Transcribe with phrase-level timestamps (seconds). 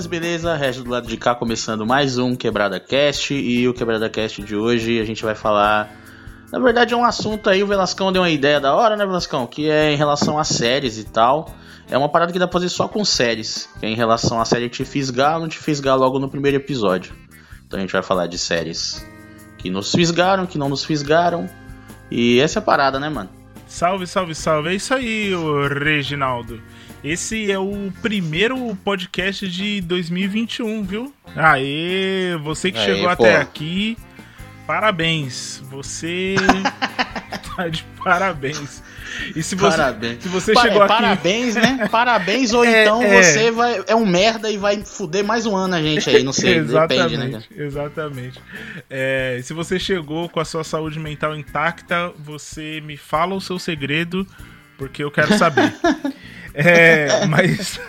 [0.00, 0.56] Minas, beleza?
[0.56, 3.34] Resto do lado de cá começando mais um Quebrada Cast.
[3.34, 5.90] E o Quebrada Cast de hoje a gente vai falar.
[6.50, 9.46] Na verdade, é um assunto aí, o Velascão deu uma ideia da hora, né, Velascão?
[9.46, 11.54] Que é em relação a séries e tal.
[11.90, 13.68] É uma parada que dá pra fazer só com séries.
[13.78, 16.56] Que é em relação à série te fisgar ou não te fisgar logo no primeiro
[16.56, 17.12] episódio.
[17.66, 19.06] Então a gente vai falar de séries
[19.58, 21.48] que nos fisgaram, que não nos fisgaram.
[22.10, 23.28] E essa é a parada, né, mano?
[23.66, 24.70] Salve, salve, salve.
[24.70, 25.32] É isso aí,
[25.78, 26.60] Reginaldo.
[27.02, 31.14] Esse é o primeiro podcast de 2021, viu?
[31.34, 33.24] Aê, você que Aê, chegou pô.
[33.24, 33.96] até aqui,
[34.66, 35.62] parabéns.
[35.70, 36.34] Você
[37.56, 38.82] tá de parabéns.
[39.34, 40.22] E se você, parabéns.
[40.22, 40.88] Se você chegou aqui...
[40.88, 41.88] Parabéns, né?
[41.90, 43.22] Parabéns, ou é, então é.
[43.22, 46.34] você vai, é um merda e vai fuder mais um ano a gente aí, não
[46.34, 47.42] sei, exatamente, depende, né?
[47.56, 48.40] Exatamente.
[48.90, 53.58] É, se você chegou com a sua saúde mental intacta, você me fala o seu
[53.58, 54.26] segredo,
[54.76, 55.72] porque eu quero saber.
[56.54, 57.80] É, mas,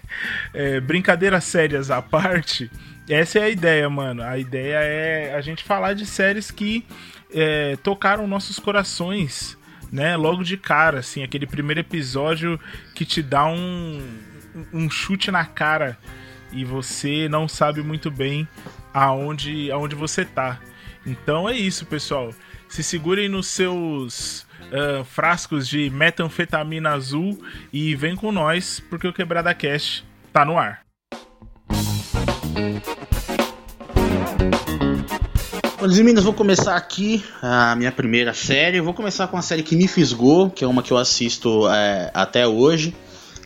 [0.52, 2.70] é, brincadeiras sérias à parte,
[3.08, 4.22] essa é a ideia, mano.
[4.22, 6.84] A ideia é a gente falar de séries que
[7.32, 9.56] é, tocaram nossos corações,
[9.90, 10.16] né?
[10.16, 12.58] Logo de cara, assim, aquele primeiro episódio
[12.94, 14.02] que te dá um,
[14.72, 15.96] um chute na cara
[16.52, 18.48] e você não sabe muito bem
[18.92, 20.60] aonde, aonde você tá.
[21.06, 22.34] Então é isso, pessoal.
[22.68, 29.12] Se segurem nos seus uh, frascos de metanfetamina azul e vem com nós, porque o
[29.12, 30.88] Quebrada Cash tá no ar.
[35.80, 38.80] Olha, meninas, vou começar aqui a minha primeira série.
[38.80, 42.10] vou começar com a série que me fisgou, que é uma que eu assisto é,
[42.12, 42.92] até hoje,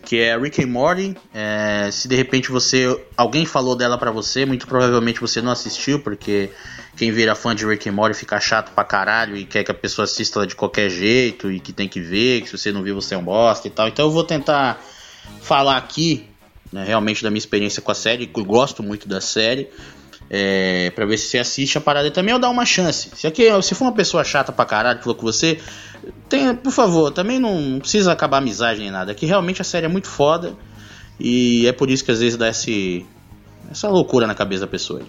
[0.03, 1.15] que é Rick and Morty.
[1.34, 6.00] É, se de repente você alguém falou dela para você, muito provavelmente você não assistiu,
[6.00, 6.49] porque
[6.97, 9.75] quem vira fã de Rick and Morty fica chato pra caralho e quer que a
[9.75, 12.94] pessoa assista de qualquer jeito e que tem que ver, que se você não viu
[12.94, 13.88] você é um bosta e tal.
[13.88, 14.82] Então eu vou tentar
[15.41, 16.26] falar aqui,
[16.70, 19.69] né, realmente da minha experiência com a série, que eu gosto muito da série.
[20.34, 23.10] É, pra ver se você assiste a parada e também eu dar uma chance.
[23.14, 25.60] Se, aqui, se for uma pessoa chata pra caralho que falou com você,
[26.28, 29.14] tem, por favor, também não precisa acabar a amizade nem nada.
[29.14, 30.54] Que realmente a série é muito foda
[31.20, 33.04] e é por isso que às vezes dá esse,
[33.70, 35.02] essa loucura na cabeça da pessoa.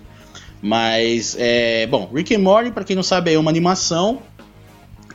[0.63, 4.21] Mas, é, bom, Rick and Morty, pra quem não sabe, é uma animação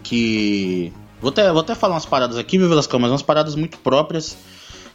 [0.03, 0.93] que...
[1.23, 4.37] Vou até, vou até falar umas paradas aqui, viu, Velascão, mas umas paradas muito próprias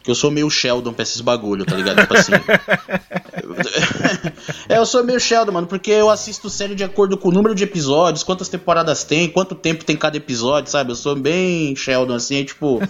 [0.04, 2.02] que eu sou meio Sheldon pra esses bagulho, tá ligado?
[2.02, 2.32] Tipo assim.
[4.68, 7.54] é, eu sou meio Sheldon, mano, porque eu assisto série de acordo com o número
[7.54, 10.92] de episódios, quantas temporadas tem, quanto tempo tem cada episódio, sabe?
[10.92, 12.82] Eu sou bem Sheldon, assim, é, tipo,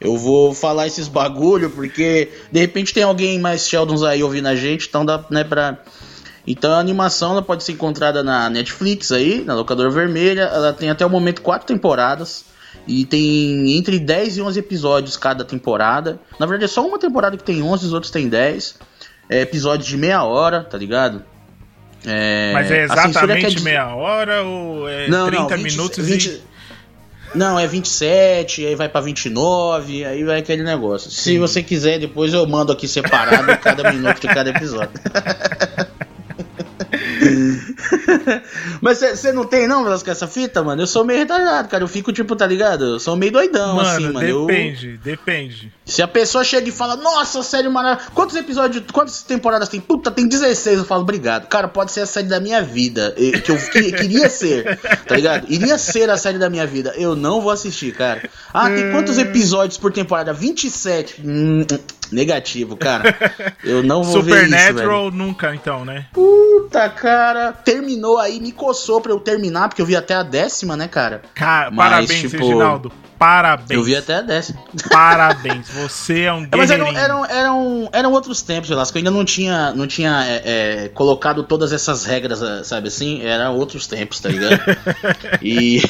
[0.00, 4.56] eu vou falar esses bagulho, porque de repente tem alguém mais Sheldons aí ouvindo a
[4.56, 5.78] gente, então dá, né, pra.
[6.46, 10.42] Então a animação ela pode ser encontrada na Netflix aí, na locadora vermelha.
[10.42, 12.44] Ela tem até o momento quatro temporadas.
[12.86, 16.20] E tem entre 10 e 11 episódios cada temporada.
[16.38, 18.78] Na verdade, é só uma temporada que tem 11, os outros tem 10.
[19.30, 21.22] É episódios de meia hora, tá ligado?
[22.04, 22.52] É...
[22.52, 26.26] Mas é exatamente meia hora ou é não, 30 não, 20, minutos 20...
[26.26, 26.54] e...
[27.34, 31.10] Não, é 27, aí vai pra 29, aí vai aquele negócio.
[31.10, 31.32] Sim.
[31.32, 34.92] Se você quiser, depois eu mando aqui separado cada minuto de cada episódio.
[38.80, 40.82] Mas você não tem, não, Velasco, essa fita, mano?
[40.82, 41.84] Eu sou meio retardado, cara.
[41.84, 42.84] Eu fico, tipo, tá ligado?
[42.84, 44.46] Eu sou meio doidão, mano, assim, mano.
[44.46, 44.98] Depende, eu...
[44.98, 45.72] depende.
[45.84, 48.10] Se a pessoa chega e fala, nossa, série maravilhosa.
[48.12, 49.80] Quantos episódios, quantas temporadas tem?
[49.80, 50.78] Puta, tem 16.
[50.78, 51.46] Eu falo, obrigado.
[51.46, 53.14] Cara, pode ser a série da minha vida.
[53.44, 55.46] Que eu que, queria ser, tá ligado?
[55.48, 56.94] Iria ser a série da minha vida.
[56.96, 58.28] Eu não vou assistir, cara.
[58.52, 60.32] Ah, tem quantos episódios por temporada?
[60.32, 61.22] 27.
[61.24, 61.66] Hum, hum,
[62.14, 63.14] negativo, cara.
[63.62, 66.06] Eu não vou ver isso, Supernatural nunca, então, né?
[66.12, 67.52] Puta, cara.
[67.52, 71.22] Terminou aí, me coçou pra eu terminar, porque eu vi até a décima, né, cara?
[71.34, 72.36] Cara, Mas, parabéns, tipo...
[72.36, 72.92] Reginaldo.
[73.18, 73.70] Parabéns.
[73.70, 74.60] Eu vi até a décima.
[74.90, 76.58] Parabéns, você é um guerreirinho.
[76.58, 78.98] Mas eram, eram, eram, eram outros tempos, Velasco.
[78.98, 80.42] Eu ainda não tinha, não tinha é,
[80.84, 83.24] é, colocado todas essas regras, é, sabe assim?
[83.24, 84.60] Eram outros tempos, tá ligado?
[85.40, 85.80] e...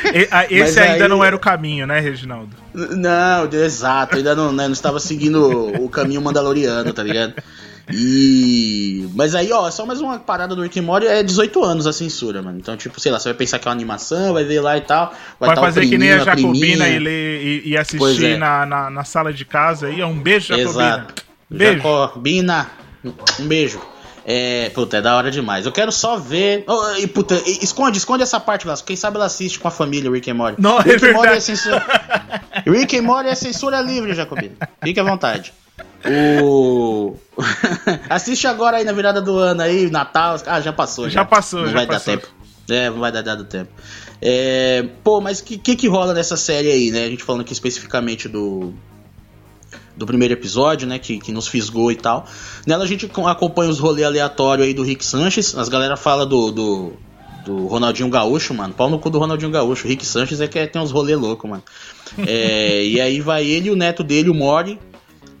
[0.50, 1.08] Esse ainda aí...
[1.08, 2.61] não era o caminho, né, Reginaldo?
[2.74, 4.16] Não, exato.
[4.16, 7.34] Ainda não, né, não estava seguindo o caminho mandaloriano, tá ligado?
[7.90, 9.08] E.
[9.14, 11.92] Mas aí, ó, só mais uma parada do Rick and Morty é 18 anos a
[11.92, 12.58] censura, mano.
[12.58, 14.80] Então, tipo, sei lá, você vai pensar que é uma animação, vai ver lá e
[14.80, 15.12] tal.
[15.38, 18.36] Vai, vai tá fazer que nem a Jacobina e, ler, e, e assistir é.
[18.36, 20.02] na, na, na, sala de casa aí.
[20.02, 20.70] Um beijo, Jacobina.
[20.70, 21.24] Exato.
[21.50, 21.82] Beijo.
[21.82, 22.70] Jacobina,
[23.04, 23.80] um beijo.
[24.24, 25.66] É, puta, é da hora demais.
[25.66, 26.64] Eu quero só ver.
[26.68, 28.86] Oh, e, puta, esconde, esconde essa parte, Vasco.
[28.86, 30.62] Quem sabe ela assiste com a família, Rick and Morty.
[30.62, 31.84] Não, Rick é and Morty é censura.
[32.70, 34.54] Rick and Morty é censura livre, Jacobina.
[34.82, 35.52] Fique à vontade.
[36.04, 37.16] O.
[38.10, 40.36] Assiste agora aí na virada do ano aí, Natal.
[40.46, 41.04] Ah, já passou.
[41.04, 42.16] Já, já passou, não já vai passou.
[42.16, 42.34] dar tempo.
[42.68, 43.70] É, não vai dar dado tempo.
[44.20, 47.04] É, pô, mas o que, que, que rola nessa série aí, né?
[47.04, 48.72] A gente falando aqui especificamente do.
[49.96, 50.98] do primeiro episódio, né?
[50.98, 52.26] Que, que nos fisgou e tal.
[52.66, 55.56] Nela a gente acompanha os rolês aleatórios aí do Rick Sanches.
[55.56, 56.92] As galera fala do, do,
[57.44, 58.72] do, Ronaldinho Gaúcho, mano.
[58.74, 59.86] Pau no cu do Ronaldinho Gaúcho.
[59.86, 61.62] O Rick Sanches é que é, tem uns rolês loucos, mano.
[62.18, 64.78] É, e aí vai ele e o neto dele, o Mori,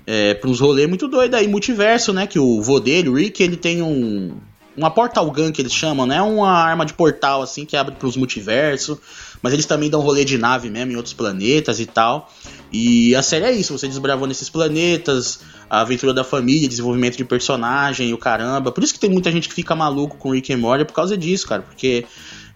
[0.06, 2.26] é, pra uns rolês muito doidos aí, multiverso, né?
[2.26, 4.36] Que o vô dele, o Rick, ele tem um.
[4.74, 6.22] Uma portal gun que eles chamam, né?
[6.22, 8.96] Uma arma de portal assim que abre pros multiversos.
[9.42, 12.32] Mas eles também dão rolê de nave mesmo em outros planetas e tal.
[12.72, 17.24] E a série é isso, você desbravou nesses planetas, a aventura da família, desenvolvimento de
[17.24, 18.70] personagem o caramba.
[18.72, 21.18] Por isso que tem muita gente que fica maluco com Rick and Morty por causa
[21.18, 21.60] disso, cara.
[21.60, 22.06] Porque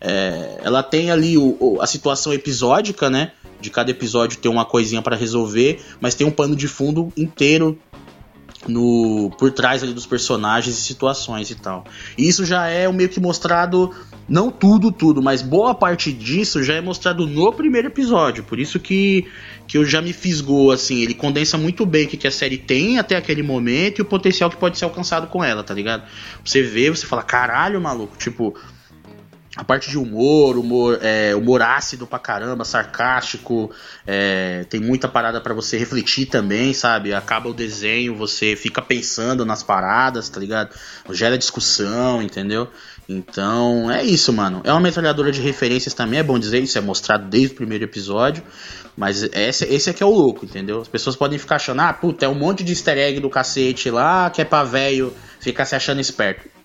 [0.01, 3.33] é, ela tem ali o, a situação episódica, né?
[3.61, 7.79] De cada episódio ter uma coisinha para resolver, mas tem um pano de fundo inteiro
[8.69, 11.85] no por trás ali dos personagens e situações e tal.
[12.17, 13.95] E isso já é meio que mostrado
[14.29, 18.45] não tudo tudo, mas boa parte disso já é mostrado no primeiro episódio.
[18.45, 19.27] Por isso que
[19.67, 22.57] que eu já me fisgou assim, ele condensa muito bem o que, que a série
[22.57, 26.05] tem até aquele momento e o potencial que pode ser alcançado com ela, tá ligado?
[26.45, 28.55] Você vê, você fala, caralho, maluco, tipo,
[29.57, 33.71] a parte de humor, humor, é, humor ácido pra caramba, sarcástico,
[34.07, 37.15] é, tem muita parada para você refletir também, sabe?
[37.15, 40.77] Acaba o desenho, você fica pensando nas paradas, tá ligado?
[41.11, 42.69] Gera discussão, entendeu?
[43.09, 44.61] Então é isso, mano.
[44.63, 47.85] É uma metralhadora de referências também, é bom dizer, isso é mostrado desde o primeiro
[47.85, 48.43] episódio.
[48.95, 50.81] Mas esse, esse aqui é o louco, entendeu?
[50.81, 53.91] As pessoas podem ficar achando, ah, puta, é um monte de easter egg do cacete
[53.91, 56.56] lá que é pra velho ficar se achando esperto.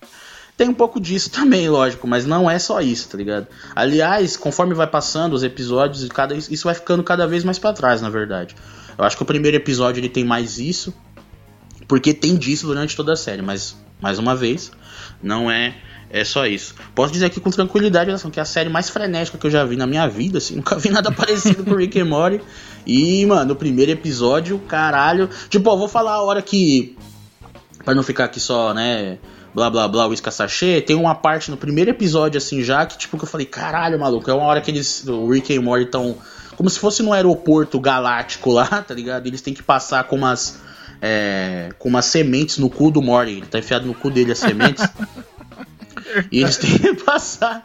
[0.56, 3.46] Tem um pouco disso também, lógico, mas não é só isso, tá ligado?
[3.74, 8.00] Aliás, conforme vai passando os episódios, cada, isso vai ficando cada vez mais para trás,
[8.00, 8.54] na verdade.
[8.96, 10.94] Eu acho que o primeiro episódio ele tem mais isso,
[11.88, 14.70] porque tem disso durante toda a série, mas mais uma vez,
[15.22, 15.74] não é
[16.12, 16.74] é só isso.
[16.94, 19.76] Posso dizer aqui com tranquilidade que é a série mais frenética que eu já vi
[19.76, 22.40] na minha vida, assim, nunca vi nada parecido com Rick and Morty.
[22.86, 25.30] E, mano, o primeiro episódio, caralho.
[25.48, 26.98] Tipo, ó, vou falar a hora que.
[27.82, 29.18] Pra não ficar aqui só, né?
[29.54, 33.18] Blá blá blá, o sachê, tem uma parte no primeiro episódio, assim, já, que tipo,
[33.18, 36.16] que eu falei, caralho, maluco, é uma hora que eles, o Rick e Morty estão,
[36.56, 39.26] como se fosse no aeroporto galáctico lá, tá ligado?
[39.26, 40.60] Eles têm que passar com umas,
[41.00, 44.38] é, com umas sementes no cu do Morty, ele tá enfiado no cu dele as
[44.38, 44.86] sementes.
[46.30, 47.62] E eles têm que passar.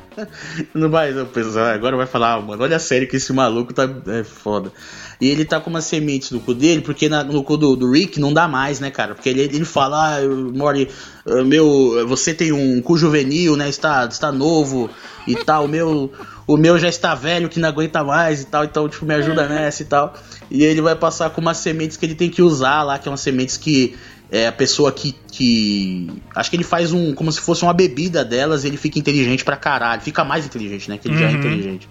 [0.73, 3.73] Não vai, não, pessoal, agora vai falar, ah, mano, olha a série que esse maluco
[3.73, 3.83] tá.
[4.07, 4.71] É foda.
[5.19, 7.91] E ele tá com umas sementes no cu dele, porque na, no cu do, do,
[7.91, 9.15] Rick não dá mais, né, cara?
[9.15, 10.19] Porque ele, ele fala, ah,
[10.53, 10.89] Mori,
[11.25, 13.67] ah, meu, você tem um cu juvenil, né?
[13.67, 14.89] Está, está novo
[15.27, 15.65] e tal.
[15.65, 16.11] O meu,
[16.45, 18.63] o meu já está velho que não aguenta mais e tal.
[18.63, 20.13] Então, tipo, me ajuda nessa e tal.
[20.51, 23.11] E ele vai passar com umas sementes que ele tem que usar lá, que é
[23.11, 23.95] umas sementes que
[24.31, 26.09] é a pessoa que, que.
[26.35, 27.13] Acho que ele faz um.
[27.13, 30.01] como se fosse uma bebida delas e ele fica inteligente pra caralho.
[30.01, 30.97] Fica mais inteligente, né?
[30.97, 31.21] Que ele uhum.
[31.21, 31.39] já é uhum.
[31.39, 31.89] inteligente.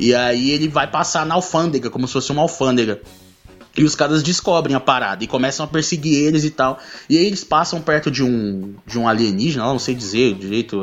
[0.00, 3.02] E aí ele vai passar na alfândega, como se fosse uma alfândega.
[3.76, 6.78] E os caras descobrem a parada e começam a perseguir eles e tal.
[7.08, 10.82] E aí eles passam perto de um de um alienígena, não sei dizer direito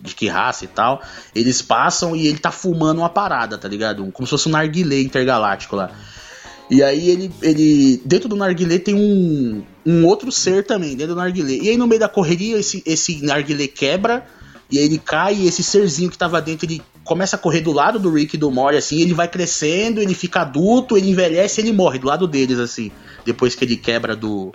[0.00, 1.02] de que raça e tal.
[1.34, 4.10] Eles passam e ele tá fumando uma parada, tá ligado?
[4.12, 5.90] Como se fosse um narguilé intergaláctico lá.
[6.70, 11.20] E aí ele, ele dentro do narguilé tem um, um outro ser também, dentro do
[11.20, 11.52] narguilé.
[11.62, 14.26] E aí no meio da correria esse, esse narguilé quebra
[14.70, 17.72] e aí ele cai e esse serzinho que tava dentro, ele começa a correr do
[17.72, 21.60] lado do Rick e do Mori, assim, ele vai crescendo, ele fica adulto, ele envelhece
[21.60, 22.90] e ele morre do lado deles, assim,
[23.24, 24.52] depois que ele quebra do,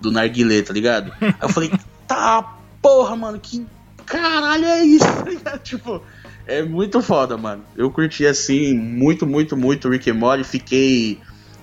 [0.00, 1.12] do narguilé, tá ligado?
[1.20, 1.70] Aí eu falei,
[2.06, 3.66] tá, porra, mano, que
[4.06, 5.58] caralho é isso, tá ligado?
[5.60, 6.02] Tipo,
[6.46, 7.64] é muito foda, mano.
[7.76, 11.18] Eu curti, assim, muito, muito, muito Rick e Morty, fiquei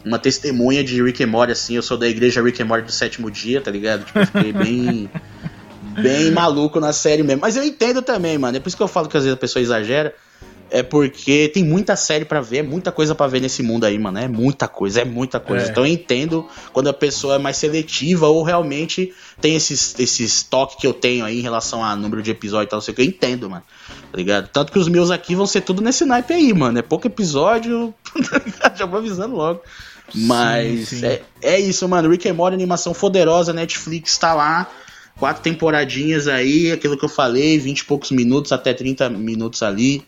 [0.05, 2.91] uma testemunha de Rick and Morty, assim, eu sou da igreja Rick and Morty do
[2.91, 4.05] sétimo dia, tá ligado?
[4.05, 5.09] Tipo, eu fiquei bem
[6.01, 7.41] bem maluco na série mesmo.
[7.41, 8.57] Mas eu entendo também, mano.
[8.57, 10.13] É por isso que eu falo que às vezes a pessoa exagera.
[10.71, 14.17] É porque tem muita série para ver, muita coisa para ver nesse mundo aí, mano.
[14.17, 15.67] É muita coisa, é muita coisa.
[15.67, 15.69] É.
[15.69, 20.77] Então eu entendo quando a pessoa é mais seletiva ou realmente tem esses, esses toques
[20.77, 22.95] que eu tenho aí em relação a número de episódios e tal, não sei o
[22.95, 23.01] que.
[23.03, 23.63] Eu entendo, mano.
[24.11, 24.49] Tá ligado?
[24.49, 26.79] Tanto que os meus aqui vão ser tudo nesse naipe aí, mano.
[26.79, 27.93] É pouco episódio,
[28.59, 29.61] tá já vou avisando logo.
[30.13, 31.05] Mas sim, sim.
[31.05, 32.09] É, é isso, mano.
[32.09, 34.67] Rick and Morty, animação poderosa, Netflix tá lá
[35.19, 40.03] quatro temporadinhas aí, aquilo que eu falei, 20 e poucos minutos até 30 minutos ali,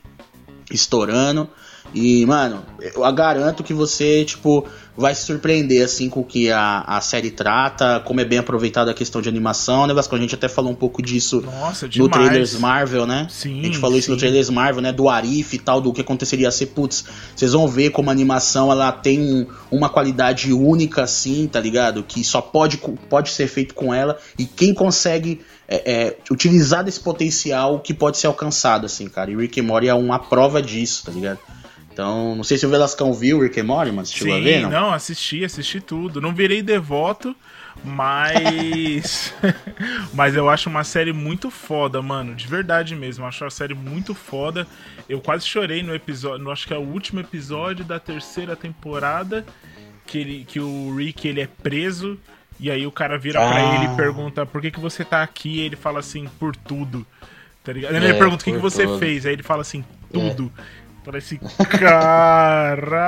[0.72, 1.50] estourando.
[1.94, 6.82] E, mano, eu garanto que você, tipo, vai se surpreender, assim, com o que a,
[6.82, 10.16] a série trata, como é bem aproveitada a questão de animação, né, Vasco?
[10.16, 13.28] A gente até falou um pouco disso Nossa, no Trailers Marvel, né?
[13.30, 14.00] Sim, a gente falou sim.
[14.00, 14.92] isso no Trailers Marvel, né?
[14.92, 18.72] Do Arif e tal, do que aconteceria ser, putz, vocês vão ver como a animação,
[18.72, 22.04] ela tem um, uma qualidade única, assim, tá ligado?
[22.04, 22.78] Que só pode,
[23.10, 28.18] pode ser feito com ela, e quem consegue é, é, utilizar desse potencial que pode
[28.18, 29.30] ser alcançado, assim, cara.
[29.30, 31.40] E Rick and Morty é uma prova disso, tá ligado?
[31.98, 34.44] Então, não sei se o Velascão viu o Rick and Morty, mas chegou Sim, a
[34.44, 34.70] ver, não?
[34.70, 36.22] não, assisti, assisti tudo.
[36.22, 37.36] Não virei devoto,
[37.84, 39.34] mas.
[40.14, 42.36] mas eu acho uma série muito foda, mano.
[42.36, 43.24] De verdade mesmo.
[43.24, 44.68] Eu acho uma série muito foda.
[45.10, 46.44] Eu quase chorei no episódio.
[46.44, 49.44] No, acho que é o último episódio da terceira temporada.
[50.06, 52.16] Que, ele, que o Rick ele é preso.
[52.60, 53.50] E aí o cara vira ah.
[53.50, 55.62] pra ele e pergunta por que, que você tá aqui?
[55.62, 57.08] E ele fala assim, por tudo.
[57.64, 57.96] Tá ligado?
[57.96, 59.00] É, ele pergunta o que, que você tudo.
[59.00, 59.26] fez.
[59.26, 60.52] Aí ele fala assim, tudo.
[60.56, 60.87] É.
[61.08, 63.08] Parece caralho.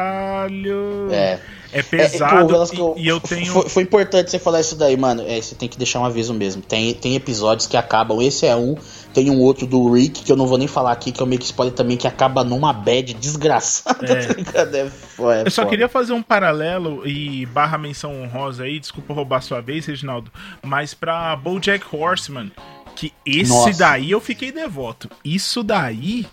[1.11, 1.37] É.
[1.71, 3.45] É pesado é, pô, e, e, eu tenho.
[3.45, 5.21] Foi, foi, importante você falar isso daí, mano.
[5.27, 6.61] É, você tem que deixar um aviso mesmo.
[6.61, 8.21] Tem, tem episódios que acabam.
[8.21, 8.75] Esse é um.
[9.13, 11.27] Tem um outro do Rick, que eu não vou nem falar aqui, que é o
[11.27, 13.99] meio que spoiler também, que acaba numa bad desgraçada.
[14.09, 14.33] É.
[14.43, 19.13] Tá é, é eu só queria fazer um paralelo e barra menção honrosa aí, desculpa
[19.13, 20.31] roubar sua vez, Reginaldo,
[20.63, 22.51] mas pra Bojack Horseman,
[22.95, 23.77] que esse Nossa.
[23.77, 25.09] daí eu fiquei devoto.
[25.23, 26.25] Isso daí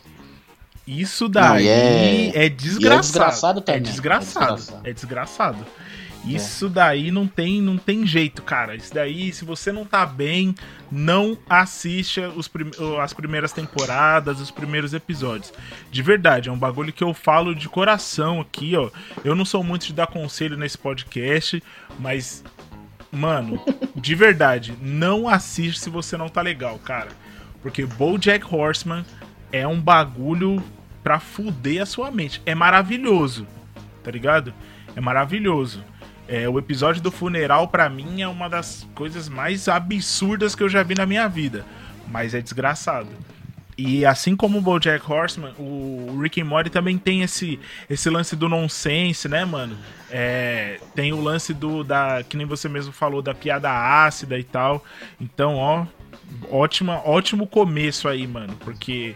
[0.87, 2.47] isso daí é...
[2.47, 2.49] é...
[2.49, 2.95] desgraçado.
[2.95, 3.81] É desgraçado também.
[3.81, 4.53] É desgraçado.
[4.53, 4.89] É desgraçado.
[4.89, 5.67] É desgraçado.
[6.27, 6.69] Isso é.
[6.69, 8.75] daí não tem, não tem jeito, cara.
[8.75, 10.55] Isso daí, se você não tá bem,
[10.91, 15.53] não assista os prim as primeiras temporadas, os primeiros episódios.
[15.91, 18.91] De verdade, é um bagulho que eu falo de coração aqui, ó.
[19.25, 21.63] Eu não sou muito de dar conselho nesse podcast,
[21.99, 22.43] mas,
[23.13, 23.63] mano,
[23.95, 27.11] de verdade, não assiste se você não tá legal, cara.
[27.63, 29.05] Porque BoJack Horseman
[29.53, 30.63] é um bagulho
[31.07, 32.43] pra fuder a sua mente.
[32.45, 33.47] É maravilhoso,
[34.03, 34.53] tá ligado?
[34.97, 35.85] É maravilhoso.
[36.27, 40.69] É, o episódio do funeral, para mim, é uma das coisas mais absurdas que eu
[40.69, 41.65] já vi na minha vida.
[42.09, 43.07] Mas é desgraçado.
[43.79, 48.35] E assim como o BoJack Horseman, o Rick and Morty também tem esse, esse lance
[48.35, 49.79] do nonsense, né, mano?
[50.11, 54.43] É, tem o lance do da que nem você mesmo falou da piada ácida e
[54.43, 54.85] tal.
[55.21, 55.87] Então, ó,
[56.51, 59.15] ótima, ótimo começo aí, mano, porque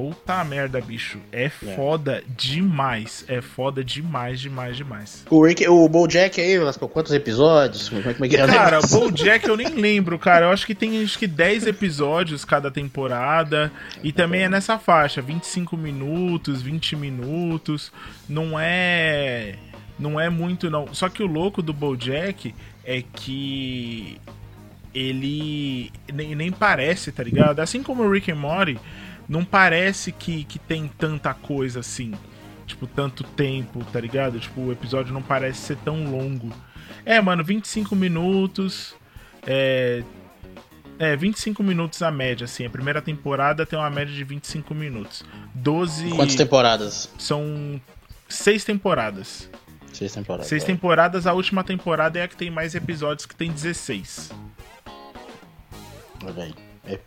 [0.00, 1.18] Puta merda, bicho.
[1.30, 3.22] É, é foda demais.
[3.28, 5.26] É foda demais, demais, demais.
[5.28, 6.56] O, Rick, o Bojack aí,
[6.90, 7.90] quantos episódios?
[7.90, 8.46] Como é que é?
[8.46, 10.46] Cara, o Bojack eu nem lembro, cara.
[10.46, 13.70] Eu acho que tem acho que 10 episódios cada temporada.
[14.02, 17.92] E também é nessa faixa, 25 minutos, 20 minutos.
[18.26, 19.56] Não é.
[19.98, 20.94] Não é muito, não.
[20.94, 22.54] Só que o louco do Bojack
[22.86, 24.18] é que
[24.94, 27.60] ele nem, nem parece, tá ligado?
[27.60, 28.78] Assim como o Rick and Morty,
[29.30, 32.12] não parece que, que tem tanta coisa assim.
[32.66, 34.40] Tipo, tanto tempo, tá ligado?
[34.40, 36.52] Tipo, o episódio não parece ser tão longo.
[37.06, 38.96] É, mano, 25 minutos.
[39.46, 40.02] É.
[40.98, 42.66] É, 25 minutos a média, assim.
[42.66, 45.24] A primeira temporada tem uma média de 25 minutos.
[45.54, 46.10] 12.
[46.10, 47.08] Quantas temporadas?
[47.16, 47.80] São
[48.28, 49.48] seis temporadas.
[49.92, 50.48] Seis temporadas.
[50.48, 50.66] Seis é.
[50.66, 54.32] temporadas, a última temporada é a que tem mais episódios, que tem 16.
[56.24, 56.54] Olha aí.
[56.84, 56.98] É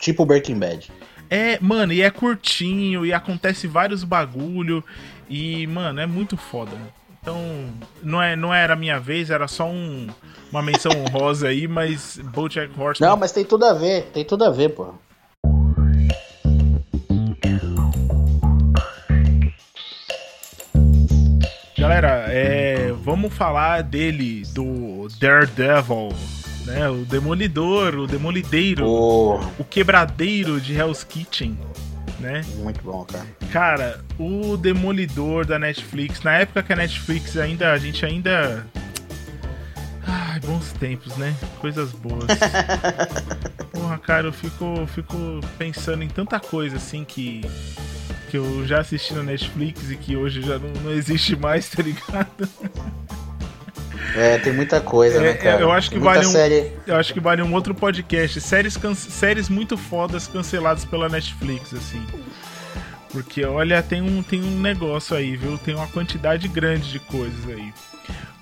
[0.00, 0.90] tipo Breaking Bad.
[1.30, 4.82] É, mano, e é curtinho, e acontece vários bagulho,
[5.28, 6.72] e, mano, é muito foda.
[7.20, 7.66] Então,
[8.02, 10.08] não, é, não era a minha vez, era só um,
[10.50, 13.10] uma menção honrosa aí, mas Bojack Horseman...
[13.10, 14.94] Não, mas tem tudo a ver, tem tudo a ver, pô.
[21.76, 26.08] Galera, é, vamos falar dele, do Daredevil
[26.68, 26.88] né?
[26.88, 29.40] O Demolidor, o Demolideiro, oh.
[29.58, 31.58] o Quebradeiro de Hell's Kitchen,
[32.20, 32.44] né?
[32.56, 33.26] Muito bom, cara.
[33.50, 38.66] Cara, o Demolidor da Netflix, na época que a Netflix ainda, a gente ainda
[40.06, 41.34] Ai, bons tempos, né?
[41.60, 42.24] Coisas boas.
[43.72, 45.16] Porra, cara, eu fico, fico
[45.58, 47.42] pensando em tanta coisa assim que
[48.30, 51.82] que eu já assisti na Netflix e que hoje já não, não existe mais, tá
[51.82, 52.46] ligado?
[54.14, 55.60] É, tem muita coisa, né, é, né, cara?
[55.60, 56.72] Eu acho que vale um, série...
[56.86, 58.94] eu acho que vale um outro podcast, séries can...
[58.94, 62.04] séries muito fodas canceladas pela Netflix, assim.
[63.10, 65.58] Porque olha, tem um tem um negócio aí, viu?
[65.58, 67.72] Tem uma quantidade grande de coisas aí.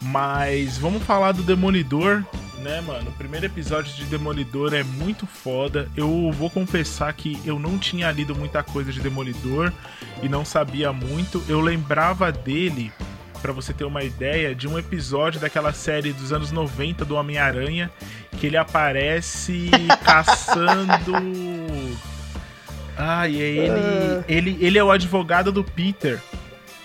[0.02, 2.22] Mas vamos falar do Demolidor,
[2.58, 3.08] né, mano?
[3.10, 5.88] O primeiro episódio de Demolidor é muito foda.
[5.96, 9.72] Eu vou confessar que eu não tinha lido muita coisa de Demolidor
[10.22, 11.42] e não sabia muito.
[11.48, 12.92] Eu lembrava dele
[13.46, 17.88] para você ter uma ideia, de um episódio daquela série dos anos 90 do Homem-Aranha,
[18.32, 19.70] que ele aparece
[20.02, 21.14] caçando.
[22.98, 24.24] É ele, uh...
[24.26, 24.58] ele.
[24.60, 26.20] Ele é o advogado do Peter.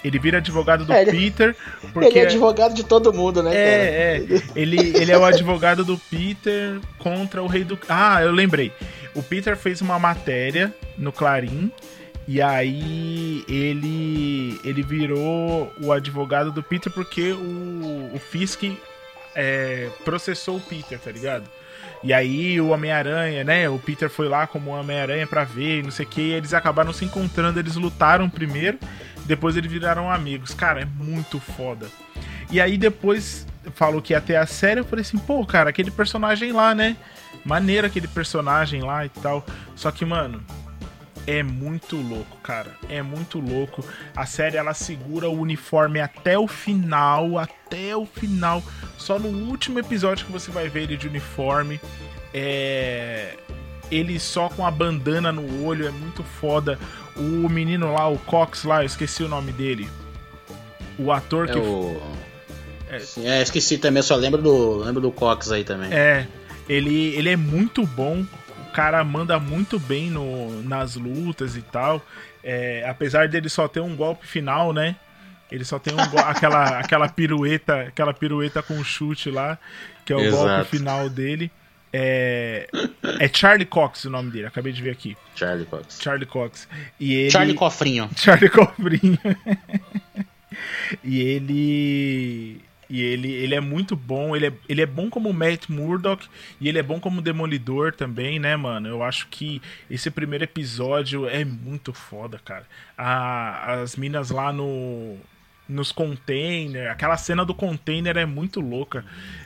[0.03, 1.55] Ele vira advogado do é, Peter.
[1.91, 2.09] Porque...
[2.09, 3.55] Ele é advogado de todo mundo, né?
[3.55, 4.39] É, cara?
[4.39, 4.41] é.
[4.55, 7.79] Ele, ele é o advogado do Peter contra o rei do.
[7.89, 8.71] Ah, eu lembrei.
[9.15, 11.71] O Peter fez uma matéria no Clarim
[12.31, 18.63] e aí ele ele virou o advogado do Peter porque o, o Fisk
[19.35, 21.43] é, processou o Peter, tá ligado?
[22.01, 23.67] E aí o Homem-Aranha, né?
[23.67, 26.93] O Peter foi lá como Homem-Aranha para ver, não sei o que, e eles acabaram
[26.93, 28.79] se encontrando, eles lutaram primeiro,
[29.25, 30.53] Depois eles viraram amigos.
[30.53, 31.89] Cara, é muito foda.
[32.49, 33.45] E aí depois
[33.75, 36.95] falou que ia ter a série, eu falei assim, pô, cara, aquele personagem lá, né?
[37.43, 39.45] Maneiro aquele personagem lá e tal.
[39.75, 40.41] Só que, mano,
[41.27, 42.75] é muito louco, cara.
[42.89, 43.83] É muito louco.
[44.15, 48.63] A série ela segura o uniforme até o final, até o final.
[48.97, 51.79] Só no último episódio que você vai ver ele de uniforme.
[52.33, 53.37] É
[53.91, 56.79] ele só com a bandana no olho, é muito foda.
[57.17, 59.87] O menino lá, o Cox lá, eu esqueci o nome dele.
[60.97, 61.59] O ator É que.
[61.59, 62.01] o.
[62.89, 65.93] É, é, esqueci também, só lembro do, lembro do Cox aí também.
[65.93, 66.25] É,
[66.67, 68.25] ele, ele é muito bom.
[68.71, 72.01] O cara manda muito bem no, nas lutas e tal.
[72.41, 74.95] É, apesar dele só ter um golpe final, né?
[75.51, 79.59] Ele só tem um aquela, aquela pirueta, aquela pirueta com chute lá,
[80.05, 80.69] que é o golpe Exato.
[80.69, 81.51] final dele.
[81.91, 82.69] É,
[83.19, 85.17] é Charlie Cox o nome dele, acabei de ver aqui.
[85.35, 85.99] Charlie Cox.
[86.01, 86.69] Charlie Cox.
[86.97, 87.31] E ele...
[87.31, 88.09] Charlie Cofrinho.
[88.15, 89.19] Charlie Cobrinho.
[91.03, 92.61] e ele.
[92.91, 96.27] E ele, ele é muito bom, ele é, ele é bom como Matt Murdock
[96.59, 98.89] e ele é bom como Demolidor também, né, mano?
[98.89, 102.65] Eu acho que esse primeiro episódio é muito foda, cara.
[102.97, 105.15] A, as minas lá no,
[105.69, 109.05] nos containers, aquela cena do container é muito louca.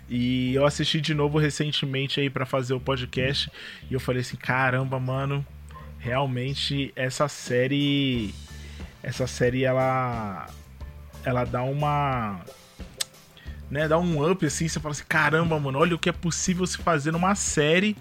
[0.09, 3.51] E eu assisti de novo recentemente aí pra fazer o podcast
[3.91, 5.45] e eu falei assim: caramba, mano,
[5.99, 8.33] realmente essa série
[9.03, 10.47] essa série ela
[11.23, 12.41] ela dá uma
[13.69, 16.65] né, dá um up assim, você fala assim, caramba, mano, olha o que é possível
[16.65, 17.95] se fazer numa série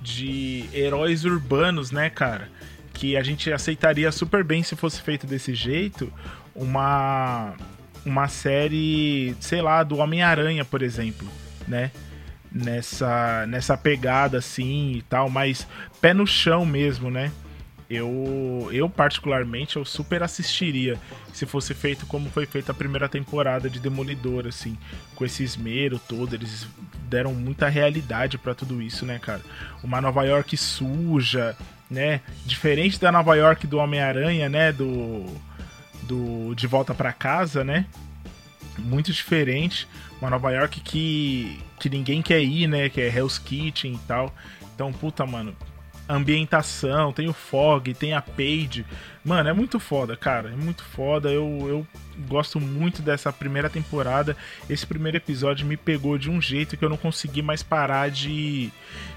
[0.00, 2.48] de heróis urbanos, né, cara?
[2.92, 6.12] Que a gente aceitaria super bem se fosse feito desse jeito,
[6.54, 7.54] uma
[8.04, 11.28] uma série, sei lá, do Homem-Aranha, por exemplo,
[11.68, 11.92] né?
[12.50, 15.66] Nessa nessa pegada assim e tal, mas
[16.00, 17.30] pé no chão mesmo, né?
[17.94, 20.98] Eu, eu particularmente, eu super assistiria
[21.32, 24.78] se fosse feito como foi feita a primeira temporada de Demolidor, assim,
[25.14, 26.66] com esse esmero todo, eles
[27.08, 29.42] deram muita realidade pra tudo isso, né, cara?
[29.82, 31.56] Uma Nova York suja,
[31.90, 32.22] né?
[32.46, 35.26] Diferente da Nova York do Homem-Aranha, né, do
[36.02, 37.86] do De Volta pra Casa, né?
[38.78, 39.86] Muito diferente,
[40.20, 44.32] uma Nova York que que ninguém quer ir, né, que é Hell's Kitchen e tal.
[44.74, 45.54] Então, puta, mano,
[46.08, 48.84] ambientação, tem o Fog, tem a Paige.
[49.24, 50.50] Mano, é muito foda, cara.
[50.50, 51.30] É muito foda.
[51.30, 51.86] Eu, eu
[52.28, 54.36] gosto muito dessa primeira temporada.
[54.68, 58.70] Esse primeiro episódio me pegou de um jeito que eu não consegui mais parar de,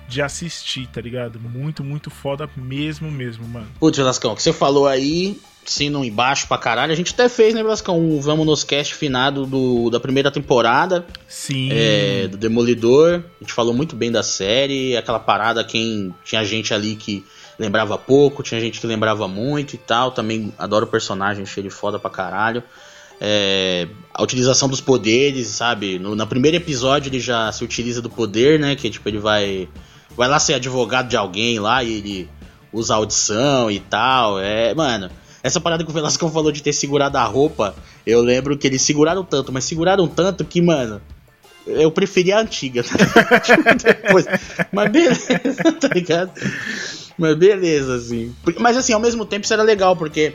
[0.07, 1.39] de assistir, tá ligado?
[1.39, 3.67] Muito, muito foda mesmo, mesmo, mano.
[3.79, 6.93] Putz, Velascão, o que você falou aí, sino embaixo pra caralho.
[6.93, 7.99] A gente até fez, né, Velascão?
[7.99, 11.05] Um Vamos nos Cast finado do, da primeira temporada.
[11.27, 11.69] Sim.
[11.71, 13.23] é, do Demolidor.
[13.39, 17.25] A gente falou muito bem da série, aquela parada, quem tinha gente ali que
[17.57, 20.11] lembrava pouco, tinha gente que lembrava muito e tal.
[20.11, 22.63] Também adoro o personagem, achei ele foda pra caralho.
[23.19, 25.97] É, a utilização dos poderes, sabe?
[25.97, 28.75] No, no primeiro episódio ele já se utiliza do poder, né?
[28.75, 29.67] Que tipo, ele vai.
[30.15, 32.29] Vai lá ser advogado de alguém lá e ele
[32.71, 34.39] usa audição e tal.
[34.39, 35.09] É, mano.
[35.45, 38.81] Essa parada que o Velasco falou de ter segurado a roupa, eu lembro que eles
[38.81, 40.99] seguraram tanto, mas seguraram tanto que, mano,
[41.67, 42.81] eu preferi a antiga.
[43.83, 44.25] Depois.
[44.71, 45.37] Mas beleza,
[45.79, 46.31] tá ligado?
[47.15, 48.33] Mas beleza, assim.
[48.59, 50.33] Mas assim, ao mesmo tempo isso era legal, porque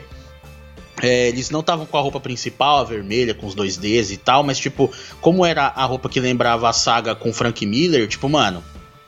[1.01, 4.17] é, eles não estavam com a roupa principal, a vermelha, com os dois Ds e
[4.17, 8.29] tal, mas tipo, como era a roupa que lembrava a saga com Frank Miller, tipo,
[8.29, 8.63] mano,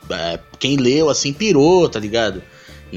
[0.09, 2.43] é, quem leu assim pirou, tá ligado?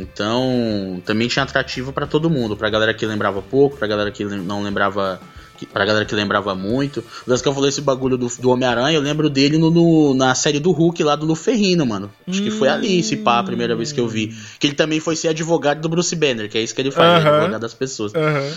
[0.01, 4.25] Então, também tinha atrativo pra todo mundo, pra galera que lembrava pouco, pra galera que
[4.25, 5.21] não lembrava,
[5.57, 7.01] que- pra galera que lembrava muito.
[7.27, 10.61] O Gascão falou esse bagulho do, do Homem-Aranha, eu lembro dele no, no- na série
[10.61, 12.13] do Hulk lá do Luferrino, mano.
[12.29, 14.37] Acho que foi ali esse pá a primeira vez que eu vi.
[14.61, 17.23] Que ele também foi ser advogado do Bruce Banner, que é isso que ele faz,
[17.25, 17.39] né, Aham.
[17.39, 18.15] advogado das pessoas.
[18.15, 18.53] Aham.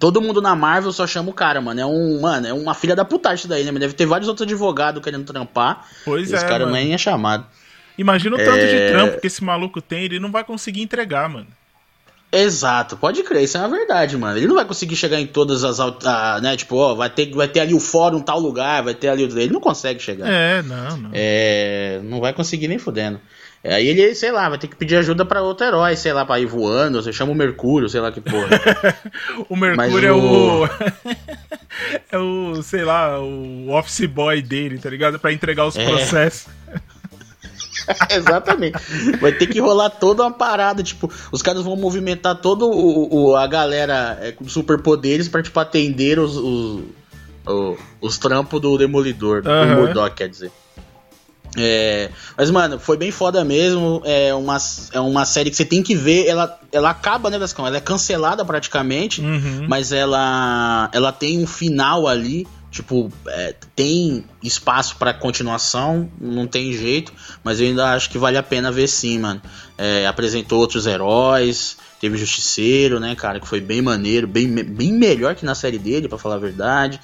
[0.00, 1.80] Todo mundo na Marvel só chama o cara, mano.
[1.80, 3.70] É um, mano, é uma filha da putagem isso daí, né?
[3.78, 5.86] Deve ter vários outros advogados querendo trampar.
[6.04, 6.72] Pois e os é, caras mano.
[6.72, 7.46] nem é chamado.
[7.98, 8.66] Imagina o tanto É.
[8.86, 11.46] de trampo que esse maluco tem, ele não vai conseguir entregar, mano.
[12.32, 14.36] Exato, pode crer, isso é uma verdade, mano.
[14.36, 17.30] Ele não vai conseguir chegar em todas as, aut- ah, né, tipo, ó, vai ter,
[17.32, 19.38] vai ter ali o fórum tal lugar, vai ter ali o...
[19.38, 20.26] Ele não consegue chegar.
[20.28, 21.10] É, não, não.
[21.14, 23.20] É, não vai conseguir nem fudendo.
[23.64, 26.26] É, Aí ele, sei lá, vai ter que pedir ajuda pra outro herói, sei lá,
[26.26, 28.48] pra ir voando, você chama o Mercúrio, sei lá que porra.
[29.48, 30.68] O Mercúrio é o-
[32.12, 35.18] é o, sei lá, o office boy dele, tá ligado?
[35.18, 35.84] Pra entregar os É.
[35.86, 36.48] processos.
[38.10, 38.78] Exatamente.
[39.20, 43.36] Vai ter que rolar toda uma parada, tipo, os caras vão movimentar todo o, o-
[43.36, 46.80] a galera é, com superpoderes pra, tipo, atender os, os,
[47.46, 49.76] o- os trampos do Demolidor, do Aham.
[49.76, 50.50] Murdoch, quer dizer.
[51.58, 54.02] É, mas, mano, foi bem foda mesmo.
[54.04, 54.58] É uma,
[54.92, 56.26] é uma série que você tem que ver.
[56.26, 57.66] Ela, ela acaba, né, Vascão?
[57.66, 59.64] Ela é cancelada praticamente, Uhum.
[59.66, 62.46] mas ela, ela tem um final ali.
[62.70, 68.36] Tipo, é, tem espaço pra continuação, não tem jeito, mas eu ainda acho que vale
[68.36, 69.40] a pena ver sim, mano.
[69.78, 75.34] É, apresentou outros heróis, teve Justiceiro, né, cara, que foi bem maneiro, bem, bem melhor
[75.34, 77.00] que na série dele, pra falar a verdade.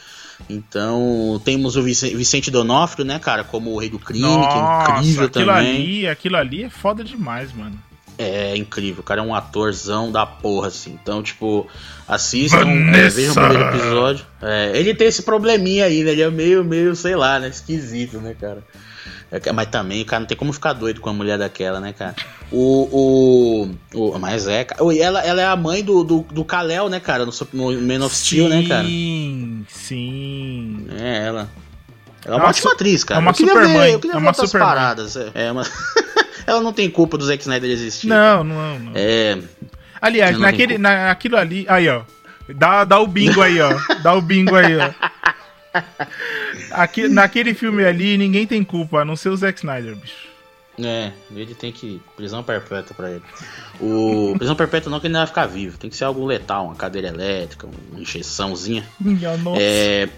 [0.51, 4.61] Então, temos o Vic- Vicente Donofrio, né, cara, como o Rei do Crime, que é
[4.99, 5.69] incrível aquilo também.
[5.77, 7.79] ali, aquilo ali é foda demais, mano.
[8.19, 10.99] É incrível, o cara é um atorzão da porra, assim.
[11.03, 11.67] Então, tipo,
[12.07, 14.27] assistam, é, vejam o primeiro episódio.
[14.41, 16.13] É, ele tem esse probleminha aí, né?
[16.13, 17.49] Ele é meio, meio, sei lá, né?
[17.49, 18.63] Esquisito, né, cara?
[19.33, 22.15] É mas também, cara, não tem como ficar doido com uma mulher daquela, né, cara?
[22.51, 23.67] O.
[23.95, 24.93] o, o mas é, cara.
[24.93, 27.25] E ela, ela é a mãe do, do, do Kal-El, né, cara?
[27.25, 28.85] No, no Man of Steel, né, cara?
[28.85, 30.87] Sim, sim.
[31.01, 31.49] É ela.
[32.27, 33.21] Ela é É uma ótima atriz, cara.
[33.21, 34.69] é uma supermãe, ver, queria é uma supermãe.
[34.69, 35.17] paradas.
[35.17, 35.63] É, é uma...
[36.47, 38.09] ela não tem culpa do Zack Snyder existir.
[38.09, 38.93] Não, não, não.
[38.95, 39.39] É.
[40.01, 41.65] Aliás, não naquele, na, aquilo ali.
[41.69, 42.03] Aí, ó.
[42.49, 43.73] Dá, dá o bingo aí, ó.
[44.03, 44.91] Dá o bingo aí, ó.
[46.73, 50.32] Aqui, naquele filme ali, ninguém tem culpa, a não ser o Zack Snyder, bicho.
[50.79, 52.01] É, ele tem que.
[52.17, 53.23] Prisão perpétua pra ele.
[53.81, 54.35] O.
[54.39, 55.77] Prisão perpétua não, que ele não vai ficar vivo.
[55.77, 58.85] Tem que ser algo letal, uma cadeira elétrica, uma injeçãozinha.
[58.99, 59.61] Minha nossa.
[59.61, 60.09] É.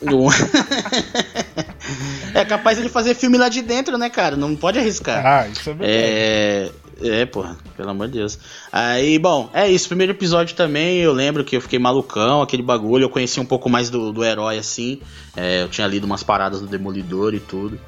[2.34, 4.36] é capaz de fazer filme lá de dentro, né, cara?
[4.36, 5.26] Não pode arriscar.
[5.26, 5.92] Ah, isso é verdade.
[5.92, 6.70] É.
[7.00, 8.38] É, porra, pelo amor de Deus.
[8.72, 9.86] Aí, bom, é isso.
[9.86, 13.04] Primeiro episódio também, eu lembro que eu fiquei malucão, aquele bagulho.
[13.04, 15.00] Eu conheci um pouco mais do, do herói, assim.
[15.36, 17.78] É, eu tinha lido umas paradas do Demolidor e tudo.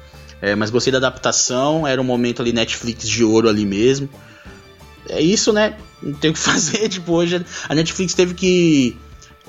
[0.41, 1.85] É, mas gostei da adaptação.
[1.85, 4.09] Era um momento ali, Netflix de ouro ali mesmo.
[5.09, 5.77] É isso, né?
[6.01, 6.89] Não tem o que fazer.
[6.89, 8.97] Tipo, hoje a Netflix teve que.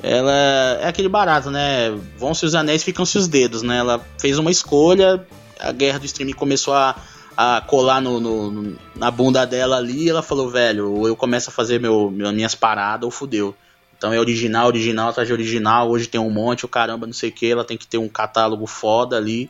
[0.02, 0.32] Ela
[0.80, 1.90] é aquele barato, né?
[2.18, 3.78] Vão-se os anéis, ficam-se os dedos, né?
[3.78, 5.24] Ela fez uma escolha,
[5.60, 6.96] a guerra do streaming começou a,
[7.36, 11.52] a colar no, no- na bunda dela ali ela falou, velho, ou eu começo a
[11.52, 13.54] fazer meu- minhas paradas ou fudeu.
[13.96, 17.28] Então é original, original atrás de original, hoje tem um monte, o caramba, não sei
[17.28, 19.48] o que, ela tem que ter um catálogo foda ali.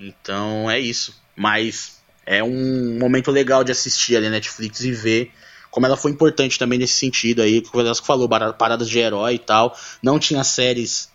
[0.00, 1.14] Então é isso.
[1.36, 5.32] Mas é um momento legal de assistir ali Netflix e ver
[5.70, 9.34] como ela foi importante também nesse sentido aí, que o Velasco falou, paradas de herói
[9.34, 9.76] e tal.
[10.02, 11.08] Não tinha séries,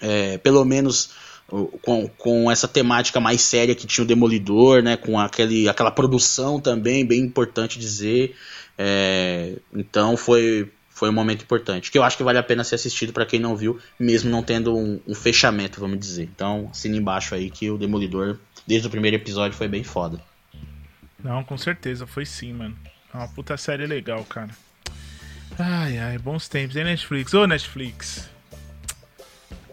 [0.00, 1.10] é, pelo menos
[1.82, 4.96] com, com essa temática mais séria que tinha o Demolidor, né?
[4.96, 8.36] Com aquele, aquela produção também, bem importante dizer.
[8.76, 12.74] É, então foi, foi um momento importante, que eu acho que vale a pena ser
[12.74, 16.24] assistido para quem não viu, mesmo não tendo um, um fechamento, vamos dizer.
[16.24, 20.20] Então assina embaixo aí que o Demolidor, desde o primeiro episódio, foi bem foda.
[21.22, 22.76] Não, com certeza, foi sim, mano.
[23.14, 24.50] É uma puta série legal, cara.
[25.56, 27.32] Ai, ai, bons tempos, hein, Netflix?
[27.32, 28.28] Ô, Netflix.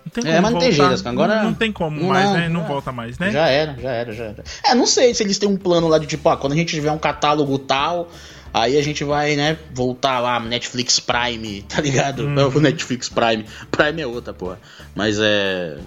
[0.05, 2.47] Não tem É, mas não tem jeito, agora- Não, não tem como Não, mais, né?
[2.49, 2.67] Não não.
[2.67, 3.31] volta mais, né?
[3.31, 4.43] Já era, já era, já era.
[4.63, 6.69] É, não sei se eles têm um plano lá de tipo, ó, quando a gente
[6.73, 8.09] tiver um catálogo tal,
[8.55, 12.23] aí a gente vai, né, voltar lá, Netflix Prime, tá ligado?
[12.23, 12.33] Uhum.
[12.33, 13.45] Não, Netflix Prime.
[13.69, 14.59] Prime é outra, porra.
[14.95, 15.77] Mas é.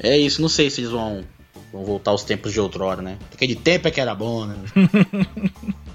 [0.00, 1.24] É isso, não sei se eles vão,
[1.72, 3.18] vão voltar aos tempos de outrora, né?
[3.32, 4.54] Aquele tempo é que era bom, né?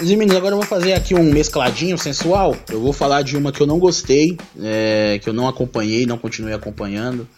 [0.00, 2.56] Mas, meninos, agora eu vou fazer aqui um mescladinho sensual.
[2.68, 6.16] Eu vou falar de uma que eu não gostei, é, que eu não acompanhei, não
[6.16, 7.28] continuei acompanhando.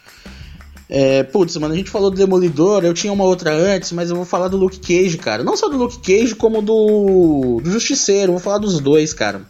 [0.92, 4.16] É, putz, mano, a gente falou do Demolidor, eu tinha uma outra antes, mas eu
[4.16, 5.44] vou falar do Luke Cage, cara.
[5.44, 8.33] Não só do Luke Cage, como do, do Justiceiro.
[8.33, 9.42] Vou falar dos dois, cara.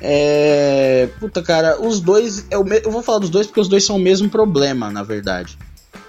[0.00, 2.44] É, puta, cara, os dois.
[2.50, 5.02] é me- Eu vou falar dos dois porque os dois são o mesmo problema, na
[5.04, 5.56] verdade.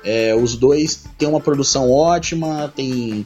[0.03, 3.25] É, os dois têm uma produção ótima, tem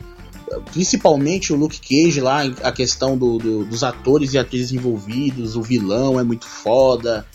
[0.73, 5.61] principalmente o Luke Cage lá, a questão do, do- dos atores e atrizes envolvidos, o
[5.61, 7.25] vilão é muito foda,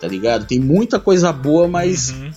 [0.00, 0.46] tá ligado?
[0.46, 2.30] Tem muita coisa boa, mas Uhum.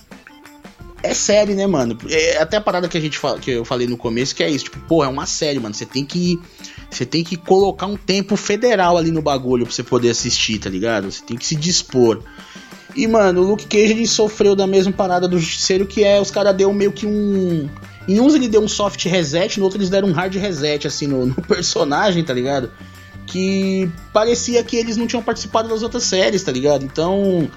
[1.02, 1.96] É série, né, mano?
[2.10, 4.50] É até a parada que a gente fala, que eu falei no começo, que é
[4.50, 5.74] isso, tipo, pô, é uma série, mano.
[5.74, 6.38] Você tem que
[6.90, 10.70] você tem que colocar um tempo federal ali no bagulho pra você poder assistir, tá
[10.70, 11.10] ligado?
[11.10, 12.22] Você tem que se dispor.
[12.96, 16.30] E, mano, o Luke Cage ele sofreu da mesma parada do Justiceiro, que é os
[16.30, 17.68] caras deu meio que um.
[18.08, 21.06] Em uns ele deu um soft reset, no outro eles deram um hard reset, assim,
[21.06, 22.72] no, no personagem, tá ligado?
[23.26, 26.84] Que parecia que eles não tinham participado das outras séries, tá ligado?
[26.84, 27.48] Então.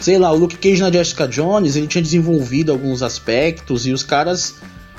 [0.00, 4.02] Sei lá, o Luke Cage na Jessica Jones, ele tinha desenvolvido alguns aspectos e os
[4.02, 4.54] caras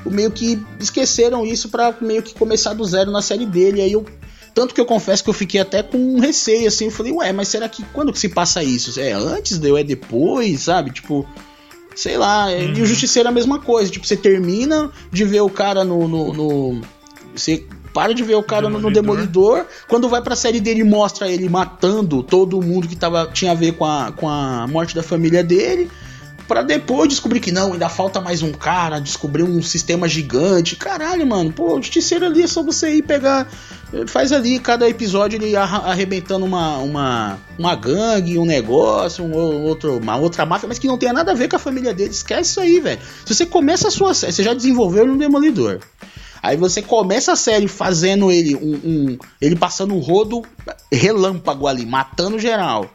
[0.06, 3.82] meio que esqueceram isso pra meio que começar do zero na série dele.
[3.82, 4.06] Aí eu.
[4.54, 6.86] Tanto que eu confesso que eu fiquei até com um receio, assim.
[6.86, 7.84] Eu falei, ué, mas será que.
[7.92, 8.98] Quando que se passa isso?
[9.00, 10.92] É antes, ou é depois, sabe?
[10.92, 11.28] Tipo.
[11.96, 12.52] Sei lá.
[12.54, 12.86] E o Uhum.
[12.86, 13.92] Justiceiro é a mesma coisa.
[13.92, 16.08] Tipo, você termina de ver o cara no.
[16.08, 16.82] no, no-
[17.36, 19.56] você para de ver o cara no- no Demolidor.
[19.56, 19.66] Demolidor.
[19.88, 23.72] Quando vai pra série dele, mostra ele matando todo mundo que tava, tinha a ver
[23.72, 25.90] com a, com a morte da família dele.
[26.48, 30.76] Pra depois descobrir que não, ainda falta mais um cara, descobrir um sistema gigante.
[30.76, 33.48] Caralho, mano, pô, o Justiceiro ali é só você ir pegar.
[34.06, 40.18] Faz ali cada episódio ele arrebentando uma, uma, uma gangue, um negócio, um outro, uma
[40.18, 42.12] outra máfia, mas que não tenha nada a ver com a família dele.
[42.12, 43.00] Esquece isso aí, velho.
[43.26, 45.80] Se você começa a sua série, você já desenvolveu no Demolidor.
[46.46, 50.44] Aí você começa a série fazendo ele um, um, ele passando um rodo
[50.92, 52.94] relâmpago ali, matando geral.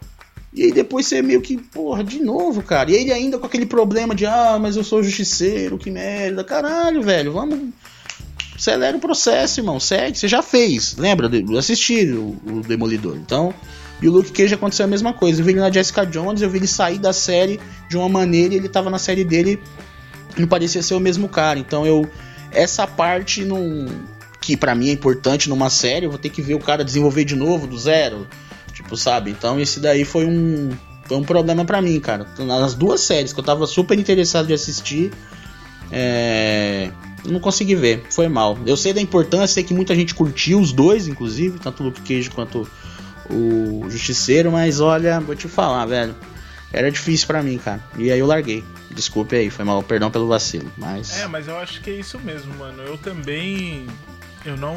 [0.55, 2.91] E aí depois você meio que, porra, de novo, cara.
[2.91, 6.45] E ele ainda com aquele problema de, ah, mas eu sou justiceiro, que merda.
[6.45, 7.71] Caralho, velho, vamos.
[8.55, 9.81] Acelera o processo, irmão.
[9.81, 10.97] Segue, você já fez.
[10.97, 11.29] Lembra?
[11.33, 13.17] Eu assisti o, o Demolidor.
[13.17, 13.53] Então,
[14.01, 15.41] e o Luke Cage aconteceu a mesma coisa.
[15.41, 17.59] Eu vi ele na Jessica Jones, eu vi ele sair da série
[17.89, 19.59] de uma maneira e ele tava na série dele
[20.39, 21.59] não parecia ser o mesmo cara.
[21.59, 22.09] Então eu.
[22.53, 23.87] Essa parte não.
[24.41, 27.25] Que para mim é importante numa série, eu vou ter que ver o cara desenvolver
[27.25, 28.27] de novo, do zero
[28.81, 29.31] Tipo, sabe?
[29.31, 30.71] Então esse daí foi um,
[31.05, 32.27] foi um problema para mim, cara.
[32.39, 35.13] Nas duas séries que eu tava super interessado de assistir,
[35.93, 36.91] é...
[37.27, 38.03] não consegui ver.
[38.11, 38.59] Foi mal.
[38.65, 42.01] Eu sei da importância, sei que muita gente curtiu os dois, inclusive, tanto o Luke
[42.01, 42.67] Cage quanto
[43.29, 46.15] o Justiceiro, mas olha, vou te falar, velho.
[46.73, 47.83] Era difícil para mim, cara.
[47.97, 48.65] E aí eu larguei.
[48.91, 52.19] Desculpe aí, foi mal, perdão pelo vacilo, mas É, mas eu acho que é isso
[52.19, 52.83] mesmo, mano.
[52.83, 53.87] Eu também
[54.45, 54.77] eu não,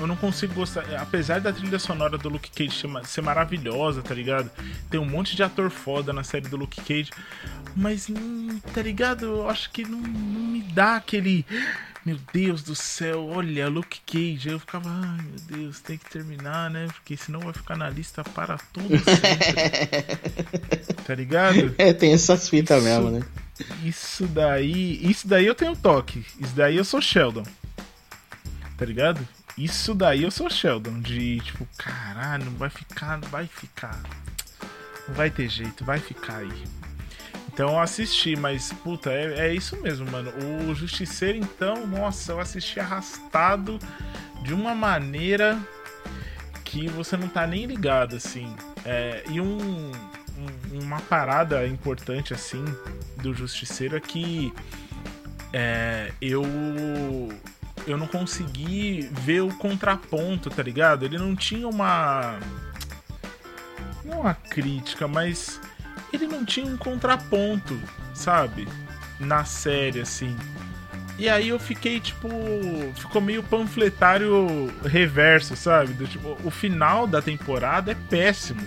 [0.00, 0.84] eu não consigo gostar.
[0.98, 4.50] Apesar da trilha sonora do Luke Cage ser maravilhosa, tá ligado?
[4.88, 7.10] Tem um monte de ator foda na série do Luke Cage.
[7.76, 9.26] Mas, hum, tá ligado?
[9.26, 11.44] Eu acho que não, não me dá aquele.
[12.04, 14.48] Meu Deus do céu, olha, Luke Cage.
[14.48, 16.88] Eu ficava, ai meu Deus, tem que terminar, né?
[16.88, 20.94] Porque senão vai ficar na lista para todo sempre.
[21.06, 21.74] tá ligado?
[21.78, 23.22] É, tem essas fitas mesmo, né?
[23.84, 24.98] Isso daí.
[25.08, 26.24] Isso daí eu tenho toque.
[26.40, 27.44] Isso daí eu sou Sheldon
[28.82, 29.28] tá ligado?
[29.56, 34.02] Isso daí eu sou Sheldon, de tipo, caralho, vai ficar, vai ficar.
[35.06, 36.64] Não vai ter jeito, vai ficar aí.
[37.52, 40.32] Então eu assisti, mas puta, é, é isso mesmo, mano.
[40.68, 43.78] O Justiceiro, então, nossa, eu assisti arrastado
[44.42, 45.58] de uma maneira
[46.64, 48.56] que você não tá nem ligado, assim.
[48.84, 52.64] É, e um, um, uma parada importante, assim,
[53.22, 54.52] do Justiceiro é que
[55.52, 56.42] é, eu
[57.86, 61.04] eu não consegui ver o contraponto, tá ligado?
[61.04, 62.38] Ele não tinha uma.
[64.04, 65.60] Não uma crítica, mas
[66.12, 67.80] ele não tinha um contraponto,
[68.14, 68.68] sabe?
[69.18, 70.36] Na série, assim.
[71.18, 72.28] E aí eu fiquei, tipo.
[72.96, 75.92] Ficou meio panfletário reverso, sabe?
[75.92, 78.62] Do, tipo, o final da temporada é péssimo.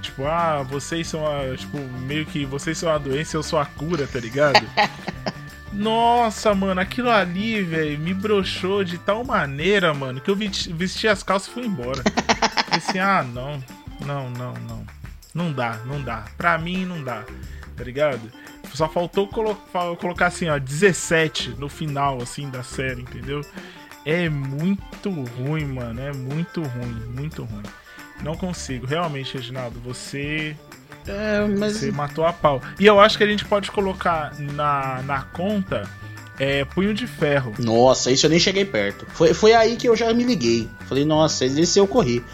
[0.00, 1.56] Tipo, ah, vocês são a.
[1.56, 4.64] Tipo, meio que vocês são a doença, eu sou a cura, tá ligado?
[5.72, 11.22] Nossa, mano, aquilo ali, velho, me broxou de tal maneira, mano, que eu vesti as
[11.22, 12.02] calças e fui embora.
[12.64, 13.62] Falei assim, ah, não,
[14.04, 14.99] não, não, não.
[15.34, 16.24] Não dá, não dá.
[16.36, 17.24] Pra mim não dá,
[17.76, 18.20] tá ligado?
[18.74, 19.54] Só faltou colo
[19.98, 23.40] colocar assim, ó, 17 no final, assim, da série, entendeu?
[24.04, 26.00] É muito ruim, mano.
[26.00, 27.62] É muito ruim, muito ruim.
[28.22, 28.86] Não consigo.
[28.86, 30.56] Realmente, Reginaldo, você
[31.06, 31.76] é, mas...
[31.76, 32.60] Você matou a pau.
[32.78, 35.88] E eu acho que a gente pode colocar na, na conta
[36.38, 37.54] é, Punho de Ferro.
[37.58, 39.06] Nossa, isso eu nem cheguei perto.
[39.10, 40.68] Foi, foi aí que eu já me liguei.
[40.86, 42.24] Falei, nossa, esse eu corri.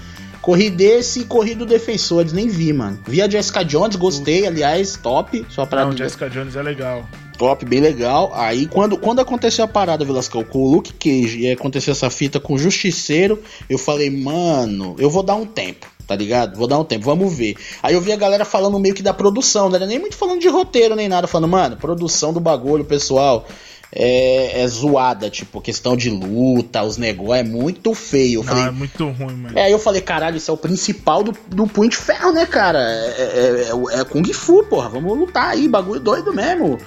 [0.46, 3.00] Corri desse e corri do Defensores, nem vi, mano.
[3.04, 5.44] Vi a Jessica Jones, gostei, aliás, top.
[5.50, 7.04] Só pra Não, Jessica Jones é legal.
[7.36, 8.30] Top, bem legal.
[8.32, 12.38] Aí quando, quando aconteceu a parada, Velasco, com o Luke Cage e aconteceu essa fita
[12.38, 16.56] com o Justiceiro, eu falei, mano, eu vou dar um tempo tá ligado?
[16.56, 17.56] Vou dar um tempo, vamos ver.
[17.82, 20.40] Aí eu vi a galera falando meio que da produção, não era nem muito falando
[20.40, 23.44] de roteiro nem nada, falando, mano, produção do bagulho, pessoal.
[23.92, 28.40] É, é, zoada, tipo, questão de luta, os negócios, é muito feio.
[28.40, 29.58] Eu não, falei, é muito ruim, mano.
[29.58, 32.44] É, aí eu falei, caralho, isso é o principal do, do Punho de Ferro, né,
[32.46, 32.78] cara?
[32.80, 36.78] É, é, é, é Kung Fu, porra, vamos lutar aí, bagulho doido mesmo.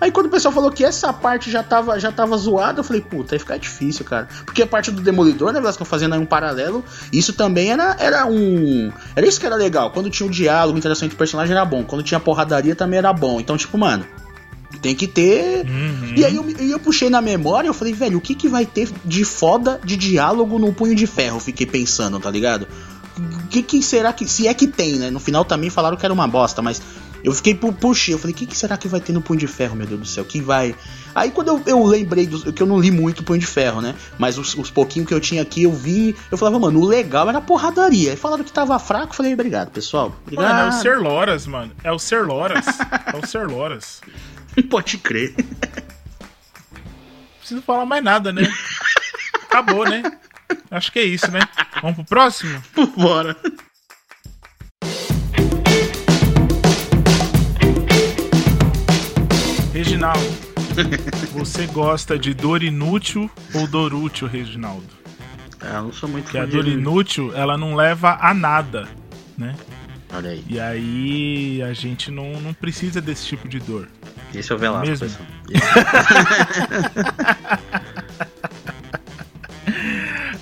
[0.00, 3.02] Aí quando o pessoal falou que essa parte já tava, já tava zoada, eu falei,
[3.02, 4.28] puta, aí fica difícil, cara.
[4.44, 8.26] Porque a parte do Demolidor, né, Velasco, fazendo aí um paralelo, isso também era, era
[8.26, 8.92] um.
[9.16, 9.90] Era isso que era legal.
[9.90, 11.82] Quando tinha o diálogo, interação entre personagens era bom.
[11.82, 13.40] Quando tinha porradaria também era bom.
[13.40, 14.06] Então, tipo, mano.
[14.80, 15.66] Tem que ter.
[15.66, 16.14] Uhum.
[16.16, 18.88] E aí eu, eu puxei na memória, eu falei, velho, o que, que vai ter
[19.04, 21.40] de foda de diálogo no punho de ferro?
[21.40, 22.66] Fiquei pensando, tá ligado?
[23.18, 24.26] O que, que será que.
[24.26, 25.10] Se é que tem, né?
[25.10, 26.80] No final também falaram que era uma bosta, mas
[27.24, 29.46] eu fiquei puxei, eu falei, o que, que, será que vai ter no Punho de
[29.46, 30.24] Ferro, meu Deus do céu?
[30.24, 30.74] Que vai.
[31.14, 33.94] Aí quando eu, eu lembrei do, que eu não li muito Punho de Ferro, né?
[34.18, 36.14] Mas os, os pouquinhos que eu tinha aqui, eu vi.
[36.30, 38.12] Eu falava, mano, o legal era porradaria.
[38.12, 40.14] Aí falaram que tava fraco, eu falei, obrigado, pessoal.
[40.22, 40.48] Obrigado.
[40.48, 41.72] Mano, é o Ser Loras, mano.
[41.82, 42.66] É o Ser Loras.
[43.12, 44.00] é o Ser Loras.
[44.70, 45.34] Pode crer.
[46.72, 48.42] Não preciso falar mais nada, né?
[49.44, 50.02] Acabou, né?
[50.70, 51.40] Acho que é isso, né?
[51.80, 52.62] Vamos pro próximo?
[52.96, 53.36] Bora.
[59.72, 60.20] Reginaldo,
[61.32, 64.98] você gosta de dor inútil ou dor útil, Reginaldo?
[65.60, 68.88] É, eu não sou muito Porque a dor inútil, ela não leva a nada,
[69.36, 69.54] né?
[70.12, 70.44] Olha aí.
[70.48, 73.88] E aí a gente não, não precisa desse tipo de dor.
[74.34, 75.06] Esse é o Velasco, Mesmo?
[75.06, 75.26] pessoal.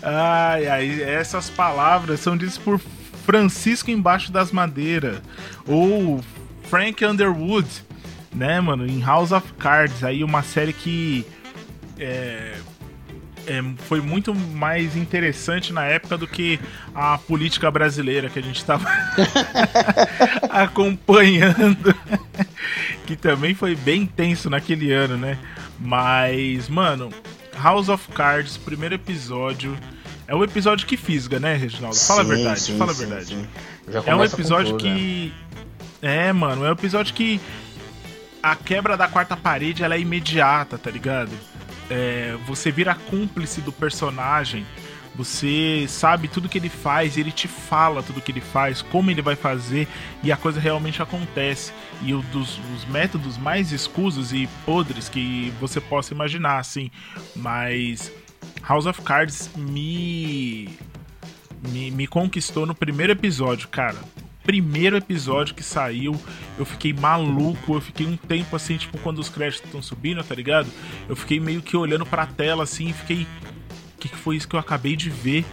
[0.03, 2.79] Ai, ai, essas palavras são ditas por
[3.25, 5.21] Francisco Embaixo das Madeiras
[5.67, 6.23] ou
[6.71, 7.67] Frank Underwood,
[8.33, 11.27] né, mano, em House of Cards, aí uma série que
[11.99, 12.55] é,
[13.47, 16.59] é, foi muito mais interessante na época do que
[16.95, 18.85] a política brasileira que a gente estava
[20.51, 21.95] acompanhando,
[23.07, 25.39] que também foi bem tenso naquele ano, né?
[25.79, 27.11] Mas, mano,
[27.63, 29.77] House of Cards, primeiro episódio.
[30.29, 31.97] É o episódio que fisga, né, Reginaldo?
[31.97, 33.27] Fala Sim, a verdade, sim, fala a sim, verdade.
[33.27, 33.47] sim.
[33.89, 34.95] Já É um episódio tudo, né?
[34.95, 35.35] que.
[36.03, 37.41] É, mano, é um episódio que
[38.43, 41.31] a quebra da quarta parede ela é imediata, tá ligado?
[41.91, 44.67] É, você vira cúmplice do personagem,
[45.17, 49.23] você sabe tudo que ele faz, ele te fala tudo que ele faz, como ele
[49.23, 49.89] vai fazer
[50.23, 51.73] e a coisa realmente acontece.
[52.03, 56.91] E um dos os métodos mais escusos e podres que você possa imaginar, assim.
[57.35, 58.13] Mas
[58.63, 60.69] House of Cards me
[61.69, 63.97] me, me conquistou no primeiro episódio, cara.
[64.47, 66.15] Primeiro episódio que saiu,
[66.57, 67.75] eu fiquei maluco.
[67.75, 70.69] Eu fiquei um tempo assim, tipo, quando os créditos estão subindo, tá ligado?
[71.09, 73.23] Eu fiquei meio que olhando pra tela assim e fiquei.
[73.23, 75.45] O que, que foi isso que eu acabei de ver?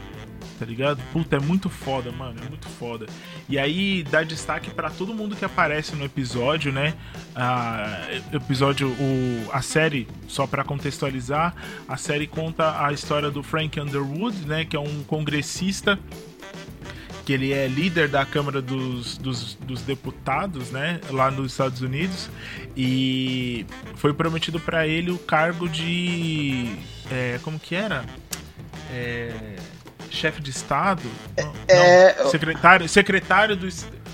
[0.60, 1.02] Tá ligado?
[1.12, 2.40] Puta, é muito foda, mano.
[2.46, 3.08] É muito foda.
[3.50, 6.94] E aí dá destaque pra todo mundo que aparece no episódio, né?
[7.36, 11.56] Ah, episódio, o, a série, só pra contextualizar,
[11.88, 14.66] a série conta a história do Frank Underwood, né?
[14.66, 16.00] Que é um congressista
[17.26, 22.30] que ele é líder da Câmara dos, dos, dos Deputados, né, lá nos Estados Unidos,
[22.76, 26.76] e foi prometido para ele o cargo de,
[27.12, 28.06] é, como que era,
[28.92, 29.56] É,
[30.12, 31.02] chefe de Estado,
[31.36, 33.68] Não, é, não, secretário, secretário do,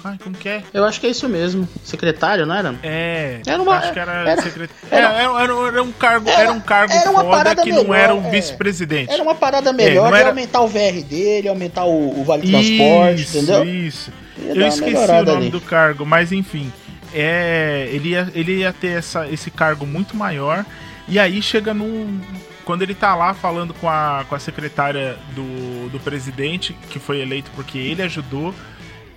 [0.04, 0.64] ai, como que é?
[0.74, 1.68] Eu acho que é isso mesmo.
[1.84, 2.76] Secretário, não era?
[2.84, 4.70] É, Era uma- acho que era, era- secret...
[4.92, 5.32] era- era,
[5.68, 8.30] era, um cargo, Era- um cargo era uma foda que não melhor, era um é.
[8.32, 9.12] vice-presidente.
[9.12, 12.24] Era uma parada melhor, É, não ia era- aumentar o VR dele, aumentar o, o
[12.24, 13.64] vale transporte, Isso, entendeu?
[13.66, 14.12] Isso.
[14.38, 15.50] Ia Eu esqueci o nome ali.
[15.50, 16.72] do cargo, mas enfim.
[17.14, 20.64] É, ele, ia, ele ia ter essa, esse cargo muito maior.
[21.08, 22.20] E aí chega num.
[22.64, 27.20] Quando ele tá lá falando com a, com a secretária do, do presidente, que foi
[27.20, 28.54] eleito porque ele ajudou,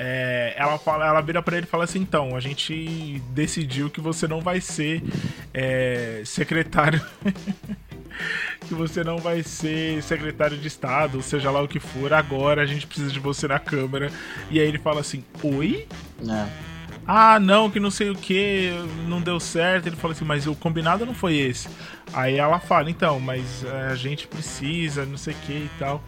[0.04, 4.00] é, ela, fala, ela vira pra ele e fala assim: então, a gente decidiu que
[4.00, 5.00] você não vai ser
[5.54, 7.00] é, secretário.
[8.66, 12.66] que você não vai ser secretário de Estado, seja lá o que for, agora a
[12.66, 14.10] gente precisa de você na Câmara.
[14.50, 15.86] E aí ele fala assim: Oi?
[16.28, 16.72] É.
[17.06, 18.72] Ah, não, que não sei o que,
[19.08, 19.86] não deu certo.
[19.86, 21.68] Ele fala assim, mas o combinado não foi esse.
[22.12, 26.00] Aí ela fala, então, mas eh, a gente precisa, não sei o que e tal.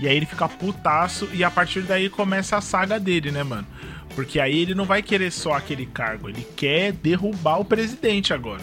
[0.00, 3.66] E aí ele fica putaço e a partir daí começa a saga dele, né, mano?
[4.14, 8.62] Porque aí ele não vai querer só aquele cargo, ele quer derrubar o presidente agora,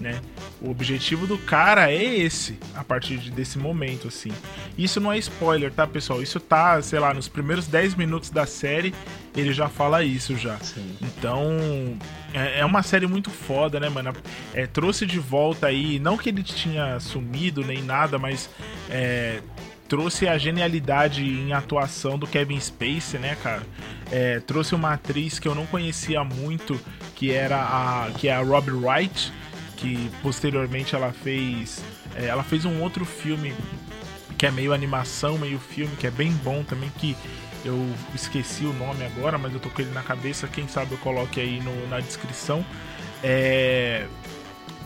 [0.00, 0.20] né?
[0.60, 4.30] O objetivo do cara é esse, a partir de- desse momento, assim.
[4.76, 6.22] Isso não é spoiler, tá, pessoal?
[6.22, 8.92] Isso tá, sei lá, nos primeiros 10 minutos da série,
[9.34, 10.58] ele já fala isso já.
[10.58, 10.96] Sim.
[11.00, 11.96] Então,
[12.34, 14.12] é, é uma série muito foda, né, mano?
[14.52, 18.50] É, trouxe de volta aí, não que ele tinha sumido nem nada, mas
[18.90, 19.40] é,
[19.90, 23.62] trouxe a genialidade em atuação do Kevin Spacey, né, cara?
[24.10, 26.80] É, trouxe uma atriz que eu não conhecia muito,
[27.16, 29.32] que era a que é a Robbie Wright,
[29.76, 31.82] que posteriormente ela fez
[32.14, 33.52] é, ela fez um outro filme
[34.38, 37.16] que é meio animação, meio filme, que é bem bom também, que
[37.64, 37.76] eu
[38.14, 41.40] esqueci o nome agora, mas eu tô com ele na cabeça, quem sabe eu coloque
[41.40, 42.64] aí no- na descrição.
[43.22, 44.06] É,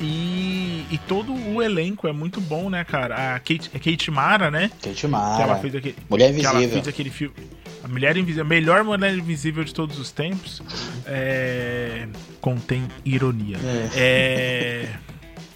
[0.00, 3.34] E, e todo o elenco é muito bom, né, cara?
[3.34, 4.70] A Kate, é Kate Mara, né?
[4.82, 5.56] Kate que ela Mara.
[5.56, 6.74] fez aquele, Mulher que ela Invisível.
[6.82, 7.34] fez aquele filme.
[7.82, 10.62] A Mulher Invisível, a melhor Mulher Invisível de todos os tempos.
[11.06, 12.08] É,
[12.40, 13.58] contém ironia.
[13.94, 14.88] É,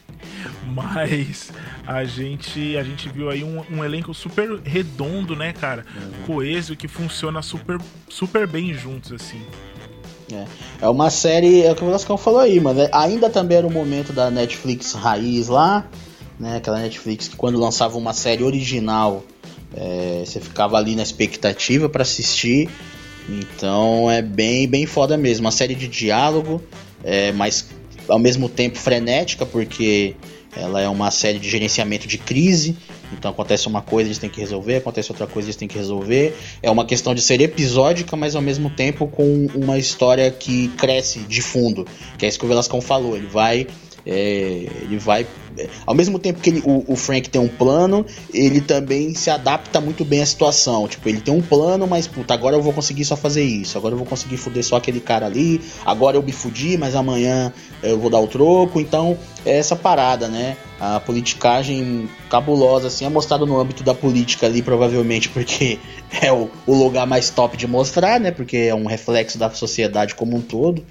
[0.67, 1.53] mas
[1.87, 5.85] a gente, a gente viu aí um, um elenco super redondo, né, cara?
[6.27, 7.79] Coeso que funciona super,
[8.09, 9.43] super bem juntos, assim.
[10.81, 13.67] É uma série, é o que o Velascão falou aí, mas é- ainda também era
[13.67, 15.89] o momento da Netflix raiz lá,
[16.39, 16.57] né?
[16.57, 19.25] Aquela Netflix que quando lançava uma série original,
[19.75, 22.69] é, você ficava ali na expectativa pra assistir.
[23.29, 25.45] Então é bem, bem foda mesmo.
[25.45, 26.63] Uma série de diálogo,
[27.05, 27.67] é, mas
[28.09, 30.15] ao mesmo tempo frenética, porque
[30.57, 32.77] ela é uma série de gerenciamento de crise.
[33.13, 36.37] Então acontece uma coisa, eles têm que resolver, acontece outra coisa, eles têm que resolver.
[36.63, 41.21] É uma questão de ser episódica, mas ao mesmo tempo com uma história que cresce
[41.21, 41.87] de fundo.
[42.17, 43.17] Que é isso que o Velascão falou.
[43.17, 43.67] Ele vai
[44.11, 45.27] É, ele vai.
[45.85, 49.83] Ao mesmo tempo que ele, o, o, Frank tem um plano, ele também se adapta
[49.83, 50.89] muito bem à situação.
[50.89, 53.77] Tipo, ele tem um plano, mas puta, agora eu vou conseguir só fazer isso.
[53.77, 55.61] Agora eu vou conseguir foder só aquele cara ali.
[55.85, 57.53] Agora eu me fudi, mas amanhã
[57.83, 58.81] eu vou dar o troco.
[58.81, 60.57] Então, é essa parada, né?
[60.81, 65.79] A politicagem cabulosa, assim, é mostrado no âmbito da política ali, provavelmente porque
[66.23, 68.31] é o, o lugar mais top de mostrar, né?
[68.31, 70.83] Porque é um reflexo da sociedade como um todo.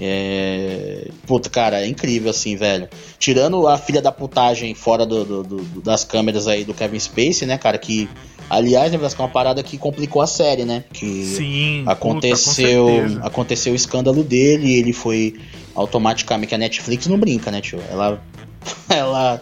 [0.00, 1.08] É...
[1.26, 2.88] Puta, cara, é incrível assim, velho.
[3.18, 7.46] Tirando a filha da putagem fora do, do, do, das câmeras aí do Kevin Spacey,
[7.46, 8.08] né, cara, que.
[8.50, 10.84] Aliás, né, é uma parada que complicou a série, né?
[10.90, 15.38] Que Sim, aconteceu, puta, aconteceu o escândalo dele, ele foi
[15.74, 16.54] automaticamente.
[16.54, 17.80] A Netflix não brinca, né, tio?
[17.90, 18.22] Ela.
[18.88, 19.40] Ela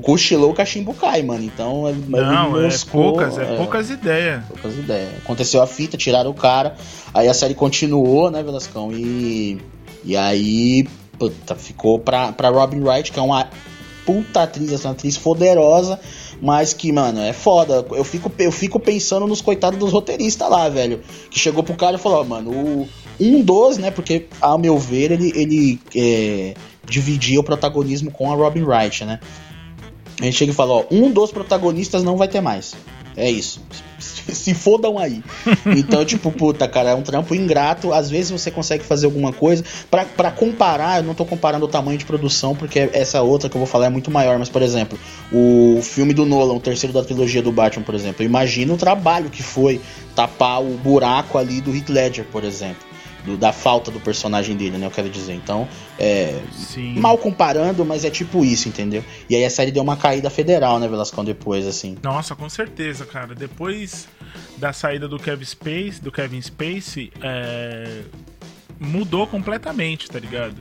[0.00, 1.44] cochilou o cachimbo cai, mano.
[1.44, 4.44] Então, não, é poucas, é, é poucas ideias.
[4.46, 5.10] Poucas ideias.
[5.18, 6.76] Aconteceu a fita, tiraram o cara.
[7.12, 8.90] Aí a série continuou, né, Velascão?
[8.92, 9.60] E
[10.04, 10.86] e aí,
[11.18, 13.48] puta, ficou pra, pra Robin Wright, que é uma
[14.04, 15.98] puta atriz, essa atriz poderosa,
[16.40, 17.86] mas que, mano, é foda.
[17.92, 21.00] Eu fico, eu fico pensando nos coitados dos roteiristas lá, velho.
[21.30, 22.88] Que chegou pro cara e falou, oh, mano, o,
[23.20, 23.90] um dos, né?
[23.90, 29.20] Porque, ao meu ver, ele, ele é, dividia o protagonismo com a Robin Wright, né?
[30.20, 32.74] A gente chega e fala, ó, um dos protagonistas não vai ter mais.
[33.16, 33.60] É isso.
[34.32, 35.22] Se fodam aí.
[35.76, 37.92] Então, tipo, puta, cara, é um trampo ingrato.
[37.92, 39.64] Às vezes você consegue fazer alguma coisa.
[39.90, 43.60] para comparar, eu não tô comparando o tamanho de produção, porque essa outra que eu
[43.60, 44.38] vou falar é muito maior.
[44.38, 44.98] Mas, por exemplo,
[45.32, 48.24] o filme do Nolan, o terceiro da trilogia do Batman, por exemplo.
[48.24, 49.80] Imagina o trabalho que foi
[50.14, 52.92] tapar o buraco ali do Heath Ledger, por exemplo
[53.24, 54.86] do, da falta do personagem dele, né?
[54.86, 55.34] Eu quero dizer.
[55.34, 55.68] Então,
[56.02, 56.42] é.
[56.96, 59.04] Mal comparando, mas é tipo isso, entendeu?
[59.30, 61.96] E aí a série deu uma caída federal, né, Velascão, depois, assim.
[62.02, 63.36] Nossa, com certeza, cara.
[63.36, 64.08] Depois
[64.56, 68.02] da saída do Kevin Space, do Kevin Spacey, é...
[68.80, 70.56] mudou completamente, tá ligado?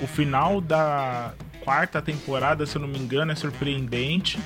[0.00, 4.38] O final da quarta temporada, se eu não me engano, é surpreendente.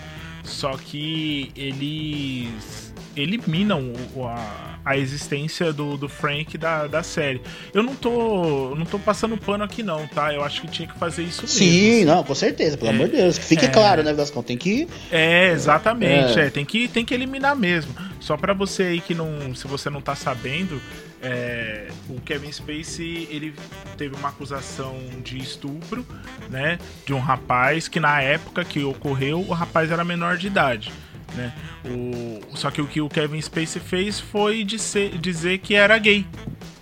[0.43, 3.93] Só que eles eliminam
[4.26, 7.41] a, a existência do, do Frank da, da série.
[7.72, 10.32] Eu não tô não tô passando pano aqui não, tá?
[10.32, 11.80] Eu acho que tinha que fazer isso Sim, mesmo.
[11.80, 13.39] Sim, não, com certeza, pelo é, amor de Deus.
[13.39, 14.43] Que fique é, claro, né, Vascão?
[14.43, 14.89] Tem que...
[15.11, 16.47] É, exatamente, é.
[16.47, 16.51] é.
[16.51, 17.95] tem, que, tem que eliminar mesmo.
[18.20, 19.55] Só para você aí que não...
[19.55, 20.80] Se você não tá sabendo,
[21.22, 23.55] é, o Kevin Spacey ele
[23.97, 26.07] teve uma acusação de estupro,
[26.51, 30.93] né, de um rapaz que na época que ocorreu o rapaz era menor de idade.
[31.35, 31.53] Né?
[31.85, 36.24] O, só que o que o Kevin Spacey fez foi dizer, dizer que era gay.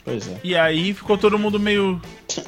[0.04, 0.40] Pois é.
[0.42, 2.00] E aí ficou todo mundo meio.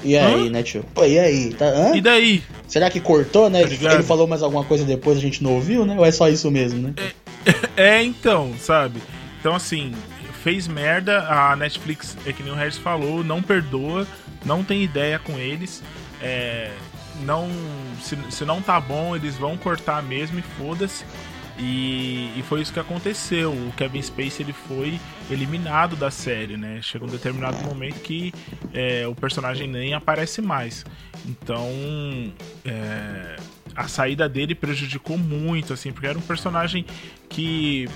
[0.03, 0.51] E aí, Hã?
[0.51, 0.85] né, tio?
[0.93, 1.55] Pô, e aí?
[1.55, 1.67] Tá...
[1.67, 1.97] Hã?
[1.97, 2.43] E daí?
[2.67, 3.65] Será que cortou, né?
[3.65, 5.97] Tá Ele falou mais alguma coisa depois a gente não ouviu, né?
[5.97, 6.95] Ou é só isso mesmo, né?
[7.77, 9.01] É, é então, sabe?
[9.39, 9.93] Então, assim,
[10.43, 14.07] fez merda, a Netflix, é que nem o Harris falou, não perdoa,
[14.45, 15.83] não tem ideia com eles.
[16.21, 16.71] É,
[17.23, 17.49] não
[18.03, 21.05] se, se não tá bom, eles vão cortar mesmo e foda-se.
[21.59, 23.53] E, e, foi isso que aconteceu.
[23.53, 24.99] O Kevin Spacey ele foi
[25.31, 26.81] eliminado da série, né?
[26.83, 28.35] Chegou um determinado momento que
[28.73, 30.85] é, o personagem nem aparece mais.
[31.25, 31.71] Então
[32.65, 33.37] é,
[33.75, 36.85] a saída dele prejudicou muito, assim, porque era um personagem
[37.29, 37.89] que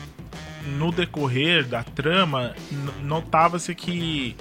[0.76, 2.54] no decorrer da trama
[3.02, 4.36] notava-se que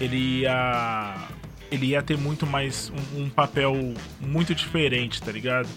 [0.00, 1.28] ele ia
[1.70, 3.74] ele ia ter muito mais um, um papel
[4.20, 5.68] muito diferente, tá ligado?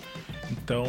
[0.51, 0.85] Então,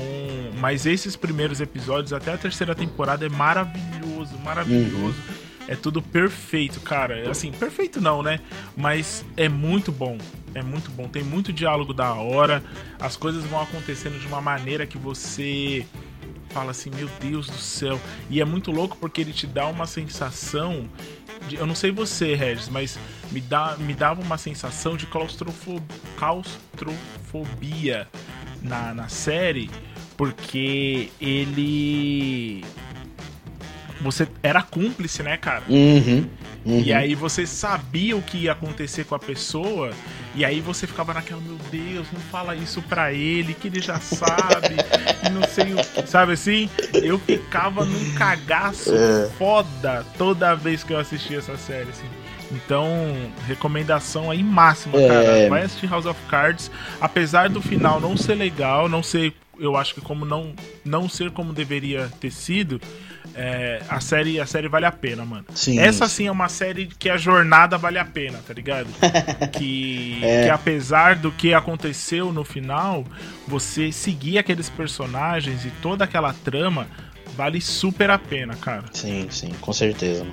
[0.59, 5.17] mas esses primeiros episódios, até a terceira temporada, é maravilhoso, maravilhoso.
[5.29, 5.51] Uhum.
[5.69, 7.31] É tudo perfeito, cara.
[7.31, 8.41] Assim, perfeito não, né?
[8.77, 10.19] Mas é muito bom.
[10.53, 11.07] É muito bom.
[11.07, 12.63] Tem muito diálogo da hora.
[12.99, 15.87] As coisas vão acontecendo de uma maneira que você
[16.49, 18.01] fala assim, meu Deus do céu.
[18.29, 20.89] E é muito louco porque ele te dá uma sensação.
[21.49, 22.99] De, eu não sei você, Regis, mas
[23.31, 25.87] me, dá, me dava uma sensação de claustrofobia.
[26.17, 28.09] claustrofobia
[28.63, 29.71] na, na série,
[30.17, 32.65] porque ele.
[34.03, 35.63] Você era cúmplice, né, cara?
[35.69, 36.27] Uhum,
[36.65, 36.81] uhum.
[36.81, 39.91] E aí você sabia o que ia acontecer com a pessoa,
[40.35, 44.01] e aí você ficava naquela, meu Deus, não fala isso pra ele, que ele já
[44.01, 44.77] sabe,
[45.27, 46.09] e não sei o que.
[46.09, 46.71] Sabe assim?
[46.95, 49.29] Eu ficava num cagaço é.
[49.37, 52.07] foda toda vez que eu assistia essa série, assim.
[52.53, 52.87] Então,
[53.47, 55.09] recomendação aí máxima, é...
[55.09, 55.49] cara.
[55.49, 56.71] Vai assistir House of Cards.
[57.01, 59.35] Apesar do final não ser legal, não ser.
[59.59, 62.81] Eu acho que como não, não ser como deveria ter sido.
[63.33, 65.45] É, a série a série vale a pena, mano.
[65.55, 68.89] Sim, Essa sim é uma série que a jornada vale a pena, tá ligado?
[69.53, 70.45] que, é.
[70.45, 73.05] que apesar do que aconteceu no final,
[73.47, 76.89] você seguir aqueles personagens e toda aquela trama
[77.37, 78.85] vale super a pena, cara.
[78.93, 80.27] Sim, sim, com certeza.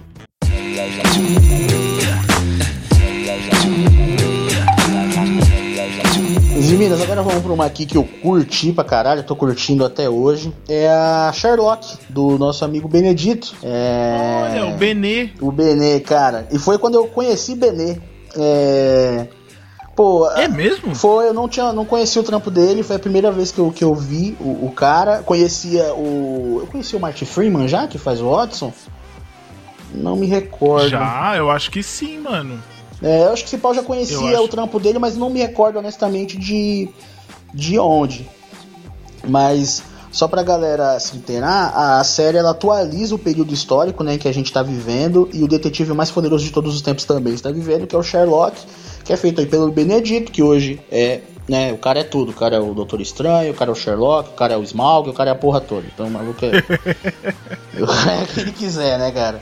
[6.78, 10.54] Minas, agora vamos pra uma aqui que eu curti pra caralho, tô curtindo até hoje.
[10.70, 13.56] É a Sherlock, do nosso amigo Benedito.
[13.64, 14.52] É...
[14.52, 15.32] Olha, o Benê.
[15.42, 16.48] O Benê, cara.
[16.52, 17.98] E foi quando eu conheci Benê.
[18.38, 19.28] É...
[19.96, 20.94] Pô, é mesmo?
[20.94, 23.72] Foi, eu não tinha, não conhecia o trampo dele, foi a primeira vez que eu,
[23.72, 25.24] que eu vi o, o cara.
[25.24, 26.60] Conhecia o.
[26.62, 28.72] Eu conhecia o Martin Freeman já, que faz o Watson?
[29.94, 30.90] Não me recordo.
[30.90, 32.62] Já, eu acho que sim, mano.
[33.02, 35.80] É, eu acho que esse pau já conhecia o trampo dele, mas não me recordo
[35.80, 36.90] honestamente de,
[37.54, 38.28] de onde.
[39.28, 44.28] Mas só pra galera se inteirar, a série ela atualiza o período histórico né, que
[44.28, 47.52] a gente tá vivendo e o detetive mais poderoso de todos os tempos também está
[47.52, 48.58] vivendo, que é o Sherlock
[49.08, 52.34] que é feito aí pelo Benedito, que hoje é, né, o cara é tudo, o
[52.34, 55.10] cara é o Doutor Estranho, o cara é o Sherlock, o cara é o Smaug,
[55.10, 55.88] o cara é a porra toda.
[55.88, 56.58] Então o maluco é.
[57.80, 59.42] é o que ele quiser, né, cara?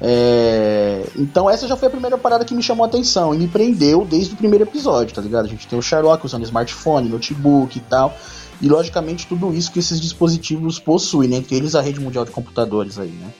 [0.00, 1.04] É...
[1.16, 4.04] Então essa já foi a primeira parada que me chamou a atenção e me prendeu
[4.04, 5.46] desde o primeiro episódio, tá ligado?
[5.46, 8.16] A gente tem o Sherlock usando smartphone, notebook e tal.
[8.60, 11.36] E logicamente tudo isso que esses dispositivos possuem, né?
[11.36, 13.32] Entre eles a rede mundial de computadores aí, né?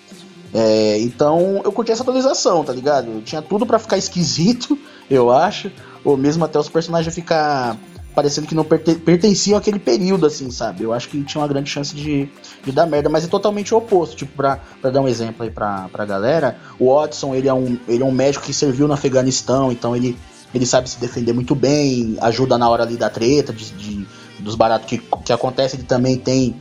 [0.52, 3.20] É, então eu curti essa atualização, tá ligado?
[3.22, 4.78] Tinha tudo para ficar esquisito,
[5.10, 5.70] eu acho.
[6.04, 7.76] Ou mesmo até os personagens ficar
[8.16, 10.82] parecendo que não pertenciam àquele período, assim, sabe?
[10.82, 12.30] Eu acho que tinha uma grande chance de,
[12.64, 14.16] de dar merda, mas é totalmente o oposto.
[14.16, 17.78] Tipo, pra, pra dar um exemplo aí pra, pra galera, o Watson, ele é, um,
[17.86, 20.16] ele é um médico que serviu no Afeganistão, então ele,
[20.54, 24.06] ele sabe se defender muito bem, ajuda na hora ali da treta, de, de
[24.38, 26.56] dos baratos que, que acontece, ele também tem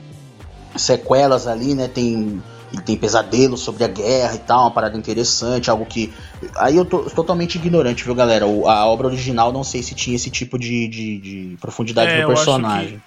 [0.76, 1.88] sequelas ali, né?
[1.88, 2.43] Tem
[2.74, 6.11] ele tem pesadelos sobre a guerra e tal, uma parada interessante, algo que.
[6.55, 8.45] Aí eu tô totalmente ignorante, viu, galera?
[8.45, 12.28] A obra original não sei se tinha esse tipo de, de, de profundidade é, no
[12.28, 13.01] personagem.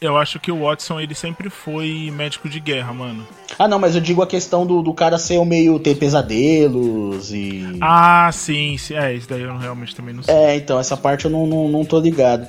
[0.00, 3.26] Eu acho que o Watson, ele sempre foi médico de guerra, mano.
[3.58, 7.32] Ah, não, mas eu digo a questão do, do cara ser o meio ter pesadelos
[7.32, 7.78] e.
[7.80, 8.94] Ah, sim, sim.
[8.94, 10.34] É, isso daí eu realmente também não sei.
[10.34, 12.46] É, então, essa parte eu não, não, não tô ligado.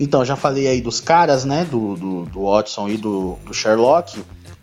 [0.00, 1.64] Então, já falei aí dos caras, né?
[1.70, 4.18] Do, do, do Watson e do, do Sherlock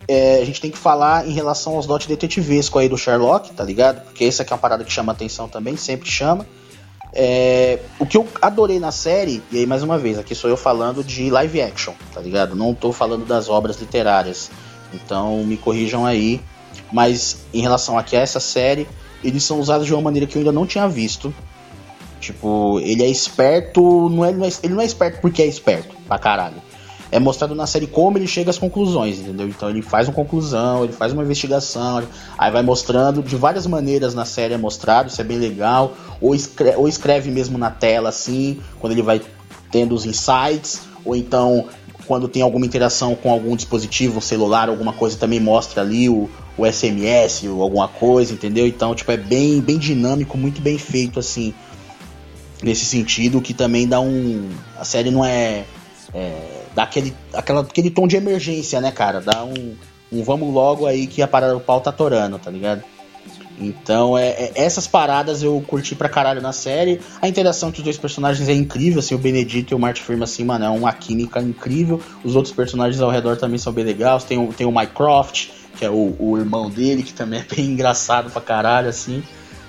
[0.07, 3.63] é, a gente tem que falar em relação aos dotes detetivesco aí do Sherlock, tá
[3.63, 4.03] ligado?
[4.03, 6.45] Porque essa aqui é uma parada que chama atenção também, sempre chama.
[7.13, 10.57] É, o que eu adorei na série, e aí mais uma vez, aqui sou eu
[10.57, 12.55] falando de live action, tá ligado?
[12.55, 14.49] Não tô falando das obras literárias.
[14.93, 16.41] Então me corrijam aí.
[16.91, 18.87] Mas em relação aqui a essa série,
[19.23, 21.33] eles são usados de uma maneira que eu ainda não tinha visto.
[22.19, 24.29] Tipo, ele é esperto, não é,
[24.63, 26.61] ele não é esperto porque é esperto, pra caralho
[27.13, 29.47] é mostrado na série como ele chega às conclusões, entendeu?
[29.47, 32.03] Então ele faz uma conclusão, ele faz uma investigação,
[32.35, 36.33] aí vai mostrando de várias maneiras na série é mostrado, isso é bem legal, ou
[36.33, 39.21] escreve, ou escreve mesmo na tela assim, quando ele vai
[39.71, 41.67] tendo os insights, ou então
[42.07, 46.65] quando tem alguma interação com algum dispositivo, celular, alguma coisa, também mostra ali o, o
[46.65, 48.65] SMS ou alguma coisa, entendeu?
[48.65, 51.53] Então, tipo, é bem, bem dinâmico, muito bem feito, assim,
[52.61, 54.49] nesse sentido, que também dá um...
[54.77, 55.63] A série não é...
[56.11, 59.21] é dá aquele, aquela, aquele tom de emergência, né, cara?
[59.21, 59.75] Dá um,
[60.11, 62.83] um vamos logo aí que a parada do pau tá torando, tá ligado?
[63.59, 66.99] Então, é, é, essas paradas eu curti pra caralho na série.
[67.21, 70.23] A interação entre os dois personagens é incrível, assim, o Benedito e o Martin Freeman,
[70.23, 72.01] assim, mano, é uma química incrível.
[72.23, 74.23] Os outros personagens ao redor também são bem legais.
[74.23, 78.31] Tem tem o Mycroft, que é o, o irmão dele, que também é bem engraçado
[78.31, 79.23] pra caralho, assim.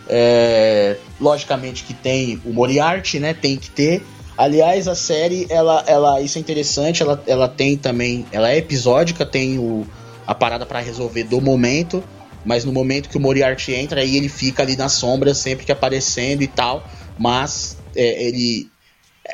[0.09, 3.35] É, logicamente que tem o Moriarty, né?
[3.35, 4.03] Tem que ter.
[4.37, 9.25] Aliás, a série, ela, ela, isso é interessante, ela, ela tem também, ela é episódica,
[9.25, 9.87] tem o,
[10.27, 12.03] a parada para resolver do momento,
[12.45, 15.71] mas no momento que o Moriarty entra, aí ele fica ali na sombra, sempre que
[15.71, 16.85] aparecendo e tal,
[17.17, 18.69] mas é, ele...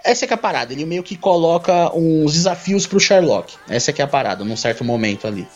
[0.04, 3.90] Essa é que é a parada, ele meio que coloca uns desafios pro Sherlock, essa
[3.90, 5.48] é que é a parada, num certo momento ali.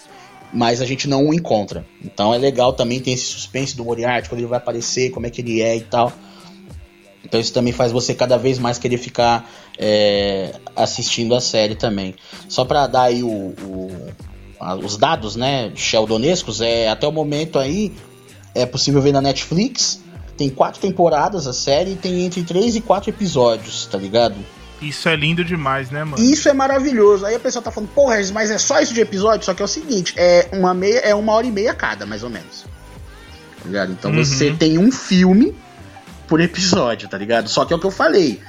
[0.53, 1.85] Mas a gente não o encontra.
[2.03, 5.31] Então é legal também, tem esse suspense do Moriarty, quando ele vai aparecer, como é
[5.31, 6.13] que ele é e tal.
[7.25, 12.15] Então isso também faz você cada vez mais querer ficar é, assistindo a série também.
[12.49, 14.13] Só para dar aí o, o,
[14.61, 17.93] a, os dados, né, Sheldonescos, é, até o momento aí
[18.55, 20.03] é possível ver na Netflix.
[20.37, 24.35] Tem quatro temporadas a série e tem entre três e quatro episódios, tá ligado?
[24.83, 26.23] Isso é lindo demais, né, mano?
[26.23, 27.25] Isso é maravilhoso.
[27.25, 29.47] Aí a pessoa tá falando, porra, mas é só isso de episódio?
[29.47, 32.23] Só que é o seguinte, é uma, meia, é uma hora e meia cada, mais
[32.23, 32.67] ou menos.
[33.63, 33.93] Tá ligado?
[33.93, 34.23] Então uhum.
[34.25, 35.55] você tem um filme
[36.27, 37.49] por episódio, tá ligado?
[37.49, 38.41] Só que é o que eu falei.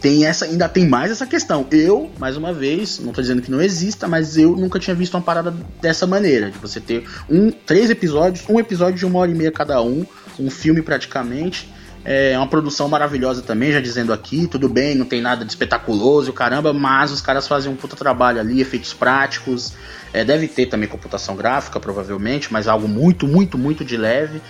[0.00, 1.66] Tem essa, ainda tem mais essa questão.
[1.70, 5.14] Eu, mais uma vez, não tô dizendo que não exista, mas eu nunca tinha visto
[5.14, 6.50] uma parada dessa maneira.
[6.50, 10.06] De você ter um, três episódios, um episódio de uma hora e meia cada um,
[10.38, 11.68] um filme praticamente.
[12.02, 16.32] É uma produção maravilhosa também, já dizendo aqui, tudo bem, não tem nada de espetaculoso,
[16.32, 19.74] caramba, mas os caras fazem um puta trabalho ali, efeitos práticos,
[20.10, 24.40] é, deve ter também computação gráfica, provavelmente, mas algo muito, muito, muito de leve.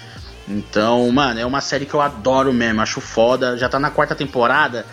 [0.51, 3.57] Então, mano, é uma série que eu adoro mesmo, acho foda.
[3.57, 4.84] Já tá na quarta temporada.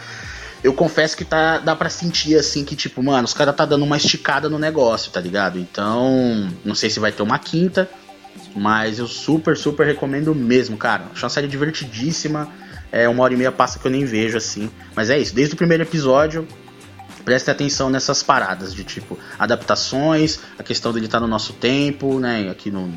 [0.64, 3.84] eu confesso que tá, dá pra sentir assim que, tipo, mano, os caras tá dando
[3.84, 5.58] uma esticada no negócio, tá ligado?
[5.58, 7.90] Então, não sei se vai ter uma quinta,
[8.56, 11.06] mas eu super, super recomendo mesmo, cara.
[11.12, 12.48] Acho uma série divertidíssima.
[12.92, 14.70] É uma hora e meia passa que eu nem vejo assim.
[14.96, 16.48] Mas é isso, desde o primeiro episódio,
[17.26, 22.20] preste atenção nessas paradas de tipo adaptações, a questão dele estar tá no nosso tempo,
[22.20, 22.50] né?
[22.50, 22.94] Aqui no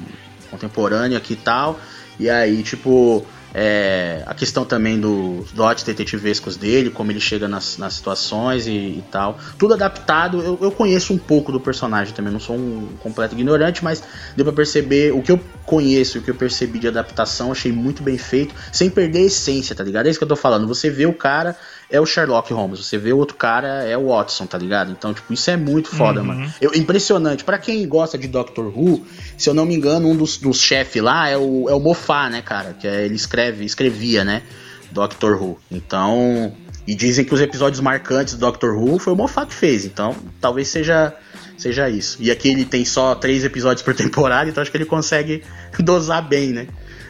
[0.51, 1.81] contemporâneo aqui e tal.
[2.21, 7.79] E aí, tipo, é, a questão também dos dotes detetivescos dele, como ele chega nas,
[7.79, 9.39] nas situações e, e, tal.
[9.59, 10.43] Tudo adaptado.
[10.43, 14.03] Eu, eu, conheço um pouco do personagem também, não sou um completo ignorante, mas
[14.37, 18.03] deu pra perceber o que eu conheço, o que eu percebi de adaptação, achei muito
[18.03, 20.07] bem feito, sem perder a essência, tá ligado?
[20.07, 20.69] É isso que eu tô falando.
[20.69, 21.57] Você vê o cara
[21.91, 24.93] é o Sherlock Holmes, você vê o outro cara é o Watson, tá ligado?
[24.93, 26.27] Então, tipo, isso é muito foda, uhum.
[26.27, 26.55] mano.
[26.61, 27.43] Eu, impressionante.
[27.43, 29.05] para quem gosta de Doctor Who,
[29.37, 32.31] se eu não me engano, um dos, dos chefes lá é o, é o Moffat,
[32.31, 32.75] né, cara?
[32.75, 34.43] Que é, ele escreve, escrevia, né?
[34.91, 35.59] Doctor Who.
[35.71, 36.53] Então.
[36.87, 39.85] E dizem que os episódios marcantes do Doctor Who foi o Moffat que fez.
[39.85, 41.15] Então, talvez seja
[41.59, 42.17] seja isso.
[42.21, 45.43] E aqui ele tem só três episódios por temporada, então acho que ele consegue
[45.79, 46.67] dosar bem, né?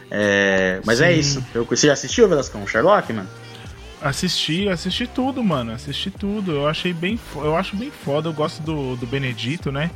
[0.09, 1.11] É, mas é Sim.
[1.11, 1.45] é isso.
[1.55, 2.67] Eu, você já assistiu, Velascão?
[2.67, 3.29] Sherlock, mano?
[4.01, 5.71] Assisti, assisti tudo, mano.
[5.71, 6.51] Assisti tudo.
[6.51, 7.19] Eu achei bem.
[7.35, 8.29] Eu acho bem foda.
[8.29, 9.91] Eu gosto do, do Benedito, né?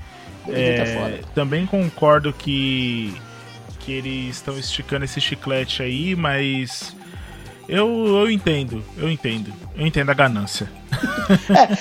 [0.45, 1.27] Benedito é, é foda.
[1.33, 3.13] Também concordo que.
[3.79, 6.94] Que eles estão esticando esse chiclete aí, mas
[7.67, 9.51] eu, eu entendo, eu entendo.
[9.75, 10.71] Eu entendo a ganância.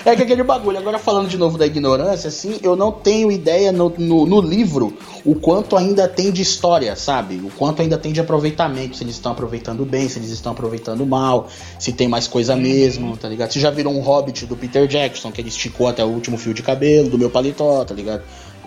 [0.04, 0.78] é, é que aquele bagulho.
[0.78, 4.96] Agora falando de novo da ignorância, assim, eu não tenho ideia no, no, no, livro
[5.24, 7.36] o quanto ainda tem de história, sabe?
[7.36, 8.96] O quanto ainda tem de aproveitamento.
[8.96, 13.16] Se eles estão aproveitando bem, se eles estão aproveitando mal, se tem mais coisa mesmo,
[13.16, 13.52] tá ligado?
[13.52, 16.54] Se já virou um hobbit do Peter Jackson, que ele esticou até o último fio
[16.54, 18.22] de cabelo, do meu paletó, tá ligado?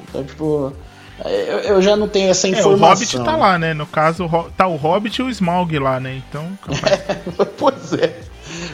[0.07, 0.71] Então, tipo.
[1.25, 2.71] Eu, eu, já não tenho essa informação.
[2.73, 3.73] É, o Hobbit tá lá, né?
[3.73, 6.21] No caso, tá o Hobbit e o Smaug lá, né?
[6.29, 6.47] Então.
[7.57, 8.19] pois é.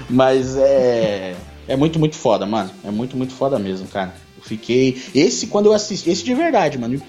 [0.09, 1.35] Mas é.
[1.67, 2.69] É muito, muito foda, mano.
[2.83, 4.13] É muito, muito foda mesmo, cara.
[4.37, 5.01] Eu fiquei.
[5.15, 6.09] Esse, quando eu assisti.
[6.09, 7.01] Esse de verdade, mano.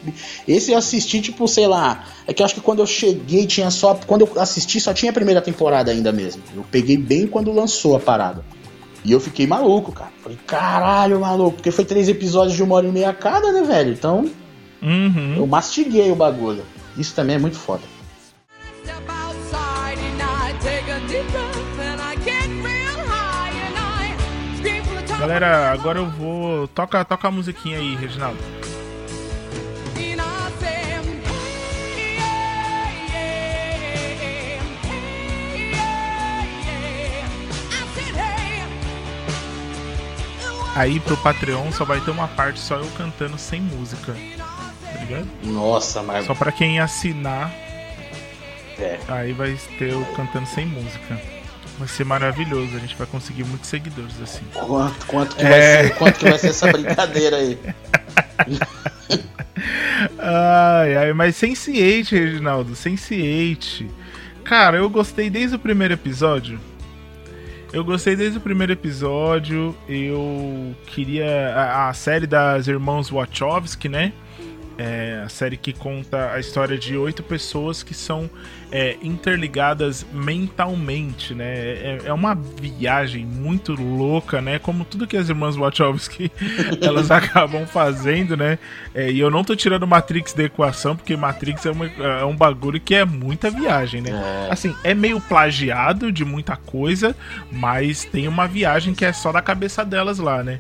[0.47, 2.05] Esse eu assisti, tipo, sei lá.
[2.27, 3.99] É que eu acho que quando eu cheguei tinha só.
[4.07, 6.43] Quando eu assisti, só tinha a primeira temporada ainda mesmo.
[6.55, 8.45] Eu peguei bem quando lançou a parada.
[9.05, 10.13] E eu fiquei maluco, cara.
[10.23, 11.57] Falei, caralho, maluco.
[11.57, 13.93] Porque foi três episódios de uma hora e meia cada, né, velho?
[13.93, 14.31] Então.
[14.85, 15.37] Uhum.
[15.39, 16.63] Eu mastiguei o bagulho.
[16.97, 17.83] Isso também é muito foda.
[25.19, 26.69] Galera, agora eu vou.
[26.69, 28.39] Toca, toca a musiquinha aí, Reginaldo.
[40.77, 44.13] Aí pro Patreon só vai ter uma parte só eu cantando sem música
[45.05, 45.29] ligado?
[45.43, 46.27] Nossa, mas.
[46.27, 47.51] Só pra quem assinar.
[48.79, 48.99] É.
[49.09, 51.21] Aí vai ter eu cantando sem música.
[51.79, 54.45] Vai ser maravilhoso, a gente vai conseguir muitos seguidores assim.
[54.53, 55.49] Quanto, quanto, que, é...
[55.49, 57.59] vai ser, quanto que vai ser essa brincadeira aí?
[60.19, 63.89] ai, ai, mas Sense8, Reginaldo, Sense8.
[64.45, 66.61] Cara, eu gostei desde o primeiro episódio.
[67.73, 69.75] Eu gostei desde o primeiro episódio.
[69.89, 71.53] Eu queria.
[71.57, 74.13] A, a série das irmãos Wachowski, né?
[74.77, 78.29] É a série que conta a história de oito pessoas que são
[78.73, 81.55] é, interligadas mentalmente, né?
[81.55, 84.59] É, é, uma viagem muito louca, né?
[84.59, 86.31] Como tudo que as irmãs Wachowski
[86.83, 88.59] elas acabam fazendo, né?
[88.93, 92.35] É, e eu não tô tirando Matrix da equação, porque Matrix é, uma, é um
[92.35, 94.11] bagulho que é muita viagem, né?
[94.11, 94.53] É.
[94.53, 97.17] Assim, é meio plagiado de muita coisa,
[97.53, 100.59] mas tem uma viagem que é só da cabeça delas lá, né?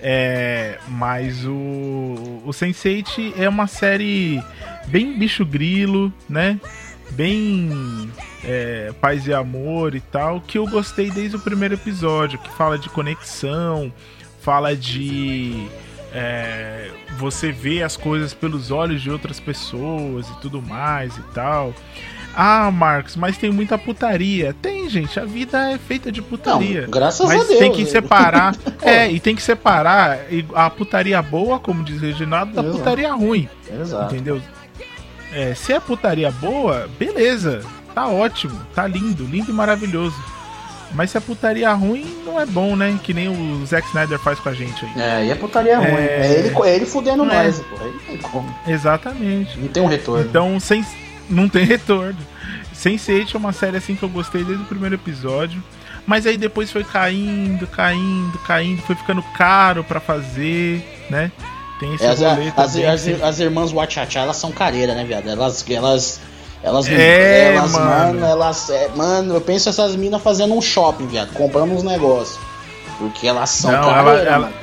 [0.00, 4.42] É, mas o, o Sense8 é uma série
[4.88, 6.60] bem bicho grilo, né?
[7.10, 8.10] Bem
[8.44, 12.78] é, paz e amor e tal, que eu gostei desde o primeiro episódio, que fala
[12.78, 13.92] de conexão,
[14.40, 15.66] fala de
[16.12, 21.74] é, você ver as coisas pelos olhos de outras pessoas e tudo mais e tal.
[22.36, 24.54] Ah, Marcos, mas tem muita putaria.
[24.60, 25.18] Tem, gente.
[25.18, 26.82] A vida é feita de putaria.
[26.82, 27.58] Não, graças mas a Deus.
[27.58, 28.54] tem que separar.
[28.82, 30.18] é, e tem que separar
[30.54, 32.78] a putaria boa, como diz Reginaldo, da Exato.
[32.78, 33.48] putaria ruim.
[33.80, 34.14] Exato.
[34.14, 34.42] Entendeu?
[35.32, 37.62] É, se é putaria boa, beleza.
[37.94, 38.60] Tá ótimo.
[38.74, 39.24] Tá lindo.
[39.24, 40.16] Lindo e maravilhoso.
[40.92, 42.98] Mas se é putaria ruim, não é bom, né?
[43.02, 45.02] Que nem o Zack Snyder faz com a gente aí.
[45.02, 45.76] É, e é putaria é...
[45.76, 46.04] ruim.
[46.04, 47.26] É ele, é ele fudendo é.
[47.26, 47.76] nós, pô.
[47.82, 48.54] Aí não tem como.
[48.66, 49.58] Exatamente.
[49.58, 50.24] Não tem um retorno.
[50.24, 50.84] Então, sem
[51.28, 52.18] não tem retorno.
[52.74, 55.62] Sense8 é uma série assim que eu gostei desde o primeiro episódio.
[56.06, 61.32] Mas aí depois foi caindo, caindo, caindo, foi ficando caro para fazer, né?
[61.80, 65.28] Tem esse é, as, as, as, as, irmãs Wachacha, elas são careiras, né, viado?
[65.28, 65.68] Elas.
[65.68, 66.20] elas
[66.62, 67.86] elas, é, elas mano.
[67.86, 68.70] mano, elas.
[68.70, 72.38] É, mano, eu penso essas minas fazendo um shopping, viado, comprando uns negócios.
[72.98, 74.54] Porque elas são Não, carreira, ela- ela- mano.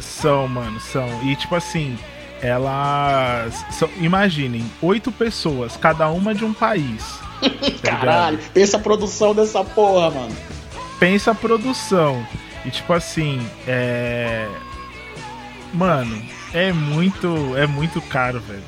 [0.00, 1.08] São, mano, são.
[1.24, 1.98] E tipo assim,
[2.42, 3.64] elas.
[3.70, 7.04] São, imaginem, oito pessoas, cada uma de um país.
[7.82, 7.96] tá?
[7.96, 10.36] Caralho, pensa a produção dessa porra, mano.
[10.98, 12.26] pensa a produção.
[12.64, 14.48] E tipo assim, é.
[15.72, 16.20] Mano,
[16.52, 17.56] é muito.
[17.56, 18.62] É muito caro, velho.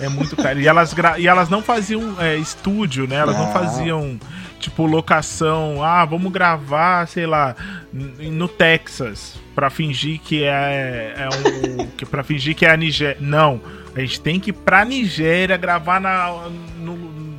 [0.00, 0.60] É muito caro.
[0.60, 1.18] E elas, gra...
[1.18, 3.16] e elas não faziam é, estúdio, né?
[3.16, 3.46] Elas não.
[3.46, 3.52] Não.
[3.52, 4.20] faziam,
[4.62, 5.82] tipo, locação.
[5.84, 7.54] Ah, vamos gravar, sei lá,
[7.92, 9.38] no Texas.
[9.54, 11.86] Pra fingir que é, é um.
[11.96, 13.18] que, pra fingir que é a Nigéria.
[13.20, 13.60] Não.
[13.94, 16.48] A gente tem que ir pra Nigéria gravar na,
[16.78, 17.36] no-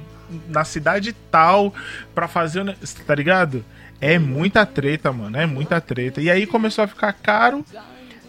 [0.50, 1.74] na cidade tal
[2.14, 2.76] pra fazer.
[3.08, 3.66] Tá ligado?
[4.00, 5.36] É muita treta, mano.
[5.38, 6.22] É muita treta.
[6.22, 7.66] E aí começou a ficar caro.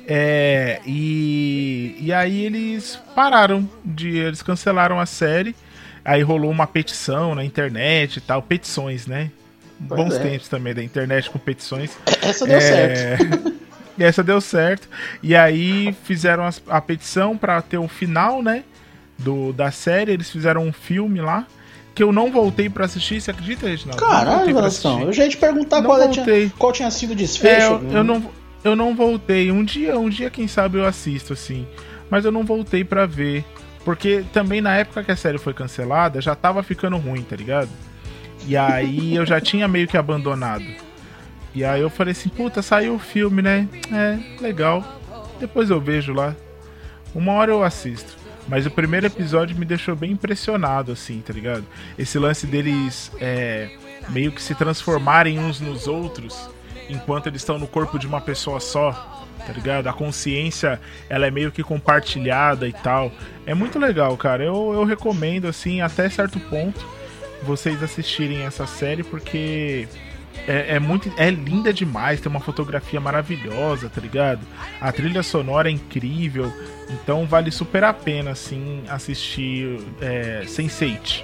[0.07, 4.17] É, e, e aí eles pararam de.
[4.17, 5.55] Eles cancelaram a série.
[6.05, 8.43] Aí rolou uma petição na internet e tal.
[8.43, 9.31] Petições, né?
[9.89, 10.19] Pois Bons é.
[10.19, 11.97] tempos também da internet com petições.
[12.23, 13.55] Essa deu É, certo.
[13.99, 14.89] E essa deu certo.
[15.23, 18.63] E aí fizeram a petição pra ter o final, né?
[19.19, 20.13] Do, da série.
[20.13, 21.47] Eles fizeram um filme lá.
[21.95, 23.21] Que eu não voltei pra assistir.
[23.21, 24.03] Você acredita, Reginaldo?
[24.05, 25.03] Caralho, Gastão.
[25.03, 26.27] Eu já ia te perguntar qual, é- tinha,
[26.59, 27.67] qual tinha sido o desfecho.
[27.67, 28.31] É, eu, eu não,
[28.65, 29.51] eu não voltei.
[29.53, 31.67] Um dia, um dia, quem sabe, eu assisto, assim.
[32.11, 33.45] Mas eu não voltei pra ver.
[33.85, 37.69] Porque também na época que a série foi cancelada, já tava ficando ruim, tá ligado?
[38.47, 40.65] E aí eu já tinha meio que abandonado.
[41.55, 43.69] E aí eu falei assim, puta, saiu o filme, né?
[43.93, 45.01] É, legal.
[45.39, 46.35] Depois eu vejo lá.
[47.15, 48.17] Uma hora eu assisto.
[48.49, 51.65] Mas o primeiro episódio me deixou bem impressionado, assim, tá ligado?
[51.99, 53.71] Esse lance deles é,
[54.11, 56.51] meio que se transformarem uns nos outros
[56.89, 59.87] enquanto eles estão no corpo de uma pessoa só, tá ligado?
[59.89, 63.13] A consciência, ela é meio que compartilhada e tal.
[63.47, 64.43] É muito legal, cara.
[64.45, 66.85] Eu, eu recomendo, assim, até certo ponto,
[67.43, 69.87] vocês assistirem essa série, porque
[70.49, 71.13] é, é muito.
[71.17, 74.41] É linda demais, tem uma fotografia maravilhosa, tá ligado?
[74.81, 76.53] A trilha sonora é incrível.
[76.91, 81.23] Então vale super a pena, assim, assistir é, Sense8.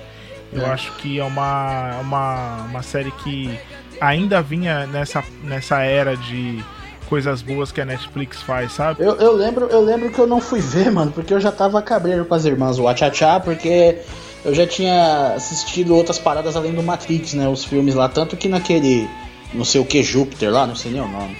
[0.52, 0.70] Eu É.
[0.70, 3.56] acho que é uma, uma, uma série que
[4.00, 6.64] ainda vinha nessa, nessa era de
[7.10, 9.02] coisas boas que a Netflix faz, sabe?
[9.02, 11.82] Eu, eu lembro, eu lembro que eu não fui ver, mano, porque eu já tava
[11.82, 13.98] cabreiro com as irmãs Wachachá, porque
[14.44, 17.48] eu já tinha assistido outras paradas além do Matrix, né?
[17.48, 19.08] Os filmes lá, tanto que naquele.
[19.52, 21.36] Não sei o que, Júpiter lá, não sei nem o nome.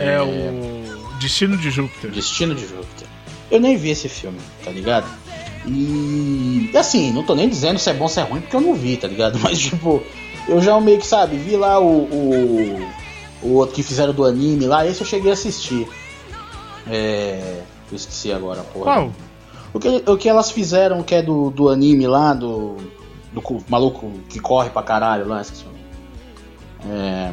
[0.00, 2.10] É o Destino de Júpiter.
[2.10, 3.06] Destino de Júpiter.
[3.50, 5.06] Eu nem vi esse filme, tá ligado?
[5.66, 8.60] E assim, não tô nem dizendo se é bom ou se é ruim, porque eu
[8.62, 9.38] não vi, tá ligado?
[9.44, 10.02] Mas tipo,
[10.48, 12.88] eu já meio que, sabe, vi lá o, o,
[13.42, 15.88] o outro que fizeram do anime lá, esse eu cheguei a assistir.
[16.88, 17.62] É.
[17.90, 18.84] Eu esqueci agora, porra.
[18.84, 19.12] Qual?
[19.74, 22.76] O que, o que elas fizeram que é do, do anime lá, do.
[23.32, 25.64] Do maluco que corre pra caralho lá, esqueci.
[26.88, 27.32] É.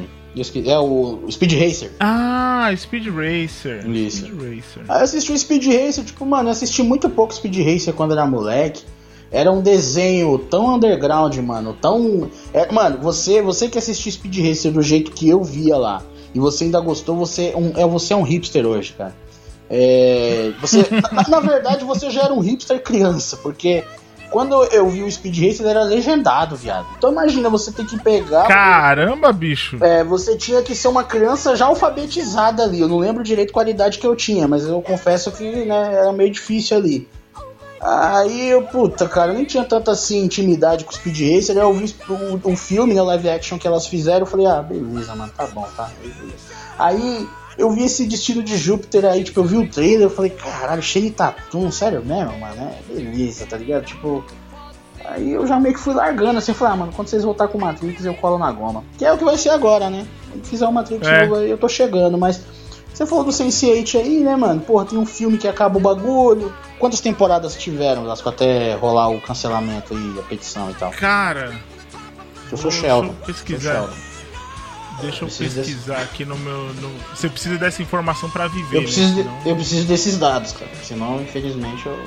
[0.65, 1.91] É o Speed Racer.
[1.99, 3.89] Ah, Speed Racer.
[3.89, 4.27] Isso.
[4.27, 4.83] Speed Racer.
[4.87, 8.11] Aí eu assisti o Speed Racer, tipo, mano, eu assisti muito pouco Speed Racer quando
[8.11, 8.83] era moleque.
[9.31, 12.29] Era um desenho tão underground, mano, tão.
[12.53, 16.01] é, mano, você, você que assistiu Speed Racer do jeito que eu via lá,
[16.33, 19.15] e você ainda gostou, você é um, é, você é um hipster hoje, cara.
[19.69, 23.83] É, você, na, na verdade, você já era um hipster criança, porque
[24.29, 26.87] quando eu vi o Speed Racer ele era legendado, viado.
[26.97, 28.47] Então imagina você ter que pegar.
[28.47, 29.77] Caramba, bicho.
[29.81, 32.79] É, você tinha que ser uma criança já alfabetizada ali.
[32.79, 36.11] Eu não lembro direito qual idade que eu tinha, mas eu confesso que né, era
[36.11, 37.07] meio difícil ali.
[37.81, 41.55] Aí eu, puta, cara, eu nem tinha tanta assim intimidade com o Speed Racer.
[41.55, 44.21] Aí eu vi o, o filme, né, live action que elas fizeram.
[44.21, 45.89] Eu falei, ah, beleza, mano, tá bom, tá.
[46.77, 47.27] Aí
[47.57, 50.03] eu vi esse destino de Júpiter aí, tipo, eu vi o trailer.
[50.03, 53.85] Eu falei, caralho, cheio de tatu, sério mesmo, mano, é beleza, tá ligado?
[53.85, 54.23] Tipo.
[55.05, 57.57] Aí eu já meio que fui largando assim, falei, ah, mano, quando vocês voltar com
[57.57, 58.83] o Matrix, eu colo na goma.
[58.97, 60.05] Que é o que vai ser agora, né?
[60.29, 61.21] Quando fizer o Matrix É.
[61.21, 62.41] novo aí, eu tô chegando, mas.
[62.99, 64.59] Você falou do Sense8 aí, né, mano?
[64.59, 66.53] Porra, tem um filme que acaba o bagulho.
[66.77, 70.91] Quantas temporadas tiveram, Lasco, até rolar o cancelamento aí, a petição e tal?
[70.91, 71.57] Cara,
[72.51, 73.13] Eu sou Deixa eu Sheldon.
[73.25, 73.71] pesquisar.
[73.73, 73.93] Sheldon.
[74.99, 76.73] deixa eu desse- pesquisar aqui no meu.
[76.73, 78.75] no- Você precisa dessa informação pra viver.
[78.79, 79.23] Eu preciso, né?
[79.23, 80.69] Senão- eu preciso desses dados, cara.
[80.83, 81.97] Senão, infelizmente, eu.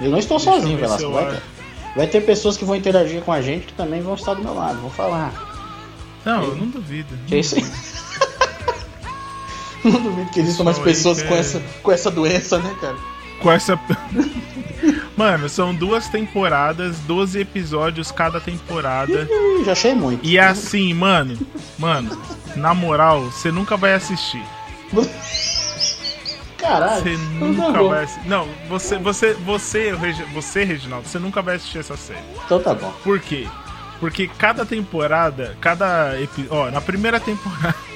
[0.00, 1.02] Eu não estou Deixa eu sozinho, Velasco.
[1.02, 1.42] eu Vai ter,
[1.94, 4.54] vai ter pessoas que vão interagir com a gente que também vão estar do meu
[4.54, 4.80] lado.
[4.80, 5.30] Vão falar.
[6.24, 7.14] Não, eu não duvido.
[7.30, 7.64] É isso aí?
[9.90, 12.96] Não duvido que existam mais pessoas com, essa, com essa doença, né, cara?
[13.40, 13.78] Com essa.
[15.16, 19.28] Mano, são duas temporadas, 12 episódios cada temporada.
[19.64, 20.26] Já achei muito.
[20.26, 21.38] E é assim, mano,
[21.78, 22.20] mano,
[22.56, 24.42] na moral, você nunca vai assistir.
[26.58, 27.02] Caralho.
[27.02, 27.88] Você tá nunca bom.
[27.90, 28.28] vai assistir.
[28.28, 29.92] Não, você, você, você,
[30.32, 32.24] você, Reginaldo, você nunca vai assistir essa série.
[32.44, 32.92] Então tá bom.
[33.04, 33.46] Por quê?
[34.00, 36.52] Porque cada temporada, cada episódio.
[36.54, 37.93] Ó, na primeira temporada.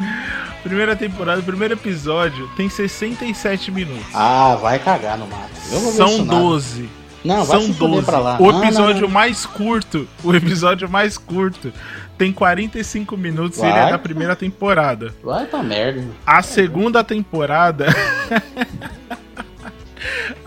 [0.62, 4.06] Primeira temporada, primeiro episódio tem 67 minutos.
[4.14, 5.50] Ah, vai cagar no mato.
[5.56, 6.40] São isso nada.
[6.40, 6.88] 12.
[7.22, 8.06] Não, vai São se fuder 12.
[8.06, 8.36] pra lá.
[8.40, 9.08] O Não, episódio não, não.
[9.08, 11.72] mais curto, o episódio mais curto,
[12.18, 13.90] tem 45 minutos e ele é Vai.
[13.92, 15.14] da primeira temporada.
[15.22, 16.04] Vai pra merda.
[16.26, 17.86] A segunda temporada.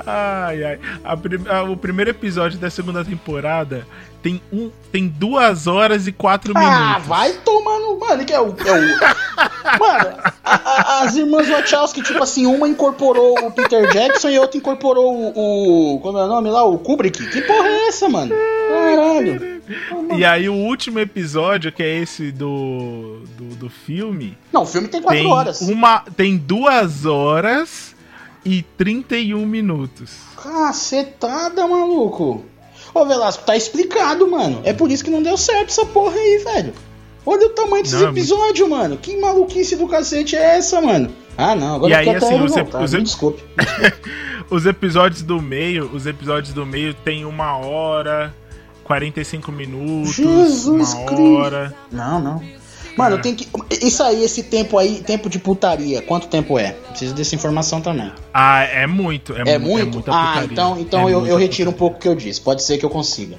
[0.07, 0.79] ai, ai.
[1.03, 3.85] A a- o primeiro episódio da segunda temporada
[4.23, 7.07] tem, um, tem duas horas e quatro Ah, minutos.
[7.07, 7.97] vai tomar no.
[7.99, 8.47] Mano, que é o.
[8.65, 8.81] É o...
[9.79, 14.57] Mano, a- as irmãs Wachowski, tipo assim, uma incorporou o Peter Jackson e a outra
[14.57, 15.95] incorporou o.
[15.95, 16.63] o como é o nome lá?
[16.63, 17.25] O Kubrick.
[17.29, 18.33] Que porra é essa, mano?
[18.69, 19.57] Caralho.
[20.17, 24.87] E aí o último episódio, que é esse do, do, do filme, Não, o filme
[24.87, 25.59] tem quatro tem, horas.
[25.59, 27.93] uma, tem duas horas
[28.47, 30.11] e 31 minutos.
[30.41, 32.43] Cacetada, maluco.
[32.93, 34.61] Ô, Velasco, tá explicado, mano.
[34.63, 36.73] É por isso que não deu certo essa porra aí, velho.
[37.25, 38.97] Olha o tamanho desses Não, é episódios, mano.
[38.97, 41.11] Que maluquice do cacete é essa, mano?
[41.37, 41.75] Ah, não.
[41.75, 43.43] Agora E eu aí, até assim, os ep- desculpe.
[44.49, 48.33] Os episódios do meio, os episódios do meio tem uma hora,
[48.85, 51.33] 45 minutos, Jesus uma Cristo.
[51.35, 51.75] hora.
[51.91, 52.41] Não, não.
[52.97, 53.19] Mano, É.
[53.19, 53.47] tem que.
[53.85, 56.71] Isso aí, esse tempo aí, tempo de putaria, quanto tempo é?
[56.89, 58.11] Preciso dessa informação também.
[58.33, 59.93] Ah, é muito, é, É, mu- muito?
[59.93, 60.49] muita ah, putaria.
[60.51, 61.77] então, então É eu, eu retiro um putaria.
[61.77, 62.41] pouco o que eu disse.
[62.41, 63.37] Pode ser que eu consiga.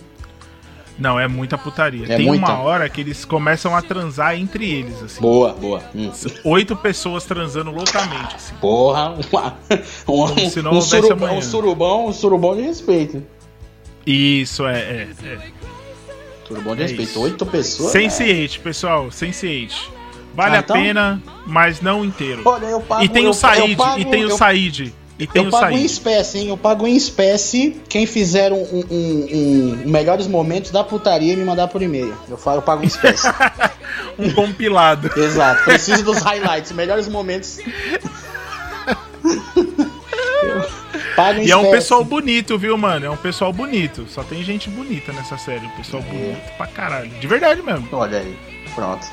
[0.98, 2.04] Não, é muita putaria.
[2.12, 2.46] É tem muita?
[2.46, 5.20] uma hora que eles começam a transar entre eles, assim.
[5.20, 5.80] Boa, boa.
[5.94, 6.10] Hum.
[6.44, 8.54] Oito pessoas transando loucamente, assim.
[8.60, 9.56] Porra, uma,
[10.08, 13.22] um, se não um, houvesse surubão, um surubão, um surubão de respeito.
[14.04, 15.38] Isso, é, é, é.
[16.48, 17.10] Surubão de É respeito.
[17.10, 17.20] isso.
[17.20, 17.92] Oito pessoas.
[17.92, 19.70] Sense8, pessoal, Sense8.
[20.34, 20.76] Vale Ah, então?
[20.76, 22.42] a pena, mas não inteiro.
[22.44, 23.02] Olha, eu pago.
[23.04, 24.94] e tem eu, o Said, eu pago, e tem o eu, Said.
[25.18, 25.86] E tem eu o pago em Said.
[25.86, 26.48] espécie, hein?
[26.48, 27.80] Eu pago em espécie.
[27.88, 29.26] Quem fizer um, um- um-
[29.82, 32.14] um melhores momentos da putaria me mandar por e-mail.
[32.28, 33.26] Eu, falo, eu pago em espécie.
[34.18, 35.10] Um compilado.
[35.16, 35.62] Exato.
[35.64, 37.58] Preciso dos highlights, melhores momentos.
[41.36, 43.06] Em E é um pessoal bonito, viu, mano?
[43.06, 44.06] É um pessoal bonito.
[44.08, 45.66] Só tem gente bonita nessa série.
[45.66, 46.12] Um pessoal É.
[46.12, 47.10] bonito pra caralho.
[47.10, 47.88] De verdade mesmo.
[47.92, 48.36] Olha aí,
[48.74, 49.06] pronto.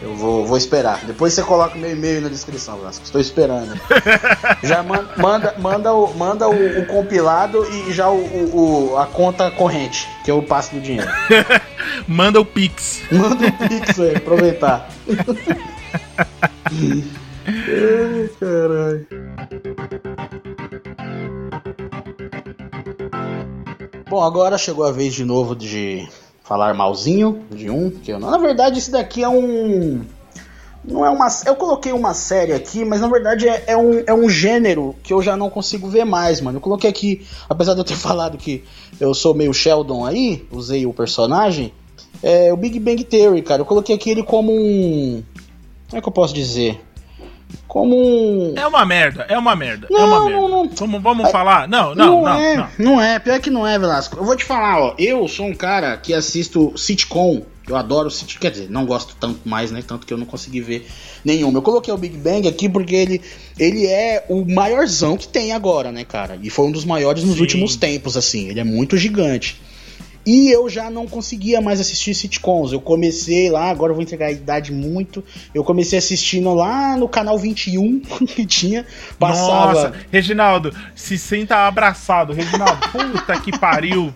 [0.00, 1.00] Eu vou, vou esperar.
[1.04, 3.04] Depois você coloca meu e-mail na descrição, Vasco.
[3.04, 3.74] Estou esperando.
[4.62, 9.06] já man- manda, manda, o, manda o, o compilado e já o, o- o- a
[9.06, 11.10] conta corrente, que eu passo do dinheiro.
[12.06, 13.00] Manda o Pix.
[13.10, 14.88] Manda o Pix aí, aproveitar.
[17.46, 19.06] Ai, caralho.
[24.08, 26.08] Bom, agora chegou a vez de novo de
[26.42, 28.18] falar malzinho de um, que eu.
[28.18, 30.00] Na verdade, esse daqui é um.
[30.82, 31.28] Não é uma.
[31.44, 35.12] Eu coloquei uma série aqui, mas na verdade é, é um, é um gênero que
[35.12, 36.56] eu já não consigo ver mais, mano.
[36.56, 38.64] Eu coloquei aqui, apesar de eu ter falado que
[38.98, 41.74] eu sou meio Sheldon aí, usei o personagem,
[42.22, 43.60] é o Big Bang Theory, cara.
[43.60, 45.22] Eu coloquei aqui ele como um.
[45.90, 46.80] Como é que eu posso dizer?
[47.66, 48.54] Como um.
[48.56, 50.40] É uma merda, é uma merda, é Não, uma merda.
[50.40, 50.68] não, não.
[50.70, 51.68] Vamos, vamos falar?
[51.68, 52.68] Não, não, não, é, não.
[52.78, 54.16] não é, pior que não é, Velasco.
[54.16, 58.40] Eu vou te falar, ó, eu sou um cara que assisto sitcom, eu adoro sitcom,
[58.40, 60.86] quer dizer, não gosto tanto mais, né, tanto que eu não consegui ver
[61.24, 61.58] nenhuma.
[61.58, 63.20] Eu coloquei o Big Bang aqui porque ele,
[63.58, 67.36] ele é o maiorzão que tem agora, né, cara, e foi um dos maiores nos
[67.36, 67.42] Sim.
[67.42, 69.60] últimos tempos, assim, ele é muito gigante.
[70.30, 72.70] E eu já não conseguia mais assistir sitcoms.
[72.72, 75.24] Eu comecei lá, agora eu vou entregar a idade muito.
[75.54, 78.84] Eu comecei assistindo lá no canal 21 que tinha.
[79.18, 79.72] Passava.
[79.72, 82.34] Nossa, Reginaldo, se senta abraçado.
[82.34, 84.12] Reginaldo, puta que pariu.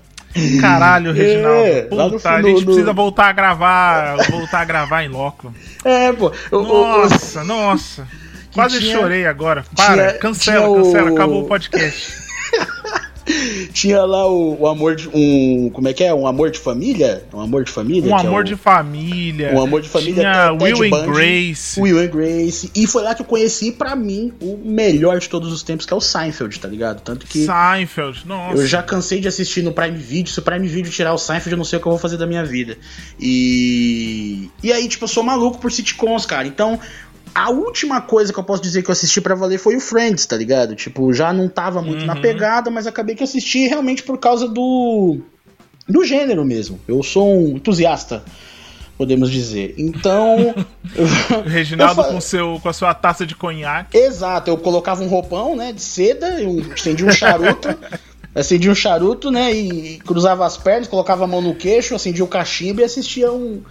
[0.61, 1.59] Caralho, Reginaldo.
[1.67, 5.09] É, lá no Puta, a gente no- precisa voltar a gravar, voltar a gravar em
[5.09, 5.53] loco.
[5.85, 6.31] É, pô.
[6.51, 8.07] Nossa, nossa.
[8.53, 9.65] Quase tinha- chorei agora.
[9.75, 12.13] Para, tinha- cancela, tinha o- cancela, acabou o podcast.
[13.73, 15.09] Tinha lá o, o amor de.
[15.13, 16.13] Um, como é que é?
[16.15, 17.25] Um amor de família?
[17.33, 18.13] Um amor de família?
[18.13, 19.53] Um é amor o- de família.
[19.55, 20.15] Um amor de família.
[20.15, 21.81] Tinha Ted Will and Bundy, Grace.
[21.81, 22.71] Will and Grace.
[22.75, 25.93] E foi lá que eu conheci, pra mim, o melhor de todos os tempos, que
[25.93, 27.01] é o Seinfeld, tá ligado?
[27.01, 27.45] Tanto que.
[27.47, 28.57] Seinfeld, nossa.
[28.63, 30.33] Eu já cansei de assistir no Prime Video.
[30.33, 32.17] Se o Prime Video tirar o Seinfeld, eu não sei o que eu vou fazer
[32.17, 32.77] da minha vida.
[33.21, 34.49] E.
[34.63, 36.47] E aí, tipo, eu sou maluco por sitcoms, cara.
[36.47, 36.79] Então.
[37.35, 40.27] A última coisa que eu posso dizer que eu assisti pra valer foi o Friends,
[40.27, 40.75] tá ligado?
[40.77, 42.21] Tipo, já não tava muito na Uhum.
[42.21, 45.21] pegada, mas acabei que assisti realmente por causa do.
[45.89, 46.79] do gênero mesmo.
[46.87, 48.23] Eu sou um entusiasta,
[48.99, 49.75] podemos dizer.
[49.79, 50.55] Então.
[51.47, 53.97] Reginaldo com, seu, com a sua taça de conhaque.
[53.97, 57.69] Exato, eu colocava um roupão, né, de seda, eu acendia um charuto,
[58.35, 62.29] acendia um charuto, né, e cruzava as pernas, colocava a mão no queixo, acendia o
[62.29, 63.63] cachimbo e assistia um,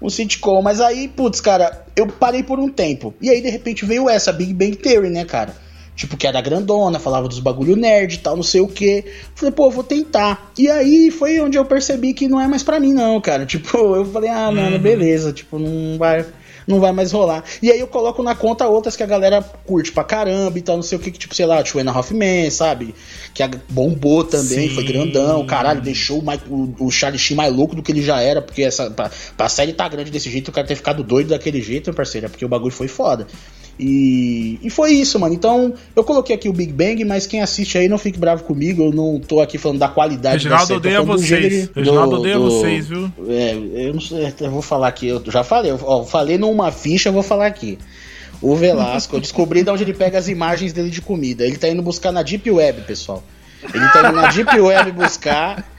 [0.00, 0.62] um sitcom.
[0.62, 3.14] Mas aí, putz, cara, eu parei por um tempo.
[3.20, 5.54] E aí, de repente, veio essa, Big Bang Theory, né, cara?
[5.96, 9.04] Tipo, que era grandona, falava dos bagulho nerd e tal, não sei o que.
[9.34, 10.50] Falei, pô, vou tentar.
[10.56, 13.44] E aí foi onde eu percebi que não é mais pra mim, não, cara.
[13.46, 14.82] Tipo, eu falei, ah, mano, Uhum.
[14.82, 16.24] beleza, tipo, não vai.
[16.70, 17.44] Não vai mais rolar.
[17.62, 20.76] E aí eu coloco na conta outras que a galera curte pra caramba e tal,
[20.76, 22.94] não sei o que, tipo, sei lá, o Two Hoffman, sabe?
[23.34, 24.74] Que bombou também, Sim.
[24.74, 28.02] foi grandão, caralho, deixou o, Mike, o, o Charlie Sheen mais louco do que ele
[28.02, 31.02] já era, porque essa, pra, pra série tá grande desse jeito, o cara ter ficado
[31.02, 33.26] doido daquele jeito, meu parceiro, é porque o bagulho foi foda.
[33.78, 35.34] E, e foi isso, mano.
[35.34, 38.84] Então, eu coloquei aqui o Big Bang, mas quem assiste aí não fique bravo comigo.
[38.84, 40.76] Eu não tô aqui falando da qualidade Reginaldo da série.
[40.76, 41.70] odeia vocês.
[41.74, 43.10] Reginaldo odeia do, vocês, viu?
[43.28, 43.54] É,
[43.86, 45.08] eu não sei, eu vou falar aqui.
[45.08, 47.78] Eu já falei, ó, falei numa ficha, eu vou falar aqui.
[48.42, 51.44] O Velasco, eu descobri de onde ele pega as imagens dele de comida.
[51.46, 53.22] Ele tá indo buscar na Deep Web, pessoal.
[53.62, 55.70] Ele tá indo na Deep Web buscar,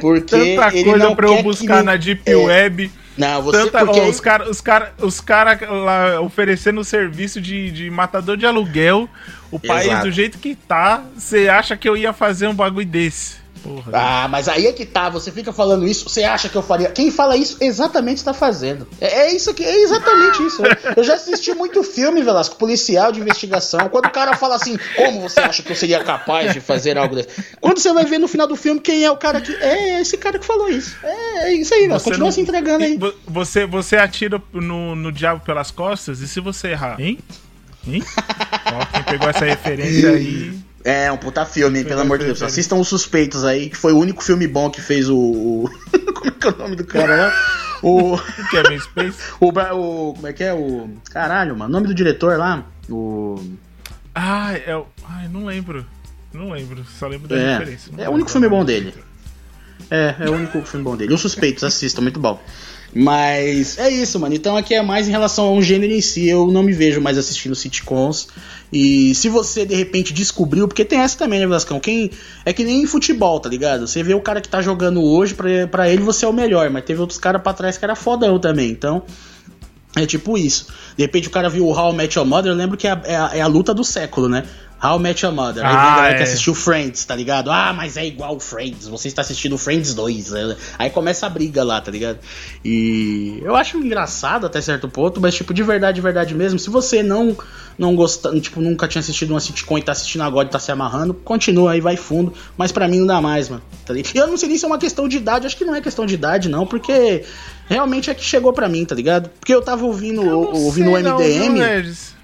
[0.00, 2.90] porque Tanta ele coisa não pra eu buscar na Deep é, Web.
[3.18, 4.00] Não, você Tanta, porque...
[4.00, 9.08] ó, os caras os cara, os cara lá oferecendo serviço de, de matador de aluguel,
[9.50, 10.06] o país Exato.
[10.06, 13.39] do jeito que tá, você acha que eu ia fazer um bagulho desse?
[13.62, 16.62] Porra, ah, mas aí é que tá, você fica falando isso, você acha que eu
[16.62, 16.90] faria.
[16.90, 18.86] Quem fala isso exatamente está fazendo.
[19.00, 20.62] É, é, isso que é exatamente isso.
[20.96, 23.88] Eu já assisti muito filme, Velasco, policial de investigação.
[23.88, 27.14] Quando o cara fala assim, como você acha que eu seria capaz de fazer algo
[27.14, 27.28] desse?
[27.60, 29.54] Quando você vai ver no final do filme quem é o cara que.
[29.54, 30.96] É esse cara que falou isso.
[31.02, 32.08] É, é isso aí, Velasco.
[32.08, 32.32] Continua não...
[32.32, 32.98] se entregando aí.
[33.26, 37.18] Você, você atira no, no diabo pelas costas e se você errar, hein?
[37.86, 38.02] Hein?
[38.72, 40.69] Ó, quem pegou essa referência aí.
[40.84, 42.42] É, um puta filme, pelo amor de Deus.
[42.42, 45.68] Assistam Os Suspeitos aí, que foi o único filme bom que fez o.
[46.14, 47.32] como é que é o nome do cara lá?
[47.82, 48.18] O.
[48.50, 49.18] Kevin Space?
[49.40, 50.14] o, o.
[50.14, 50.54] Como é que é?
[50.54, 50.90] O.
[51.10, 51.70] Caralho, mano.
[51.70, 52.64] O nome do diretor lá?
[52.88, 53.42] O.
[54.14, 54.86] Ah, é o.
[55.04, 55.84] Ai, não lembro.
[56.32, 57.92] Não lembro, só lembro da é, referência.
[57.98, 58.94] É o único filme bom dele.
[59.90, 61.12] É, é o único filme bom dele.
[61.12, 62.40] Os Suspeitos, assistam, muito bom.
[62.94, 64.34] Mas é isso, mano.
[64.34, 66.28] Então aqui é mais em relação ao gênero em si.
[66.28, 68.28] Eu não me vejo mais assistindo sitcoms.
[68.72, 71.80] E se você de repente descobriu, porque tem essa também, né, Velascão?
[71.80, 72.10] Quem
[72.44, 73.86] é que nem em futebol, tá ligado?
[73.86, 75.34] Você vê o cara que tá jogando hoje,
[75.70, 78.38] para ele você é o melhor, mas teve outros caras pra trás que era fodão
[78.38, 78.70] também.
[78.70, 79.02] Então,
[79.96, 80.66] é tipo isso.
[80.96, 82.92] De repente o cara viu o How I Met Your Mother, eu lembro que é
[82.92, 84.44] a, é a, é a luta do século, né?
[84.82, 85.64] How I Met Your Mother.
[85.64, 86.16] Aí ah, vem é.
[86.16, 87.50] que assistiu Friends, tá ligado?
[87.50, 90.32] Ah, mas é igual Friends, você está assistindo Friends 2.
[90.78, 92.18] Aí começa a briga lá, tá ligado?
[92.64, 96.70] E eu acho engraçado até certo ponto, mas tipo, de verdade, de verdade mesmo, se
[96.70, 97.36] você não
[97.78, 100.70] não gosta, tipo, nunca tinha assistido uma sitcom e tá assistindo agora e tá se
[100.70, 103.62] amarrando, continua aí, vai fundo, mas para mim não dá mais, mano.
[103.86, 104.14] Tá ligado?
[104.14, 105.80] E eu não sei nem se é uma questão de idade, acho que não é
[105.80, 107.24] questão de idade não, porque
[107.66, 109.30] realmente é que chegou para mim, tá ligado?
[109.30, 111.58] Porque eu tava ouvindo, eu ouvindo o MDM.
[111.58, 112.19] Não,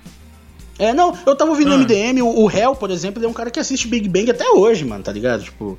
[0.78, 1.78] é, não, eu tava ouvindo ah.
[1.78, 4.48] MDM, o, o Hell, por exemplo, ele é um cara que assiste Big Bang até
[4.50, 5.42] hoje, mano, tá ligado?
[5.42, 5.78] Tipo,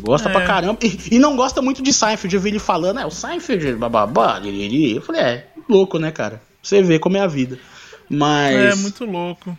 [0.00, 0.32] gosta é.
[0.32, 0.78] pra caramba.
[0.82, 2.34] E, e, não gosta muito de Seinfeld.
[2.34, 6.42] Eu vi ele falando, é, o Seinfeld, bababá, eu falei, é, louco, né, cara?
[6.62, 7.58] Você vê como é a vida.
[8.08, 8.56] Mas.
[8.56, 9.56] É, muito louco.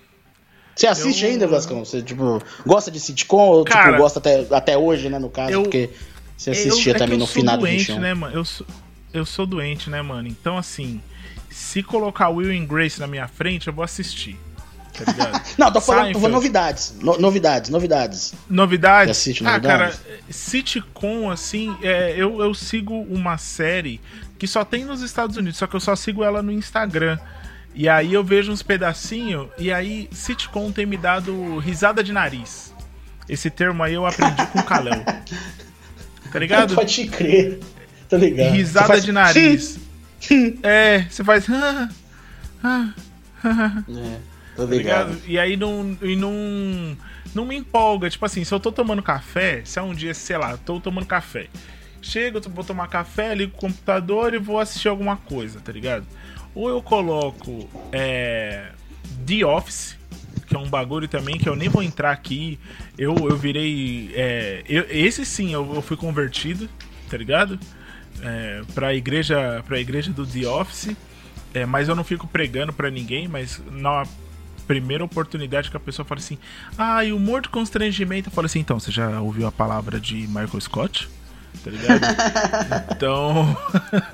[0.75, 1.31] Você assiste eu...
[1.31, 1.83] ainda, Vascão?
[1.83, 5.29] Você, tipo, gosta de sitcom ou, tipo, cara, tipo, gosta até, até hoje, né, no
[5.29, 5.51] caso?
[5.51, 5.89] Eu, porque
[6.37, 8.33] você assistia eu, é também no final do doente, né, mano?
[8.33, 8.65] Eu sou,
[9.13, 10.27] eu sou doente, né, mano?
[10.27, 11.01] Então, assim,
[11.49, 14.37] se colocar Will and Grace na minha frente, eu vou assistir
[15.05, 15.41] tá ligado?
[15.57, 16.95] Não, tô falando, novidades.
[17.01, 18.33] No, novidades, novidades.
[18.49, 19.17] Novidades?
[19.17, 19.93] Assiste ah, cara,
[20.29, 23.99] sitcom, assim, é, eu, eu sigo uma série
[24.37, 27.17] que só tem nos Estados Unidos, só que eu só sigo ela no Instagram.
[27.75, 32.73] E aí eu vejo uns pedacinhos, e aí sitcom tem me dado risada de nariz.
[33.27, 35.03] Esse termo aí eu aprendi com o Calão.
[36.31, 36.75] Tá ligado?
[36.75, 37.59] Pode crer.
[38.07, 38.51] Tá ligado.
[38.51, 39.03] Risada faz...
[39.03, 39.79] de nariz.
[40.61, 41.47] é, você faz.
[41.49, 41.89] Ah,
[43.43, 44.28] ah, é.
[44.65, 45.17] Tá ligado?
[45.25, 46.97] E aí não, e não,
[47.33, 48.09] não me empolga.
[48.09, 51.05] Tipo assim, se eu tô tomando café, se é um dia, sei lá, tô tomando
[51.05, 51.47] café.
[52.01, 56.05] Chego, vou tomar café, ligo o computador e vou assistir alguma coisa, tá ligado?
[56.55, 58.71] Ou eu coloco é,
[59.25, 59.97] The Office,
[60.47, 62.57] que é um bagulho também que eu nem vou entrar aqui.
[62.97, 64.11] Eu, eu virei.
[64.15, 66.69] É, eu, esse sim eu, eu, fui convertido,
[67.09, 67.59] tá ligado?
[68.21, 70.95] É, pra, igreja, pra igreja do The Office.
[71.53, 74.03] É, mas eu não fico pregando para ninguém, mas na
[74.69, 76.37] primeira oportunidade que a pessoa fala assim:
[76.77, 78.29] Ah, e humor de constrangimento.
[78.29, 81.09] Eu falo assim: então, você já ouviu a palavra de Michael Scott?
[81.63, 82.01] Tá ligado?
[82.95, 83.57] então.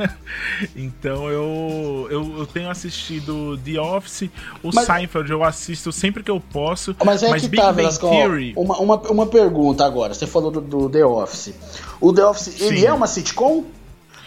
[0.74, 2.46] então eu, eu, eu.
[2.48, 4.30] tenho assistido The Office,
[4.64, 6.96] o mas, Seinfeld eu assisto sempre que eu posso.
[7.04, 8.54] Mas é mas que Big tá, Bang Theory.
[8.56, 10.14] Uma, uma, uma pergunta agora.
[10.14, 11.54] Você falou do, do The Office.
[12.00, 12.66] O The Office, Sim.
[12.68, 13.66] ele é uma sitcom?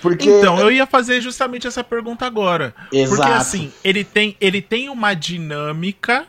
[0.01, 0.29] Porque...
[0.29, 2.75] Então, eu ia fazer justamente essa pergunta agora.
[2.93, 3.17] Exato.
[3.17, 6.27] Porque assim, ele tem, ele tem uma dinâmica,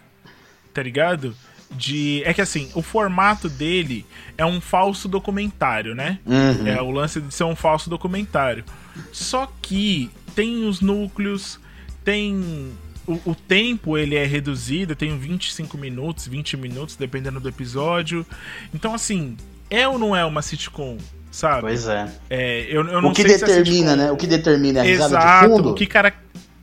[0.74, 1.36] tá ligado?
[1.72, 2.24] De.
[2.26, 4.06] É que assim, o formato dele
[4.38, 6.20] é um falso documentário, né?
[6.26, 6.68] Uhum.
[6.68, 8.64] É o lance de ser um falso documentário.
[9.12, 11.60] Só que tem os núcleos,
[12.04, 12.72] tem.
[13.06, 18.26] O, o tempo ele é reduzido, tem 25 minutos, 20 minutos, dependendo do episódio.
[18.74, 19.36] Então, assim,
[19.70, 20.98] é ou não é uma sitcom?
[21.32, 21.62] Sabe?
[21.62, 22.10] Pois é.
[22.30, 24.12] é eu, eu não o que determina, né?
[24.12, 25.70] O que determina é a risada Exato, de fundo.
[25.72, 26.14] O que cara...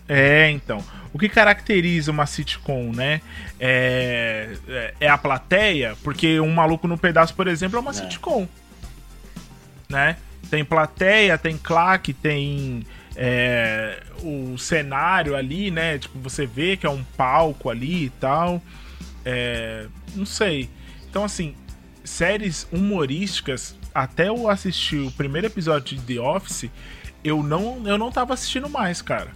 [0.09, 0.83] É, então.
[1.13, 3.23] O que caracteriza uma sitcom, né?
[3.59, 7.95] É, é, é a plateia, porque Um Maluco no Pedaço, por exemplo, é uma é.
[7.95, 8.47] sitcom.
[9.89, 10.17] Né?
[10.51, 12.85] Tem plateia, tem claque, tem
[13.17, 15.99] é, o cenário ali, né?
[15.99, 18.63] Tipo, você vê que é um palco ali e tal.
[19.25, 20.69] É, não sei.
[21.09, 21.55] Então, assim,
[22.05, 26.71] séries humorísticas, até eu assistir o primeiro episódio de The Office,
[27.25, 29.31] eu não, eu não tava assistindo mais, cara.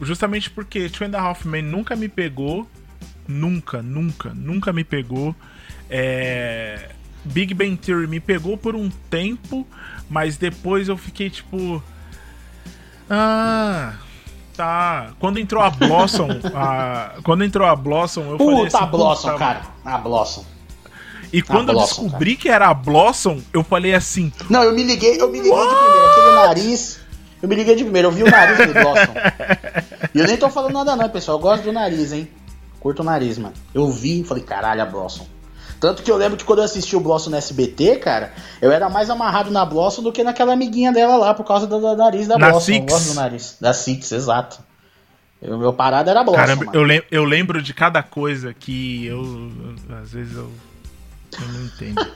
[0.00, 2.68] Justamente porque Two and a Half Men nunca me pegou.
[3.26, 5.34] Nunca, nunca, nunca me pegou.
[5.88, 6.90] É...
[7.24, 9.66] Big Bang Theory me pegou por um tempo,
[10.10, 11.82] mas depois eu fiquei tipo.
[13.08, 13.94] Ah.
[14.54, 15.12] Tá.
[15.18, 16.28] Quando entrou a Blossom.
[16.54, 17.14] a...
[17.22, 18.76] Quando entrou a Blossom, eu Puta falei assim.
[18.76, 19.62] Puta, a Blossom, cara.
[19.82, 20.53] A Blossom.
[21.34, 22.42] E quando eu descobri cara.
[22.42, 24.32] que era a Blossom, eu falei assim.
[24.48, 25.68] Não, eu me liguei, eu me liguei What?
[25.68, 26.10] de primeiro.
[26.10, 27.00] Aquele nariz.
[27.42, 29.14] Eu me liguei de primeiro, eu vi o nariz do Blossom.
[30.14, 31.38] e eu nem tô falando nada, não, pessoal.
[31.38, 32.30] Eu gosto do nariz, hein?
[32.78, 33.54] Curto o nariz, mano.
[33.74, 35.26] Eu vi e falei, caralho, a Blossom.
[35.80, 38.32] Tanto que eu lembro que quando eu assisti o Blossom no SBT, cara,
[38.62, 41.80] eu era mais amarrado na Blossom do que naquela amiguinha dela lá, por causa do,
[41.80, 42.66] do nariz da na Blossom.
[42.66, 42.78] Six.
[42.78, 43.56] Eu gosto do nariz.
[43.60, 44.60] Da Six, exato.
[45.42, 46.38] O meu parado era Blossom.
[46.38, 49.50] Caramba, eu, lem eu lembro de cada coisa que eu.
[50.00, 50.48] Às vezes eu
[51.42, 52.06] eu não entendo.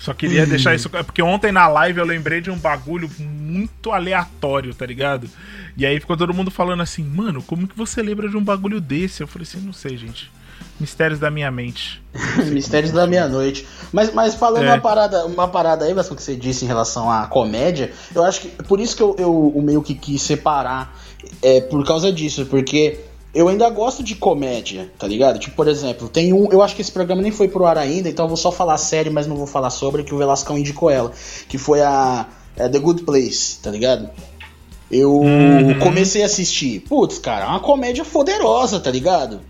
[0.00, 0.90] Só queria deixar isso.
[0.90, 5.28] Porque ontem na live eu lembrei de um bagulho muito aleatório, tá ligado?
[5.76, 8.80] E aí ficou todo mundo falando assim, mano, como que você lembra de um bagulho
[8.80, 9.22] desse?
[9.22, 10.30] Eu falei assim, não sei, gente.
[10.78, 12.02] Mistérios da minha mente.
[12.52, 13.66] Mistérios da minha noite.
[13.92, 14.72] Mas, mas falando é.
[14.72, 18.40] uma, parada, uma parada aí, Vasco, que você disse em relação à comédia, eu acho
[18.42, 18.48] que.
[18.64, 20.96] Por isso que eu, eu meio que quis separar.
[21.40, 23.00] É por causa disso, porque
[23.34, 25.38] eu ainda gosto de comédia, tá ligado?
[25.38, 26.50] Tipo, por exemplo, tem um.
[26.52, 28.76] Eu acho que esse programa nem foi pro ar ainda, então eu vou só falar
[28.76, 31.10] série, mas não vou falar sobre, que o Velascão indicou ela.
[31.48, 32.26] Que foi a,
[32.58, 34.08] a The Good Place, tá ligado?
[34.90, 35.78] Eu uhum.
[35.80, 36.80] comecei a assistir.
[36.80, 39.40] Putz, cara, é uma comédia poderosa, tá ligado?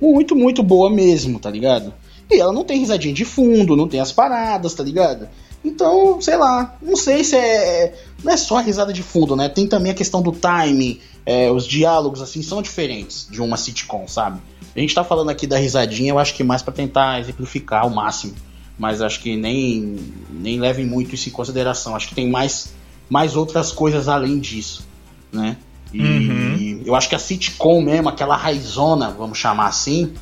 [0.00, 1.92] Muito, muito boa mesmo, tá ligado?
[2.30, 5.28] E ela não tem risadinha de fundo, não tem as paradas, tá ligado?
[5.64, 7.94] Então, sei lá, não sei se é.
[8.22, 9.48] Não é só a risada de fundo, né?
[9.48, 14.06] Tem também a questão do timing é, os diálogos assim são diferentes de uma sitcom,
[14.08, 14.40] sabe?
[14.74, 17.90] A gente tá falando aqui da risadinha, eu acho que mais para tentar exemplificar ao
[17.90, 18.34] máximo,
[18.78, 19.96] mas acho que nem
[20.30, 21.94] nem levem muito isso em consideração.
[21.94, 22.72] Acho que tem mais
[23.08, 24.86] mais outras coisas além disso,
[25.30, 25.56] né?
[25.92, 26.82] E uhum.
[26.86, 30.14] eu acho que a sitcom mesmo, aquela raizona, vamos chamar assim,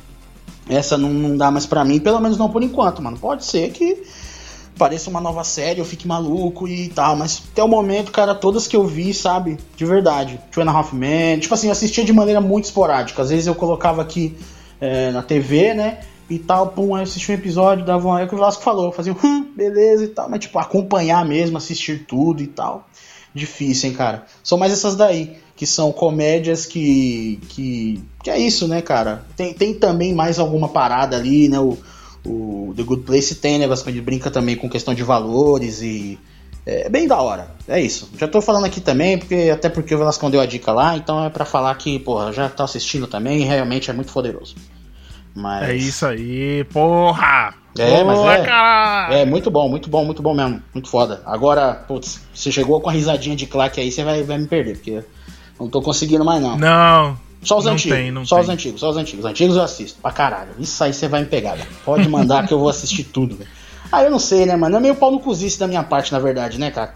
[0.67, 3.17] essa não, não dá mais para mim, pelo menos não por enquanto, mano.
[3.17, 4.03] Pode ser que
[4.77, 7.15] pareça uma nova série, eu fique maluco e tal.
[7.15, 9.57] Mas até o momento, cara, todas que eu vi, sabe?
[9.75, 10.39] De verdade.
[10.51, 11.39] Two and a Half Men.
[11.39, 13.21] Tipo assim, eu assistia de maneira muito esporádica.
[13.21, 14.35] Às vezes eu colocava aqui
[14.79, 15.99] é, na TV, né?
[16.29, 18.21] E tal, pum, aí eu um episódio, dava uma.
[18.21, 20.29] É o que o Velasco falou, eu fazia hum, beleza e tal.
[20.29, 22.87] Mas, tipo, acompanhar mesmo, assistir tudo e tal.
[23.33, 24.25] Difícil, hein, cara.
[24.43, 27.39] São mais essas daí, que são comédias que.
[27.49, 28.01] que.
[28.23, 29.25] que é isso, né, cara?
[29.35, 31.59] Tem, tem também mais alguma parada ali, né?
[31.59, 31.77] O,
[32.25, 35.81] o The Good Place tem negócio que a gente brinca também com questão de valores
[35.81, 36.19] e.
[36.63, 37.49] É bem da hora.
[37.67, 38.11] É isso.
[38.19, 41.25] Já tô falando aqui também, porque até porque o Velascão deu a dica lá, então
[41.25, 44.55] é para falar que, porra, já tá assistindo também e realmente é muito poderoso.
[45.33, 45.69] Mas...
[45.69, 47.55] É isso aí, porra!
[47.77, 50.61] É, mas é, é muito bom, muito bom, muito bom mesmo.
[50.73, 51.21] Muito foda.
[51.25, 54.75] Agora, putz, você chegou com a risadinha de claque aí, você vai, vai me perder,
[54.75, 55.03] porque
[55.59, 56.57] não tô conseguindo mais não.
[56.57, 57.97] Não, só os não antigos.
[57.97, 58.43] Tem, não só tem.
[58.43, 59.25] os antigos, só os antigos.
[59.25, 59.99] Os antigos eu assisto.
[60.01, 60.51] Pra caralho.
[60.59, 61.69] Isso aí você vai me pegar, velho.
[61.83, 63.49] Pode mandar que eu vou assistir tudo, velho.
[63.91, 64.77] Ah, eu não sei, né, mano?
[64.77, 66.93] É meio pau no cozice da minha parte, na verdade, né, cara?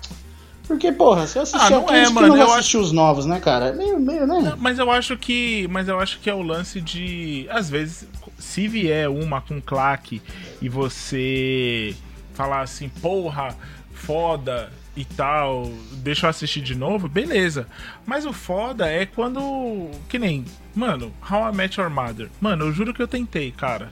[0.67, 2.79] Porque, porra, se eu assistir ah, não é, mano, não eu acho...
[2.79, 3.67] os novos, né, cara?
[3.67, 4.39] É meio, meio, né?
[4.41, 5.67] Não, mas eu acho que.
[5.69, 7.47] Mas eu acho que é o lance de.
[7.51, 8.07] Às vezes,
[8.37, 10.21] se vier uma com claque
[10.61, 11.95] e você
[12.33, 13.55] falar assim, porra,
[13.95, 17.67] foda, e tal, deixa eu assistir de novo, beleza.
[18.05, 19.89] Mas o foda é quando.
[20.07, 20.45] Que nem.
[20.73, 22.29] Mano, How I Met Your Mother.
[22.39, 23.91] Mano, eu juro que eu tentei, cara.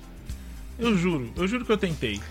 [0.79, 2.21] Eu juro, eu juro que eu tentei.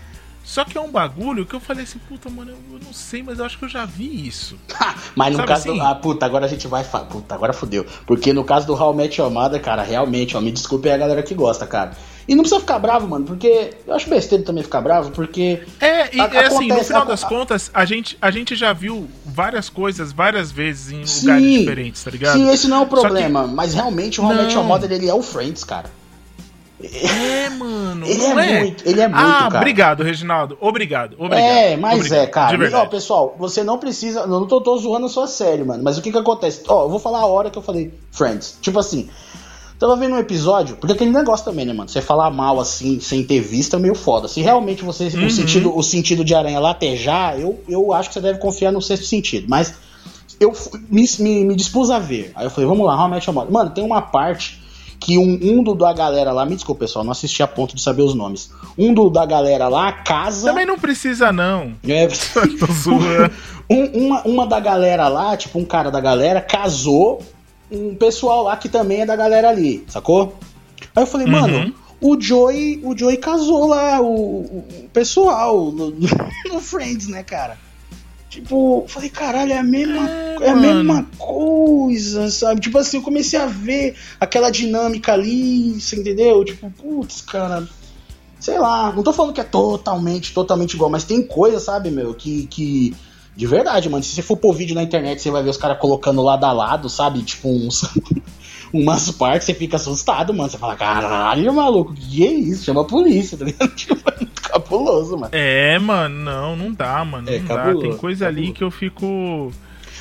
[0.43, 3.39] Só que é um bagulho que eu falei assim, puta, mano, eu não sei, mas
[3.39, 4.59] eu acho que eu já vi isso.
[5.15, 5.79] mas no Sabe caso assim?
[5.79, 5.85] do.
[5.85, 6.83] Ah, puta, agora a gente vai.
[6.83, 7.85] Puta, agora fodeu.
[8.05, 10.97] Porque no caso do How I Met Your Mother, cara, realmente, ó, me desculpe a
[10.97, 11.95] galera que gosta, cara.
[12.27, 15.61] E não precisa ficar bravo, mano, porque eu acho besteira também ficar bravo, porque.
[15.79, 18.71] É, e a, é assim, no final a, das contas, a gente, a gente já
[18.71, 22.37] viu várias coisas várias vezes em sim, lugares diferentes, tá ligado?
[22.37, 23.53] Sim, esse não é o problema, que...
[23.53, 25.89] mas realmente o How Your Mother ele é o Friends, cara.
[26.81, 28.05] É, mano.
[28.05, 29.57] Ele é, é, muito, ele é muito, ah, cara.
[29.57, 30.57] obrigado, Reginaldo.
[30.59, 31.45] Obrigado, obrigado.
[31.45, 32.69] É, mas obrigado, é, cara.
[32.69, 34.21] E, ó, pessoal, você não precisa.
[34.21, 35.81] Eu não tô, tô zoando a sua série, mano.
[35.81, 36.61] Mas o que que acontece?
[36.67, 38.57] Ó, eu vou falar a hora que eu falei Friends.
[38.61, 39.09] Tipo assim,
[39.83, 41.89] Tava vendo um episódio, porque aquele negócio também, né, mano?
[41.89, 44.29] Você falar mal assim, sem ter visto, é meio foda.
[44.29, 45.25] Se realmente você, uhum.
[45.25, 48.81] o, sentido, o sentido de aranha latejar, eu, eu acho que você deve confiar no
[48.81, 49.45] sexto sentido.
[49.49, 49.73] Mas
[50.39, 50.53] eu
[50.89, 52.31] me, me, me, dispus a ver.
[52.33, 53.51] Aí eu falei, vamos lá, Your Mother.
[53.51, 54.63] Mano, tem uma parte
[55.01, 57.81] que um, um do, da galera lá, me desculpa pessoal, não assisti a ponto de
[57.81, 58.51] saber os nomes.
[58.77, 60.47] Um do da galera lá casa.
[60.47, 61.73] Também não precisa, não.
[61.85, 62.07] É,
[62.57, 63.33] tô zoando.
[63.69, 67.21] Um, uma, uma da galera lá, tipo, um cara da galera, casou
[67.73, 70.37] um pessoal lá que também é da galera ali, sacou?
[70.95, 71.33] Aí eu falei, uhum.
[71.33, 75.91] mano, o Joey, o Joey casou lá, o, o pessoal no,
[76.51, 77.57] no, Friends, né, cara?
[78.29, 82.61] Tipo, falei, caralho, é a mesma, é, é a mesma coisa, sabe?
[82.61, 86.43] Tipo assim, eu comecei a ver aquela dinâmica ali, você entendeu?
[86.43, 87.67] Tipo, putz, cara,
[88.39, 92.13] sei lá, não tô falando que é totalmente, totalmente igual, mas tem coisa, sabe, meu,
[92.13, 92.93] que, que
[93.35, 95.79] de verdade, mano, se você for pôr vídeo na internet, você vai ver os caras
[95.79, 97.21] colocando lado a lado, sabe?
[97.23, 97.83] Tipo, uns.
[98.71, 100.49] umas partes você fica assustado, mano.
[100.49, 102.65] Você fala, caralho, maluco, que é isso?
[102.65, 103.69] Chama a polícia, tá ligado?
[103.75, 105.29] Tipo, é muito cabuloso, mano.
[105.31, 107.29] É, mano, não, não dá, mano.
[107.29, 107.89] É, não cabuloso, dá.
[107.89, 108.47] Tem coisa cabuloso.
[108.47, 109.51] ali que eu fico.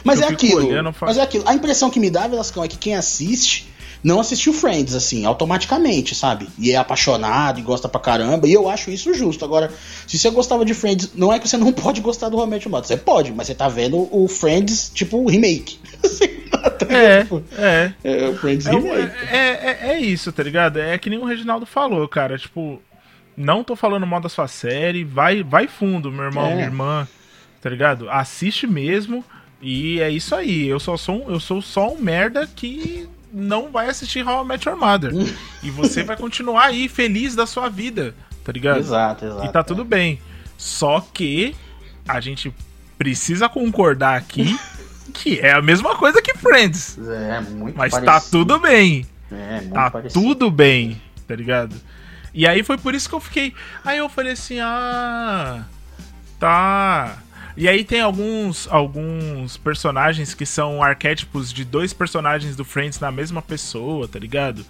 [0.04, 0.66] Mas é aquilo.
[0.66, 1.44] Olhando, mas é aquilo.
[1.46, 3.71] A impressão que me dá, Velascão, é que quem assiste
[4.02, 6.48] não assistiu Friends, assim, automaticamente, sabe?
[6.58, 9.44] E é apaixonado e gosta pra caramba, e eu acho isso justo.
[9.44, 9.72] Agora,
[10.06, 12.86] se você gostava de Friends, não é que você não pode gostar do Romance Mother,
[12.86, 15.78] você pode, mas você tá vendo o Friends, tipo, remake.
[16.88, 17.26] é,
[17.56, 17.92] é.
[18.02, 19.16] É o Friends é, remake.
[19.30, 20.78] É, é, é, isso, tá ligado?
[20.78, 22.82] É que nem o Reginaldo falou, cara, tipo,
[23.36, 26.54] não tô falando mal da sua série, vai, vai fundo, meu irmão, é.
[26.54, 27.08] minha irmã,
[27.60, 28.10] tá ligado?
[28.10, 29.24] Assiste mesmo,
[29.60, 30.66] e é isso aí.
[30.66, 34.68] Eu só sou, eu sou só um merda que não vai assistir How I Met
[34.68, 35.12] Your Mother.
[35.62, 38.14] e você vai continuar aí feliz da sua vida,
[38.44, 38.78] tá ligado?
[38.78, 39.46] Exato, exato.
[39.46, 40.20] E tá tudo bem.
[40.58, 41.56] Só que
[42.06, 42.54] a gente
[42.98, 44.58] precisa concordar aqui
[45.12, 46.98] que é a mesma coisa que Friends.
[46.98, 48.06] É, muito Mas tá parecido.
[48.06, 49.06] tá tudo bem.
[49.30, 50.22] É, muito tá parecido.
[50.22, 51.74] tudo bem, tá ligado?
[52.34, 53.54] E aí foi por isso que eu fiquei.
[53.84, 55.64] Aí eu falei assim: ah.
[56.38, 57.21] Tá.
[57.56, 63.10] E aí tem alguns, alguns personagens que são arquétipos de dois personagens do Friends na
[63.10, 64.64] mesma pessoa, tá ligado?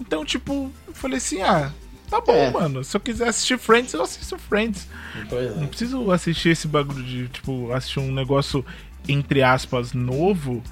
[0.00, 1.72] Então, tipo, eu falei assim, ah,
[2.10, 2.50] tá bom, é.
[2.50, 2.84] mano.
[2.84, 4.86] Se eu quiser assistir Friends, eu assisto Friends.
[5.32, 5.58] É.
[5.58, 8.64] Não preciso assistir esse bagulho de, tipo, assistir um negócio,
[9.08, 10.62] entre aspas, novo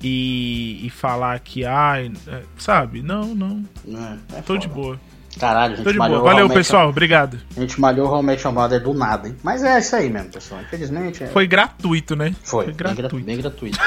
[0.00, 3.02] e, e falar que, ai, ah, sabe?
[3.02, 3.64] Não, não.
[3.88, 4.58] É, é Tô foda.
[4.60, 5.00] de boa.
[5.38, 6.88] Caralho, a gente malhou Valeu, pessoal.
[6.88, 7.38] Obrigado.
[7.56, 9.36] A gente malhou o How Met Mother do nada, hein?
[9.42, 10.60] Mas é isso aí mesmo, pessoal.
[10.62, 11.24] Infelizmente.
[11.24, 11.26] É...
[11.28, 12.34] Foi gratuito, né?
[12.42, 13.24] Foi, Foi gratuito.
[13.24, 13.78] Bem, gratuito.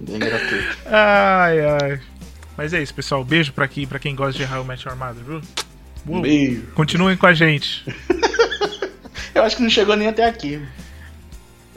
[0.00, 0.78] bem gratuito.
[0.86, 2.00] Ai, ai.
[2.56, 3.24] Mas é isso, pessoal.
[3.24, 5.40] Beijo pra, aqui, pra quem gosta de How Met Your Mother, viu?
[6.06, 6.66] Uh, Beijo.
[6.74, 7.84] Continuem com a gente.
[9.34, 10.60] Eu acho que não chegou nem até aqui.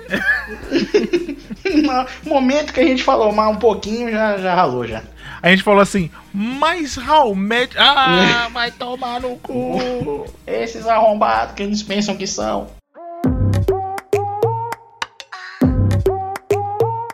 [1.64, 5.02] no momento que a gente falou mais um pouquinho, já, já ralou já.
[5.44, 7.78] A gente falou assim, mas How Met...
[7.78, 10.26] Ah, vai tomar no cu.
[10.48, 12.68] Esses arrombados que eles pensam que são.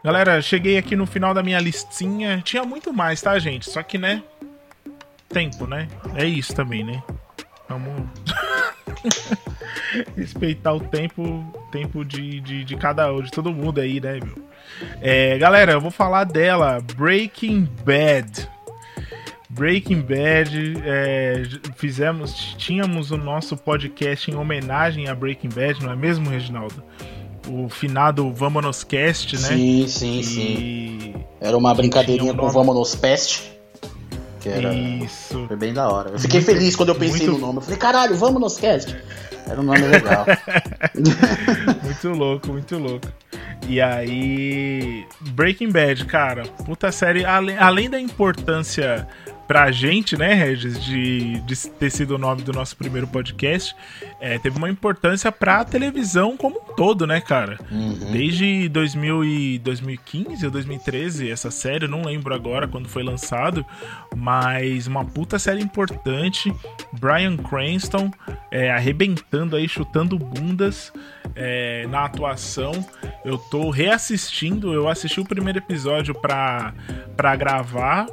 [0.04, 2.40] Galera, cheguei aqui no final da minha listinha.
[2.46, 3.68] Tinha muito mais, tá, gente?
[3.68, 4.22] Só que, né?
[5.28, 5.88] Tempo, né?
[6.14, 7.02] É isso também, né?
[7.70, 8.10] Vamos.
[10.16, 14.38] respeitar o tempo tempo de, de, de cada de todo mundo aí, né, meu?
[15.02, 18.50] É, galera, eu vou falar dela, Breaking Bad.
[19.50, 21.44] Breaking Bad, é,
[21.76, 26.84] fizemos, tínhamos o nosso podcast em homenagem a Breaking Bad, não é mesmo, Reginaldo?
[27.48, 29.48] O finado Vamos Cast, né?
[29.48, 30.24] Sim, sim, e...
[30.24, 31.14] sim.
[31.42, 33.59] Era uma brincadeirinha um com Vamos Pest.
[34.40, 34.74] Que era...
[34.74, 35.46] Isso.
[35.48, 36.12] Foi bem da hora.
[36.12, 37.40] Eu fiquei muito, feliz quando eu pensei muito...
[37.40, 37.58] no nome.
[37.58, 38.96] Eu falei, caralho, Vamos Cast.
[39.48, 40.26] Era um nome legal.
[41.84, 43.08] muito louco, muito louco.
[43.68, 45.06] E aí.
[45.32, 47.26] Breaking Bad, cara, puta série.
[47.26, 49.08] Além, além da importância
[49.50, 53.76] pra gente, né, Regis, de, de ter sido o nome do nosso primeiro podcast,
[54.20, 57.58] é, teve uma importância pra televisão como um todo, né, cara?
[57.72, 58.12] Uhum.
[58.12, 63.66] Desde 2000 e 2015 ou 2013, essa série, não lembro agora quando foi lançado,
[64.16, 66.54] mas uma puta série importante.
[67.00, 68.12] Brian Cranston
[68.52, 70.94] é, arrebentando aí, chutando bundas
[71.36, 72.86] é, na atuação.
[73.26, 76.72] Eu tô reassistindo, eu assisti o primeiro episódio pra,
[77.18, 78.06] pra gravar.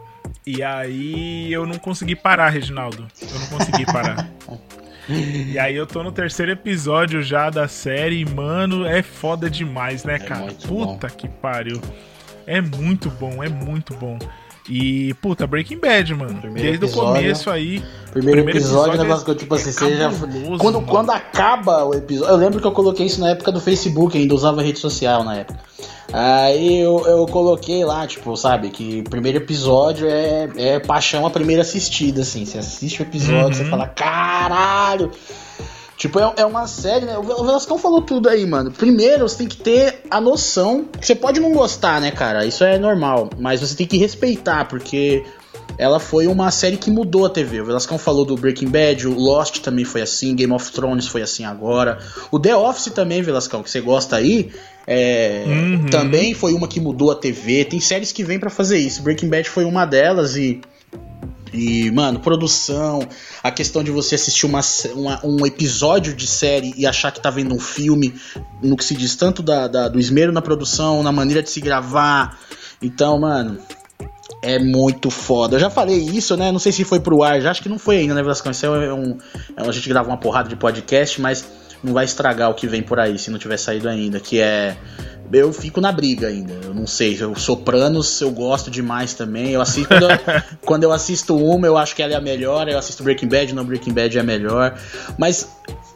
[0.47, 3.09] E aí eu não consegui parar, Reginaldo.
[3.20, 4.31] Eu não consegui parar.
[5.10, 10.05] e aí eu tô no terceiro episódio já da série e, mano, é foda demais,
[10.05, 10.52] né, é cara?
[10.52, 11.14] Puta bom.
[11.16, 11.81] que pariu.
[12.47, 14.16] É muito bom, é muito bom.
[14.68, 16.40] E, puta, Breaking Bad, mano.
[16.40, 17.82] Primeiro Desde episódio, o começo aí.
[18.10, 20.10] Primeiro, primeiro episódio, episódio negócio que eu, tipo assim, é você já.
[20.59, 22.32] Quando, quando acaba o episódio.
[22.32, 25.36] Eu lembro que eu coloquei isso na época do Facebook, ainda usava rede social na
[25.36, 25.59] época.
[26.12, 31.62] Aí eu, eu coloquei lá, tipo, sabe, que primeiro episódio é, é paixão a primeira
[31.62, 32.44] assistida, assim.
[32.44, 33.64] Você assiste o episódio, uhum.
[33.64, 35.10] você fala, caralho!
[35.97, 37.16] Tipo, é, é uma série, né?
[37.16, 38.70] O Velascão falou tudo aí, mano.
[38.70, 40.86] Primeiro, você tem que ter a noção.
[41.01, 42.44] Você pode não gostar, né, cara?
[42.44, 43.31] Isso é normal.
[43.39, 45.24] Mas você tem que respeitar, porque
[45.78, 47.60] ela foi uma série que mudou a TV.
[47.60, 51.23] O Velascão falou do Breaking Bad, o Lost também foi assim, Game of Thrones foi
[51.23, 51.98] assim agora.
[52.31, 54.51] O The Office também, Velascão, que você gosta aí,
[54.86, 55.86] é, uhum.
[55.86, 57.64] também foi uma que mudou a TV.
[57.64, 59.02] Tem séries que vêm para fazer isso.
[59.02, 60.60] Breaking Bad foi uma delas e
[61.56, 63.00] e, mano, produção,
[63.42, 64.60] a questão de você assistir uma,
[64.94, 68.14] uma, um episódio de série e achar que tá vendo um filme,
[68.62, 71.60] no que se diz tanto da, da, do esmero na produção, na maneira de se
[71.60, 72.38] gravar.
[72.82, 73.58] Então, mano,
[74.42, 75.56] é muito foda.
[75.56, 76.52] Eu já falei isso, né?
[76.52, 78.52] Não sei se foi pro ar, já acho que não foi ainda, né, Velascão?
[78.52, 79.16] Isso é um.
[79.56, 81.44] É, a gente grava uma porrada de podcast, mas
[81.82, 84.76] não vai estragar o que vem por aí se não tiver saído ainda, que é
[85.32, 86.52] eu fico na briga ainda.
[86.64, 89.50] Eu não sei, eu Sopranos eu gosto demais também.
[89.50, 90.18] Eu assisto quando eu,
[90.64, 92.68] quando eu assisto uma, eu acho que ela é a melhor.
[92.68, 94.78] Eu assisto Breaking Bad, não Breaking Bad é a melhor.
[95.18, 95.48] Mas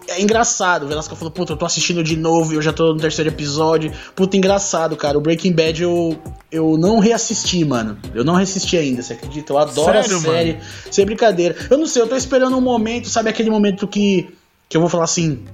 [0.09, 0.85] é engraçado.
[0.85, 3.31] O Velasco falou, puta, eu tô assistindo de novo e eu já tô no terceiro
[3.31, 3.93] episódio.
[4.15, 5.17] Puta, engraçado, cara.
[5.17, 6.19] O Breaking Bad eu,
[6.51, 7.97] eu não reassisti, mano.
[8.15, 9.53] Eu não reassisti ainda, você acredita?
[9.53, 10.53] Eu adoro Sério, a série.
[10.55, 10.65] Mano?
[10.91, 11.57] Sem brincadeira.
[11.71, 14.29] Eu não sei, eu tô esperando um momento, sabe aquele momento que,
[14.71, 15.45] que eu vou falar assim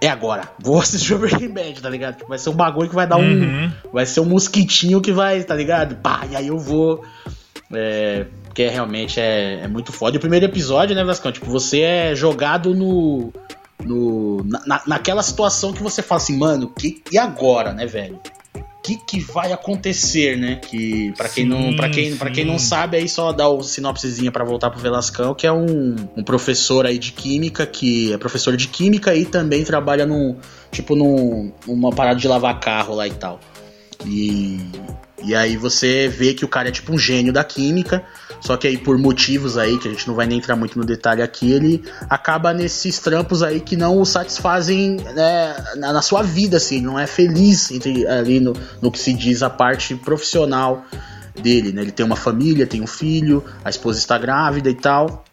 [0.00, 0.50] é agora.
[0.58, 2.26] Vou assistir o Breaking Bad, tá ligado?
[2.28, 3.66] Vai ser um bagulho que vai dar uhum.
[3.66, 3.72] um.
[3.92, 5.96] Vai ser um mosquitinho que vai, tá ligado?
[5.96, 7.04] Pá, e aí eu vou.
[7.72, 10.16] É, porque realmente é, é muito foda.
[10.16, 11.30] E o primeiro episódio, né, Vascão?
[11.30, 13.32] Tipo, você é jogado no.
[13.84, 18.20] no na, naquela situação que você fala assim, mano, que, e agora, né, velho?
[18.88, 20.56] Que, que vai acontecer, né?
[20.56, 24.32] Que para quem não, para quem, para quem não sabe, aí só dá o sinopsezinha
[24.32, 28.56] para voltar pro Velascão, que é um, um professor aí de química que é professor
[28.56, 30.36] de química e também trabalha num
[30.70, 33.40] tipo num, numa parada de lavar carro lá e tal.
[34.06, 34.58] E
[35.22, 38.04] e aí você vê que o cara é tipo um gênio da química,
[38.40, 40.84] só que aí por motivos aí, que a gente não vai nem entrar muito no
[40.84, 46.22] detalhe aqui, ele acaba nesses trampos aí que não o satisfazem né, na, na, sua
[46.22, 50.84] vida, assim, não é feliz entre, ali no, no que se diz a parte profissional
[51.42, 51.82] dele, né?
[51.82, 55.24] Ele tem uma família, tem um filho, a esposa está grávida e tal,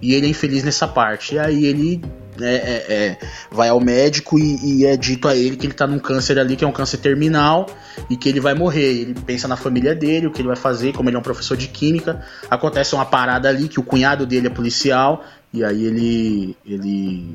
[0.00, 1.34] e ele é infeliz nessa parte.
[1.34, 2.02] E aí ele
[2.40, 3.18] é, é, é,
[3.50, 6.56] vai ao médico e, e, é dito a ele que ele tá num câncer ali,
[6.56, 7.66] que é um câncer terminal,
[8.08, 9.00] e que ele vai morrer.
[9.00, 11.56] Ele pensa na família dele, o que ele vai fazer, como ele é um professor
[11.56, 12.24] de química.
[12.50, 17.34] Acontece uma parada ali que o cunhado dele é policial, e aí ele, ele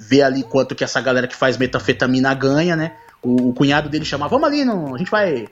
[0.00, 2.92] vê ali quanto que essa galera que faz metanfetamina ganha, né?
[3.22, 5.46] O, o cunhado dele chama, vamos ali, não, a gente vai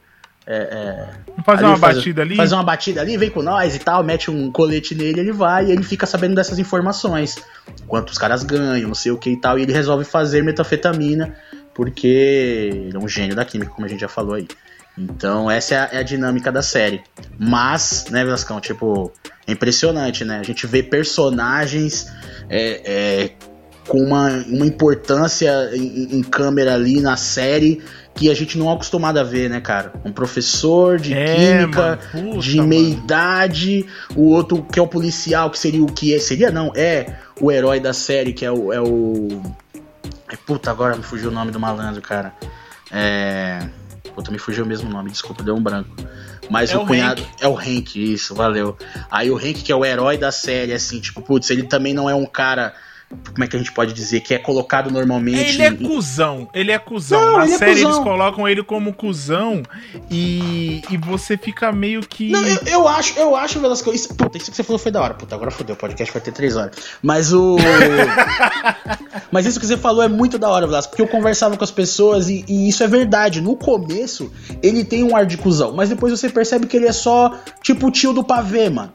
[0.46, 2.36] é, é, fazer uma faz, batida ali?
[2.36, 5.66] Fazer uma batida ali, vem com nós e tal, mete um colete nele, ele vai
[5.66, 7.36] e ele fica sabendo dessas informações.
[7.86, 11.36] Quantos caras ganham, não sei o que e tal, e ele resolve fazer metafetamina,
[11.74, 12.06] porque
[12.86, 14.48] ele é um gênio da química, como a gente já falou aí.
[14.98, 17.02] Então, essa é a, é a dinâmica da série.
[17.38, 19.12] Mas, né, Velascão, tipo,
[19.46, 20.38] é impressionante, né?
[20.40, 22.12] A gente vê personagens
[22.48, 23.30] é, é,
[23.86, 27.82] com uma, uma importância em, em câmera ali na série
[28.20, 29.94] que a gente não é acostumado a ver, né, cara?
[30.05, 34.86] Um professor de é, química, mano, puta, de meia idade, o outro que é o
[34.86, 38.52] policial, que seria o que é, seria não, é o herói da série, que é
[38.52, 38.74] o.
[38.74, 39.40] É o...
[40.44, 42.34] puta, agora me fugiu o nome do malandro, cara.
[42.92, 43.66] É.
[44.14, 45.88] Puta, me fugiu o mesmo nome, desculpa, deu um branco.
[46.51, 47.22] Mas é o, o cunhado.
[47.22, 47.30] Hank.
[47.40, 48.76] É o Hank, isso, valeu.
[49.10, 52.10] Aí o Hank, que é o herói da série, assim, tipo, putz, ele também não
[52.10, 52.74] é um cara
[53.11, 55.41] como é que a gente pode dizer, que é colocado normalmente.
[55.41, 57.20] Ele é cuzão, ele é cuzão.
[57.20, 59.62] Não, Na é série é eles colocam ele como cuzão
[60.09, 62.31] e, e você fica meio que.
[62.31, 63.93] Não, eu, eu acho, eu acho, Velasco.
[63.93, 65.15] Isso, puta, isso que você falou foi da hora.
[65.15, 66.77] Puta, agora fodeu, o podcast vai ter três horas.
[67.03, 67.57] Mas o.
[69.32, 71.70] Mas isso que você falou é muito da hora, Velasco, porque eu conversava com as
[71.70, 73.41] pessoas e, e isso é verdade.
[73.41, 74.32] No começo,
[74.62, 77.89] ele tem um ar de cuzão, mas depois você percebe que ele é só tipo
[77.89, 78.93] o tio do pavê, mano.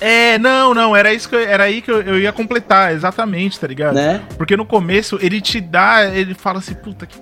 [0.00, 3.60] É, não, não, era isso que eu, era aí que eu, eu, ia completar, exatamente,
[3.60, 3.94] tá ligado?
[3.94, 4.22] Né?
[4.38, 7.18] Porque no começo ele te dá, ele fala assim, puta, que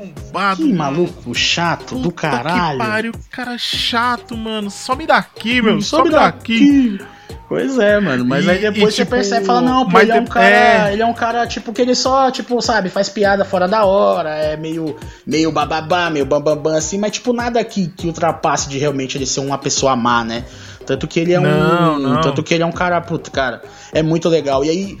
[0.00, 0.62] arrombado.
[0.62, 2.78] Que maluco chato puta do caralho.
[2.78, 4.70] Que pariu, cara chato, mano.
[4.70, 6.98] Some daqui, meu, some, some daqui.
[6.98, 7.20] daqui.
[7.48, 8.24] Pois é, mano.
[8.24, 10.24] Mas e, aí depois e, você tipo, percebe e fala, não, pô, ele é um
[10.24, 10.88] cara.
[10.88, 10.92] É...
[10.92, 14.30] Ele é um cara, tipo, que ele só, tipo, sabe, faz piada fora da hora,
[14.30, 14.96] é meio,
[15.26, 19.40] meio bababá, meio bambambam, assim, mas tipo, nada que, que ultrapasse de realmente ele ser
[19.40, 20.44] uma pessoa má, né?
[20.86, 21.98] Tanto que ele é não, um.
[21.98, 22.20] Não.
[22.20, 23.62] Tanto que ele é um cara, puto, cara.
[23.92, 24.64] É muito legal.
[24.64, 24.98] E aí,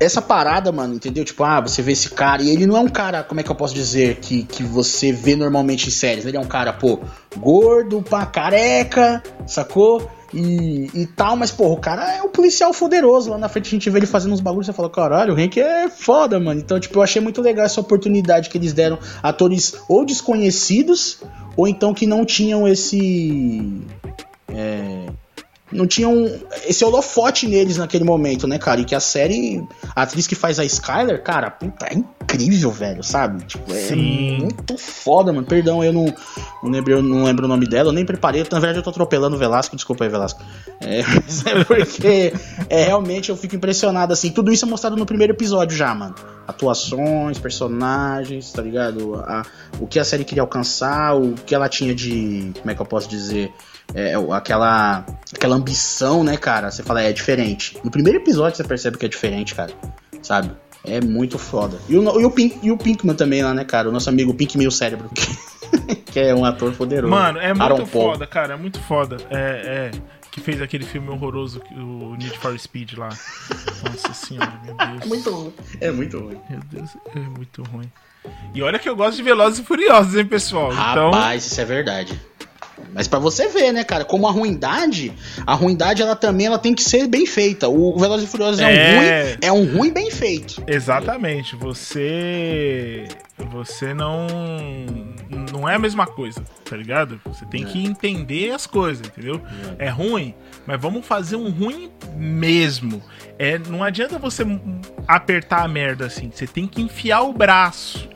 [0.00, 1.24] essa parada, mano, entendeu?
[1.24, 2.42] Tipo, ah, você vê esse cara.
[2.42, 5.12] E ele não é um cara, como é que eu posso dizer, que, que você
[5.12, 6.24] vê normalmente em séries.
[6.24, 7.00] Ele é um cara, pô,
[7.36, 10.08] gordo, pá, careca, sacou?
[10.32, 13.30] E, e tal, mas, pô, o cara é um policial poderoso.
[13.30, 15.36] Lá na frente a gente vê ele fazendo uns bagulhos e você fala, caralho, o
[15.36, 16.60] Hank é foda, mano.
[16.60, 21.20] Então, tipo, eu achei muito legal essa oportunidade que eles deram a atores ou desconhecidos,
[21.56, 23.82] ou então que não tinham esse
[24.48, 25.06] é,
[25.70, 26.24] não tinha um,
[26.66, 28.80] esse holofote neles naquele momento, né, cara?
[28.80, 29.62] E que a série,
[29.94, 33.44] a atriz que faz a Skyler, cara, puta, é incrível, velho, sabe?
[33.44, 34.38] Tipo, é Sim.
[34.40, 35.46] muito foda, mano.
[35.46, 36.06] Perdão, eu não,
[36.62, 38.46] não, lembro, eu não lembro o nome dela, eu nem preparei.
[38.50, 40.42] Na verdade, eu tô atropelando o Velasco, desculpa aí, Velasco.
[40.80, 42.32] É, mas é porque
[42.70, 44.30] é, realmente eu fico impressionado, assim.
[44.30, 46.14] Tudo isso é mostrado no primeiro episódio já, mano.
[46.46, 49.16] Atuações, personagens, tá ligado?
[49.16, 49.44] A,
[49.78, 52.52] o que a série queria alcançar, o que ela tinha de.
[52.58, 53.52] Como é que eu posso dizer?
[53.94, 55.04] É, aquela,
[55.34, 56.70] aquela ambição, né, cara?
[56.70, 57.78] Você fala, é, diferente.
[57.82, 59.72] No primeiro episódio você percebe que é diferente, cara.
[60.22, 60.50] Sabe?
[60.84, 61.78] É muito foda.
[61.88, 63.88] E o, e o, Pink, e o Pinkman também lá, né, cara?
[63.88, 65.10] O nosso amigo Pink Meio Cérebro.
[66.06, 67.10] que é um ator poderoso.
[67.12, 68.28] Mano, é muito Aaron foda, Paul.
[68.28, 68.54] cara.
[68.54, 69.16] É muito foda.
[69.30, 70.18] É, é.
[70.30, 73.08] Que fez aquele filme horroroso, o Need for Speed lá.
[73.08, 75.02] Nossa senhora, meu Deus.
[75.02, 75.54] É muito ruim.
[75.80, 76.40] É muito ruim.
[76.48, 77.90] Meu Deus, é muito ruim.
[78.54, 80.72] E olha que eu gosto de Velozes e Furiosos, hein, pessoal?
[80.72, 81.52] Então Rapaz, então...
[81.52, 82.20] isso é verdade.
[82.94, 85.12] Mas para você ver, né, cara, como a ruindade,
[85.46, 87.68] a ruindade ela também ela tem que ser bem feita.
[87.68, 90.62] O Velozes e Furiosos é, é um ruim, é um ruim bem feito.
[90.66, 91.54] Exatamente.
[91.56, 93.06] Você
[93.50, 94.26] você não
[95.52, 97.20] não é a mesma coisa, tá ligado?
[97.26, 97.66] Você tem é.
[97.66, 99.40] que entender as coisas, entendeu?
[99.78, 99.86] É.
[99.86, 100.34] é ruim,
[100.66, 103.02] mas vamos fazer um ruim mesmo.
[103.38, 104.44] É, não adianta você
[105.06, 108.08] apertar a merda assim, você tem que enfiar o braço,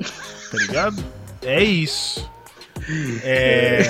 [0.50, 1.04] tá ligado?
[1.42, 2.30] É isso.
[3.22, 3.82] É,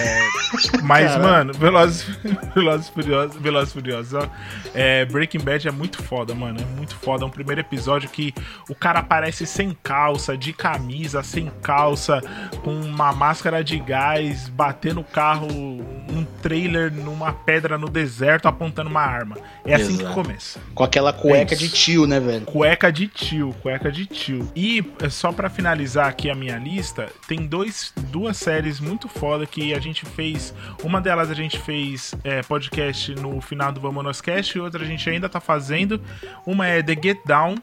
[0.82, 1.28] mas, Caramba.
[1.28, 2.02] mano, Velozes,
[2.54, 4.28] Velozes Furiosos, Velozes Furiosos, ó,
[4.74, 6.60] é, Breaking Bad é muito foda, mano.
[6.60, 7.24] É muito foda.
[7.24, 8.34] É um primeiro episódio que
[8.68, 12.20] o cara aparece sem calça, de camisa, sem calça,
[12.62, 18.90] com uma máscara de gás, batendo o carro, um trailer numa pedra no deserto, apontando
[18.90, 19.36] uma arma.
[19.64, 20.08] É assim Exato.
[20.08, 20.60] que começa.
[20.74, 22.44] Com aquela cueca é de tio, né, velho?
[22.44, 24.50] Cueca de tio, cueca de tio.
[24.54, 29.46] E é, só para finalizar aqui a minha lista, tem dois, duas séries muito foda
[29.46, 30.54] que a gente fez.
[30.82, 34.86] Uma delas a gente fez é, podcast no final do Vamos Cast e outra a
[34.86, 36.00] gente ainda tá fazendo.
[36.46, 37.56] Uma é The Get Down,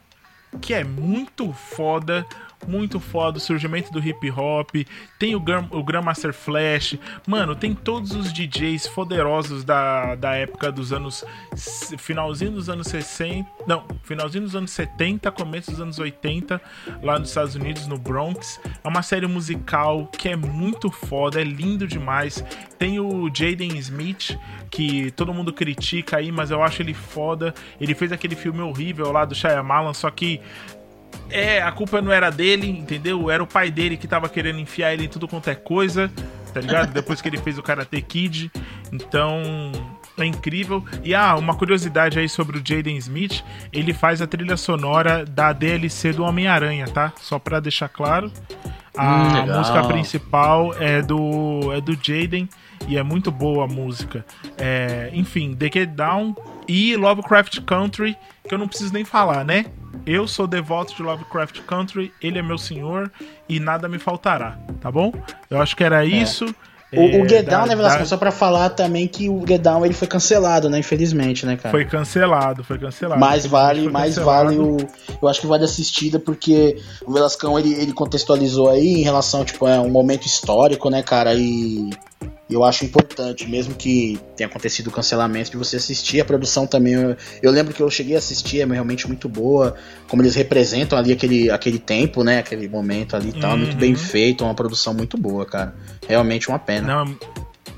[0.61, 2.25] que é muito foda
[2.67, 4.69] muito foda, o surgimento do hip hop,
[5.17, 10.71] tem o, Gram, o Grandmaster Flash, mano, tem todos os DJs poderosos da, da época
[10.71, 11.23] dos anos.
[11.97, 13.49] finalzinho dos anos 60.
[13.65, 16.61] Não, finalzinho dos anos 70, começo dos anos 80,
[17.01, 18.59] lá nos Estados Unidos, no Bronx.
[18.83, 22.43] É uma série musical que é muito foda, é lindo demais.
[22.77, 24.37] Tem o Jaden Smith,
[24.69, 27.53] que todo mundo critica aí, mas eu acho ele foda.
[27.79, 30.39] Ele fez aquele filme horrível lá do Shyamalan, só que
[31.29, 33.29] é, a culpa não era dele, entendeu?
[33.29, 36.11] Era o pai dele que tava querendo enfiar ele em tudo quanto é coisa,
[36.53, 36.91] tá ligado?
[36.91, 38.51] Depois que ele fez o Karate Kid.
[38.91, 39.71] Então,
[40.17, 40.83] é incrível.
[41.03, 45.53] E ah, uma curiosidade aí sobre o Jaden Smith, ele faz a trilha sonora da
[45.53, 47.13] DLC do Homem-Aranha, tá?
[47.17, 48.31] Só pra deixar claro.
[48.97, 52.49] A hum, música principal é do é do Jaden
[52.87, 54.25] e é muito boa a música.
[54.57, 56.35] É, enfim, The Get Down
[56.69, 58.15] e Lovecraft Country,
[58.47, 59.65] que eu não preciso nem falar, né?
[60.05, 63.11] Eu sou devoto de Lovecraft Country, ele é meu senhor
[63.49, 65.11] e nada me faltará, tá bom?
[65.49, 66.07] Eu acho que era é.
[66.07, 66.45] isso.
[66.93, 67.99] O, é, o Get Down, né, Velasco?
[67.99, 68.05] Da...
[68.05, 70.77] Só pra falar também que o Get Down ele foi cancelado, né?
[70.77, 71.71] Infelizmente, né, cara?
[71.71, 73.19] Foi cancelado, foi cancelado.
[73.19, 74.77] Mais vale, mais vale o.
[75.21, 79.67] Eu acho que vale assistida, porque o Velascão ele, ele contextualizou aí em relação, tipo,
[79.67, 81.33] é um momento histórico, né, cara?
[81.35, 81.89] E
[82.49, 86.19] eu acho importante, mesmo que tenha acontecido o cancelamento, de você assistir.
[86.19, 89.75] A produção também, eu, eu, lembro que eu cheguei a assistir, é realmente muito boa.
[90.07, 92.39] Como eles representam ali aquele, aquele tempo, né?
[92.39, 93.57] Aquele momento ali e tal, uhum.
[93.59, 95.75] muito bem feito, uma produção muito boa, cara.
[96.07, 97.05] Realmente uma pena.
[97.05, 97.17] Não,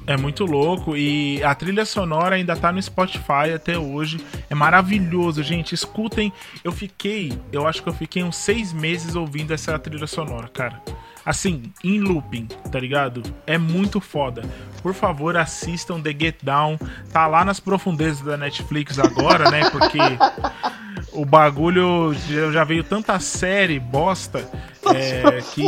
[0.07, 4.19] é muito louco e a trilha sonora ainda tá no Spotify até hoje.
[4.49, 5.73] É maravilhoso, gente.
[5.73, 6.32] Escutem.
[6.64, 10.82] Eu fiquei, eu acho que eu fiquei uns seis meses ouvindo essa trilha sonora, cara
[11.26, 13.22] assim, em looping, tá ligado?
[13.45, 14.44] É muito foda.
[14.82, 16.78] Por favor, assistam The Get Down.
[17.11, 19.69] Tá lá nas profundezas da Netflix agora, né?
[19.69, 19.99] Porque
[21.11, 22.14] o bagulho
[22.52, 24.48] já veio tanta série bosta
[24.94, 25.64] é, que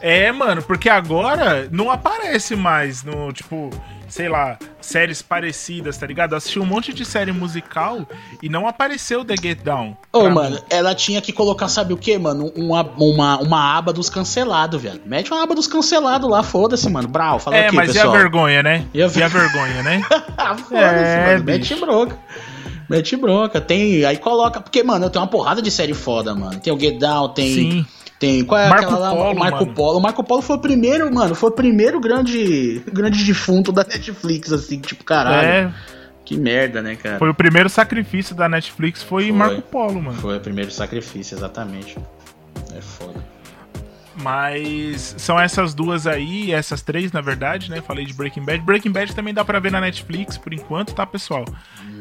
[0.00, 3.70] é, mano, porque agora não aparece mais no tipo
[4.08, 6.34] sei lá, séries parecidas, tá ligado?
[6.34, 8.06] assisti um monte de série musical
[8.42, 9.96] e não apareceu The Get Down.
[10.12, 10.62] Ô, oh, mano, mim.
[10.70, 12.52] ela tinha que colocar, sabe o que, mano?
[12.56, 15.00] Uma, uma, uma aba dos cancelados, velho.
[15.04, 17.08] Mete uma aba dos cancelados lá, foda-se, mano.
[17.08, 18.14] Brau, fala é, aqui, mas pessoal.
[18.14, 18.86] e a vergonha, né?
[18.94, 20.02] E a, e a vergonha, né?
[20.68, 21.44] foda-se, é, mano.
[21.44, 22.18] Mete bronca.
[22.88, 23.60] Mete bronca.
[23.60, 24.04] Tem.
[24.04, 24.60] Aí coloca.
[24.60, 26.58] Porque, mano, eu tenho uma porrada de série foda, mano.
[26.60, 27.52] Tem o Get Down, tem.
[27.52, 27.86] Sim.
[28.18, 28.44] Tem.
[28.44, 29.14] Qual é Marco aquela lá?
[29.14, 29.74] Polo, Marco mano.
[29.74, 29.98] Polo.
[29.98, 31.34] O Marco Polo foi o primeiro, mano.
[31.34, 32.82] Foi o primeiro grande.
[32.92, 35.46] Grande defunto da Netflix, assim, tipo, caralho.
[35.46, 35.74] É.
[36.24, 37.18] Que merda, né, cara?
[37.18, 40.18] Foi o primeiro sacrifício da Netflix, foi, foi Marco Polo, mano.
[40.18, 41.96] Foi o primeiro sacrifício, exatamente.
[42.76, 43.35] É foda.
[44.22, 47.82] Mas são essas duas aí, essas três, na verdade, né?
[47.82, 48.62] Falei de Breaking Bad.
[48.62, 51.44] Breaking Bad também dá pra ver na Netflix por enquanto, tá, pessoal?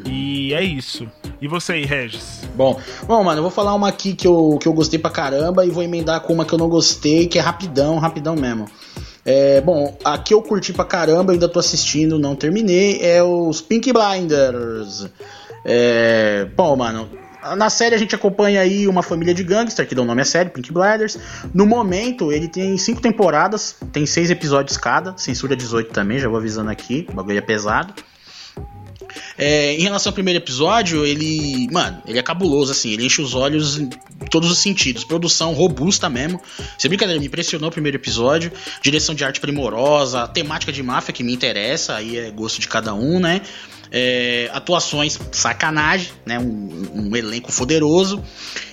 [0.06, 1.08] E é isso.
[1.42, 2.48] E você aí, Regis?
[2.56, 5.66] Bom, bom, mano, eu vou falar uma aqui que eu, que eu gostei pra caramba
[5.66, 8.66] e vou emendar com uma que eu não gostei, que é rapidão, rapidão mesmo.
[9.26, 13.92] É, bom, aqui eu curti pra caramba, ainda tô assistindo, não terminei, é os Pink
[13.92, 15.08] Blinders.
[15.66, 17.10] É, bom, mano,
[17.56, 20.26] na série a gente acompanha aí uma família de gangster, que dá o nome à
[20.26, 21.18] série, Pink Blinders.
[21.54, 26.38] No momento, ele tem cinco temporadas, tem seis episódios cada, censura 18 também, já vou
[26.38, 27.94] avisando aqui, o bagulho é pesado.
[29.38, 31.68] É, em relação ao primeiro episódio, ele.
[31.72, 33.90] Mano, ele é cabuloso, assim, ele enche os olhos em
[34.32, 35.04] todos os sentidos.
[35.04, 36.42] Produção robusta mesmo.
[36.78, 38.52] Sem brincadeira, me impressionou o primeiro episódio.
[38.82, 42.94] Direção de arte primorosa, temática de máfia que me interessa, aí é gosto de cada
[42.94, 43.42] um, né?
[43.98, 46.38] É, atuações sacanagem, né?
[46.38, 48.22] Um, um, elenco poderoso.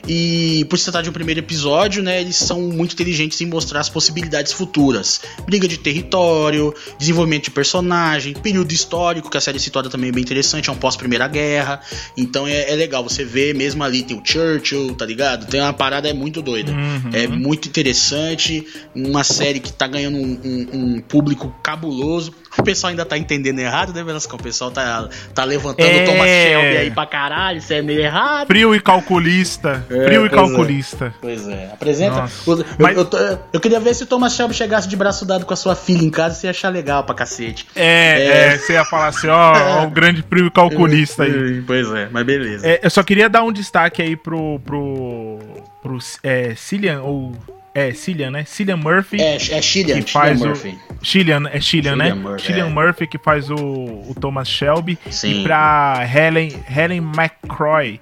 [0.09, 2.21] E por se tratar de um primeiro episódio, né?
[2.21, 5.21] Eles são muito inteligentes em mostrar as possibilidades futuras.
[5.47, 10.23] Briga de território, desenvolvimento de personagem, período histórico, que a série situada também é bem
[10.23, 11.81] interessante, é um pós-primeira guerra.
[12.17, 15.47] Então é, é, legal você ver mesmo ali, tem o Churchill, tá ligado?
[15.47, 16.73] Tem uma parada é muito doida.
[16.73, 17.11] Uhum.
[17.13, 18.67] É muito interessante.
[18.93, 22.35] Uma série que tá ganhando um, um, um público cabuloso.
[22.59, 24.35] O pessoal ainda tá entendendo errado, né, Velasco?
[24.35, 26.03] O pessoal tá, tá levantando é...
[26.03, 28.47] o Thomas Shelby aí pra caralho, isso é meio errado.
[28.47, 29.85] Frio e calculista.
[29.91, 31.07] É, Frio e calculista.
[31.07, 31.13] É.
[31.21, 31.71] Pois é.
[31.73, 32.25] Apresenta.
[32.47, 32.97] Eu, Mas...
[32.97, 35.57] eu, eu, eu, queria ver se o Thomas Shelby chegasse de braço dado com a
[35.57, 37.67] sua filha em casa, você ia achar legal pra cacete.
[37.75, 38.47] É, é...
[38.55, 41.63] é você ia falar assim, ó, ó, o grande frio e calculista aí.
[41.67, 42.67] Pois é, mas beleza.
[42.67, 44.61] É, eu só queria dar um destaque aí pro.
[44.61, 45.39] pro.
[45.83, 47.33] pro é, Cillian, ou
[47.75, 48.45] é, Cillian, né?
[48.45, 49.21] Cillian Murphy.
[49.21, 50.79] É, é Cillian, que faz Cillian Murphy.
[51.01, 52.15] O, Cillian, é Cillian, Cillian né?
[52.15, 52.71] Murphy, Cillian é.
[52.71, 54.99] Murphy que faz o, o Thomas Shelby.
[55.11, 55.41] Sim.
[55.41, 58.01] E pra Helen, Helen McCroy.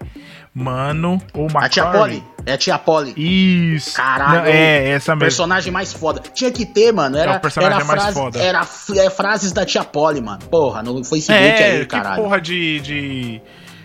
[0.52, 1.64] Mano, ou McCroy.
[1.64, 2.24] A tia Polly.
[2.44, 3.14] É a tia Polly.
[3.16, 3.94] Isso.
[3.94, 4.40] Caralho.
[4.40, 5.20] Não, é, essa mesmo.
[5.20, 6.20] Personagem mais foda.
[6.34, 7.16] Tinha que ter, mano.
[7.16, 8.38] Era, é o personagem era mais frase, foda.
[8.40, 8.66] Era
[8.96, 10.40] é, frases da tia Polly, mano.
[10.50, 12.16] Porra, no Facebook é, aí, caralho.
[12.16, 12.80] Que porra de...
[12.80, 13.42] de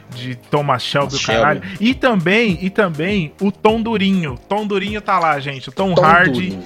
[0.10, 1.42] de Thomas Shelby, Shelby.
[1.42, 1.62] caralho.
[1.80, 4.38] E também, e também o Tom Durinho.
[4.48, 5.70] Tom Durinho tá lá, gente.
[5.70, 6.32] O Tom, Tom Hardy.
[6.32, 6.64] Durinho.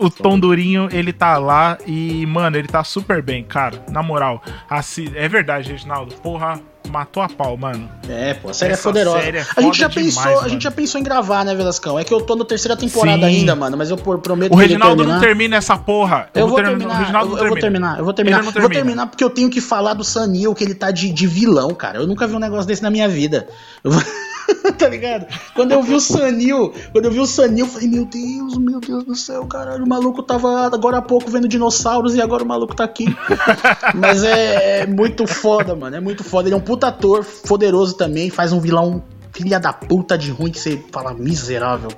[0.00, 3.84] O Tom Durinho, ele tá lá e, mano, ele tá super bem, cara.
[3.90, 4.42] Na moral.
[4.68, 6.14] Assim, é verdade, Reginaldo.
[6.16, 6.60] Porra,
[6.90, 7.88] matou a pau, mano.
[8.08, 9.20] É, pô, a série é Essa é poderosa.
[9.20, 10.46] Série é a gente já demais, pensou, mano.
[10.46, 11.98] a gente já pensou em gravar, né, Velascão?
[11.98, 13.38] É que eu tô na terceira temporada Sim.
[13.38, 16.28] ainda, mano, mas eu prometo O Reginaldo não termina essa porra.
[16.34, 18.44] Eu, eu vou, terminar, eu, eu, vou terminar, eu vou terminar.
[18.44, 21.26] Eu vou terminar porque eu tenho que falar do Sanil, que ele tá de, de
[21.26, 21.98] vilão, cara.
[21.98, 23.48] Eu nunca vi um negócio desse na minha vida.
[23.82, 24.02] Eu vou...
[24.78, 25.26] tá ligado?
[25.54, 28.80] Quando eu vi o Sanil, quando eu vi o Sanil, eu falei, meu Deus, meu
[28.80, 32.46] Deus do céu, caralho, o maluco tava agora há pouco vendo dinossauros e agora o
[32.46, 33.06] maluco tá aqui.
[33.94, 36.48] Mas é, é muito foda, mano, é muito foda.
[36.48, 39.02] Ele é um puta ator, poderoso também, faz um vilão
[39.32, 41.90] filha da puta de ruim que você fala miserável.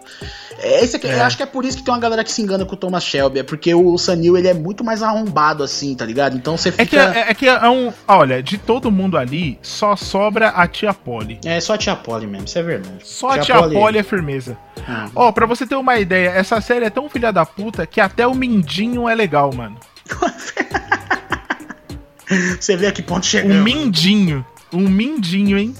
[0.58, 1.18] É, esse aqui, é.
[1.18, 2.76] Eu acho que é por isso que tem uma galera que se engana com o
[2.76, 3.40] Thomas Shelby.
[3.40, 6.36] É porque o Sanil ele é muito mais arrombado assim, tá ligado?
[6.36, 6.82] Então você fica.
[6.82, 7.92] É que é, é, que é um.
[8.06, 11.40] Olha, de todo mundo ali, só sobra a tia Polly.
[11.44, 12.98] É, só a tia Polly mesmo, isso é verdade.
[13.02, 14.56] Só tia a tia Polly, Polly é firmeza.
[14.76, 15.10] Ó, ah.
[15.14, 18.26] oh, pra você ter uma ideia, essa série é tão filha da puta que até
[18.26, 19.76] o Mindinho é legal, mano.
[22.60, 23.56] você vê a que ponto chegamos.
[23.56, 24.46] Um Mindinho.
[24.72, 25.74] Um Mindinho, hein?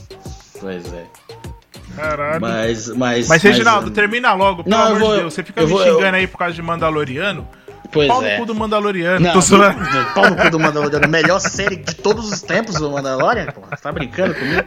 [0.61, 1.05] Pois é.
[1.95, 2.41] Caralho.
[2.41, 5.35] Mas, mas, mas Reginaldo, mas, termina logo, pelo não, amor vou, de Deus.
[5.35, 6.15] Você fica me vou, xingando eu...
[6.15, 7.47] aí por causa de Mandaloriano.
[7.95, 8.33] Pois pau é.
[8.33, 9.21] no cu do Mandaloriano.
[9.21, 11.09] Não, não, pau no cu do Mandaloriano.
[11.09, 13.61] Melhor série de todos os tempos do Mandalorian, pô.
[13.61, 14.65] Você tá brincando comigo?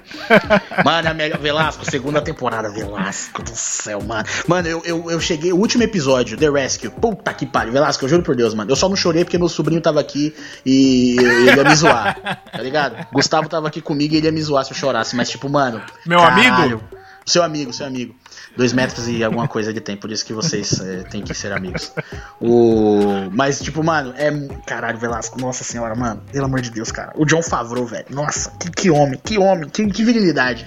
[0.86, 1.38] Mano, a melhor.
[1.38, 4.26] Velasco, segunda temporada, Velasco do céu, mano.
[4.48, 6.90] Mano, eu, eu, eu cheguei, o último episódio, The Rescue.
[6.90, 7.74] Puta que pariu.
[7.74, 8.72] Velasco, eu juro por Deus, mano.
[8.72, 10.34] Eu só não chorei porque meu sobrinho tava aqui
[10.66, 12.18] e ele ia me zoar.
[12.50, 13.08] Tá ligado?
[13.12, 15.16] Gustavo tava aqui comigo e ele ia me zoar se eu chorasse.
[15.18, 15.82] Mas, tipo, mano.
[16.06, 16.84] Meu caralho, amigo?
[17.28, 18.16] Seu amigo, seu amigo.
[18.56, 21.52] Dois metros e alguma coisa ele tem, por isso que vocês é, têm que ser
[21.52, 21.92] amigos.
[22.40, 23.30] O...
[23.34, 24.32] Mas, tipo, mano, é.
[24.66, 26.24] Caralho, Velasco, nossa senhora, mano.
[26.32, 27.12] Pelo amor de Deus, cara.
[27.16, 28.06] O John Favreau, velho.
[28.10, 30.66] Nossa, que, que homem, que homem, que, que virilidade.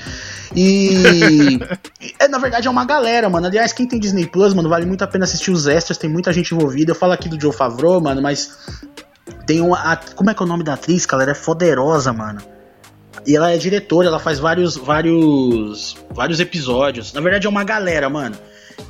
[0.54, 1.58] E.
[2.20, 3.46] é, na verdade, é uma galera, mano.
[3.46, 6.30] Aliás, quem tem Disney Plus, mano, vale muito a pena assistir os extras, tem muita
[6.30, 6.90] gente envolvida.
[6.90, 8.58] Eu falo aqui do John Favreau, mano, mas.
[9.46, 9.96] Tem uma.
[10.14, 11.06] Como é que é o nome da atriz?
[11.10, 12.59] Ela é poderosa, mano.
[13.26, 17.12] E ela é diretora, ela faz vários, vários, vários episódios.
[17.12, 18.36] Na verdade é uma galera, mano.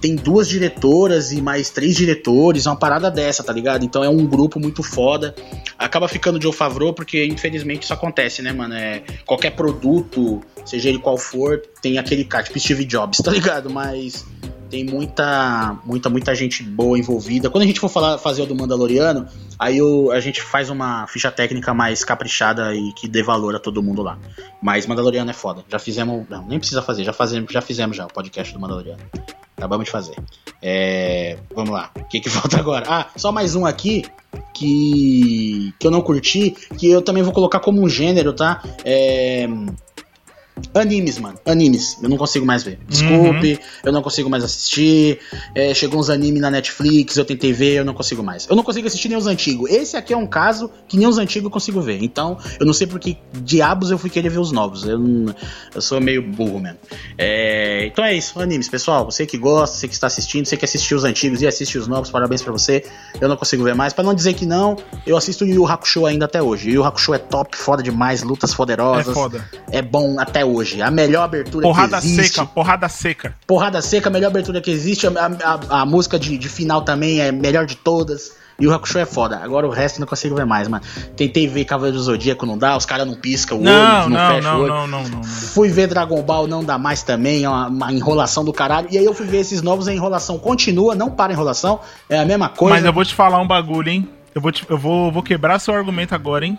[0.01, 3.85] Tem duas diretoras e mais três diretores, uma parada dessa, tá ligado?
[3.85, 5.35] Então é um grupo muito foda.
[5.78, 8.74] Acaba ficando Joe Favreau porque infelizmente isso acontece, né, mano?
[8.74, 13.69] É, qualquer produto, seja ele qual for, tem aquele cara, tipo Steve Jobs, tá ligado?
[13.69, 14.24] Mas
[14.70, 17.51] tem muita, muita, muita gente boa envolvida.
[17.51, 19.26] Quando a gente for falar, fazer o do Mandaloriano,
[19.59, 19.78] aí
[20.12, 24.01] a gente faz uma ficha técnica mais caprichada e que dê valor a todo mundo
[24.01, 24.16] lá.
[24.62, 25.64] Mas Mandaloriano é foda.
[25.68, 26.24] Já fizemos.
[26.30, 29.02] Não, nem precisa fazer, já, fazemos, já fizemos já o podcast do Mandaloriano.
[29.56, 30.16] Acabamos de fazer.
[30.62, 31.90] É, vamos lá.
[31.97, 32.86] O que, que falta agora?
[32.88, 34.05] Ah, só mais um aqui
[34.55, 38.62] que, que eu não curti, que eu também vou colocar como um gênero, tá?
[38.84, 39.48] É,
[40.74, 41.39] Animes, mano.
[41.45, 41.99] Animes.
[42.03, 42.78] Eu não consigo mais ver.
[42.89, 43.59] Desculpe, uhum.
[43.85, 45.19] eu não consigo mais assistir.
[45.55, 48.47] É, chegou uns animes na Netflix, eu tentei ver, eu não consigo mais.
[48.49, 49.70] Eu não consigo assistir nem os antigos.
[49.70, 52.03] Esse aqui é um caso que nem os antigos eu consigo ver.
[52.03, 54.85] Então, eu não sei por que diabos eu fui querer ver os novos.
[54.85, 55.35] Eu, não,
[55.74, 56.78] eu sou meio burro mesmo.
[57.19, 59.05] É, então é isso, animes, pessoal.
[59.05, 61.87] Você que gosta, você que está assistindo, você que assistiu os antigos e assiste os
[61.87, 62.85] novos, parabéns para você.
[63.20, 63.93] Eu não consigo ver mais.
[63.93, 64.77] Para não dizer que não,
[65.07, 66.70] eu assisto o Yu Hakusho ainda até hoje.
[66.70, 69.09] O Yu Hakusho é top, foda demais, lutas poderosas.
[69.09, 69.49] É foda.
[69.70, 70.81] É bom até hoje hoje.
[70.81, 72.35] A melhor abertura porrada que existe.
[72.35, 73.35] Seca, porrada seca.
[73.47, 75.06] Porrada seca, a melhor abertura que existe.
[75.06, 78.39] A, a, a música de, de, final também é melhor de todas.
[78.59, 79.39] E o Hakusho é foda.
[79.43, 80.85] Agora o resto não consigo ver mais, mano.
[81.16, 82.77] Tentei ver Cavaleiro do Zodíaco, não dá.
[82.77, 84.68] Os caras não piscam o não, olho, não, não fecha não, o olho.
[84.68, 87.44] Não, não, não, não, Fui ver Dragon Ball, não dá mais também.
[87.44, 88.89] É uma, uma, enrolação do caralho.
[88.90, 91.81] E aí eu fui ver esses novos, a enrolação continua, não para a enrolação.
[92.09, 92.77] É a mesma coisa.
[92.77, 94.09] Mas eu vou te falar um bagulho, hein?
[94.35, 96.59] Eu vou, te, eu vou, vou quebrar seu argumento agora, hein?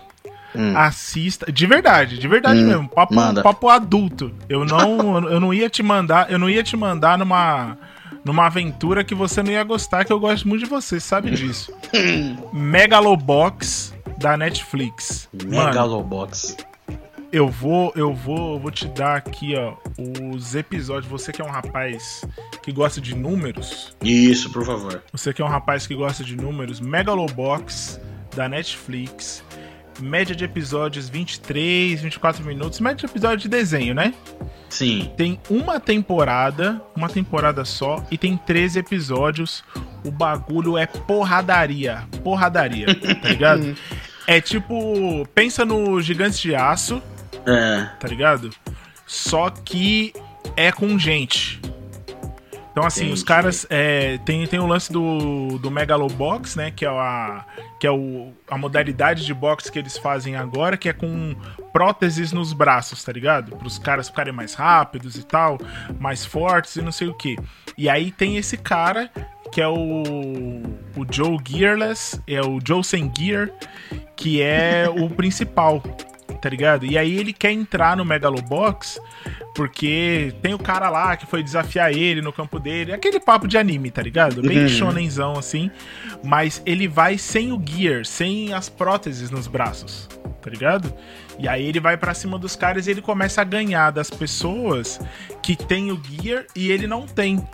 [0.55, 0.75] Hum.
[0.75, 1.51] Assista.
[1.51, 2.67] De verdade, de verdade hum.
[2.67, 2.89] mesmo.
[2.89, 4.33] Papo, papo adulto.
[4.49, 7.77] Eu não, eu não ia te mandar, eu não ia te mandar numa
[8.23, 11.73] numa aventura que você não ia gostar, que eu gosto muito de você, sabe disso.
[12.53, 15.27] Megalobox da Netflix.
[15.33, 16.55] Megalobox.
[17.31, 19.73] eu vou, eu vou, vou te dar aqui, ó,
[20.31, 21.09] os episódios.
[21.09, 22.23] Você que é um rapaz
[22.61, 23.95] que gosta de números.
[24.03, 25.01] Isso, por favor.
[25.11, 27.99] Você que é um rapaz que gosta de números, Megalobox
[28.35, 29.43] da Netflix
[30.01, 34.13] média de episódios 23, 24 minutos, média de episódio de desenho, né?
[34.69, 35.11] Sim.
[35.17, 39.63] Tem uma temporada, uma temporada só, e tem 13 episódios.
[40.05, 42.07] O bagulho é porradaria.
[42.23, 42.87] Porradaria,
[43.21, 43.75] tá ligado?
[44.25, 45.27] é tipo.
[45.35, 47.01] Pensa no Gigantes de Aço.
[47.45, 47.89] É.
[47.99, 48.49] Tá ligado?
[49.05, 50.13] Só que
[50.55, 51.59] é com gente.
[52.71, 53.13] Então, assim, Entendi.
[53.13, 53.67] os caras.
[53.69, 56.71] É, tem, tem o lance do, do Megalobox, né?
[56.71, 57.45] Que é, a,
[57.79, 61.35] que é o, a modalidade de boxe que eles fazem agora, que é com
[61.73, 63.55] próteses nos braços, tá ligado?
[63.55, 65.57] Para os caras ficarem mais rápidos e tal,
[65.99, 67.37] mais fortes e não sei o que.
[67.77, 69.11] E aí tem esse cara
[69.51, 70.63] que é o,
[70.95, 73.51] o Joe Gearless, é o Joe Sem Gear,
[74.15, 75.83] que é o principal,
[76.41, 76.85] tá ligado?
[76.85, 78.99] E aí ele quer entrar no Megalobox
[79.53, 82.93] porque tem o cara lá que foi desafiar ele no campo dele.
[82.93, 84.41] Aquele papo de anime, tá ligado?
[84.41, 84.67] Bem uhum.
[84.67, 85.69] shonenzão assim.
[86.23, 90.09] Mas ele vai sem o gear, sem as próteses nos braços,
[90.41, 90.91] tá ligado?
[91.37, 94.99] E aí ele vai para cima dos caras e ele começa a ganhar das pessoas
[95.41, 97.45] que tem o gear e ele não tem.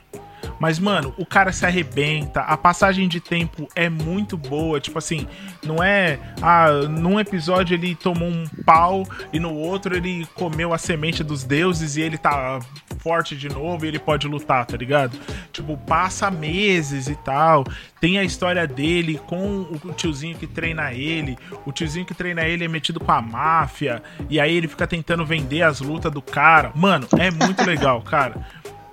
[0.60, 4.80] Mas, mano, o cara se arrebenta, a passagem de tempo é muito boa.
[4.80, 5.28] Tipo assim,
[5.64, 6.20] não é.
[6.42, 11.44] Ah, num episódio ele tomou um pau e no outro ele comeu a semente dos
[11.44, 12.60] deuses e ele tá
[13.00, 15.18] forte de novo e ele pode lutar, tá ligado?
[15.52, 17.64] Tipo, passa meses e tal.
[18.00, 21.38] Tem a história dele com o tiozinho que treina ele.
[21.66, 24.02] O tiozinho que treina ele é metido com a máfia.
[24.30, 26.72] E aí ele fica tentando vender as lutas do cara.
[26.76, 28.46] Mano, é muito legal, cara.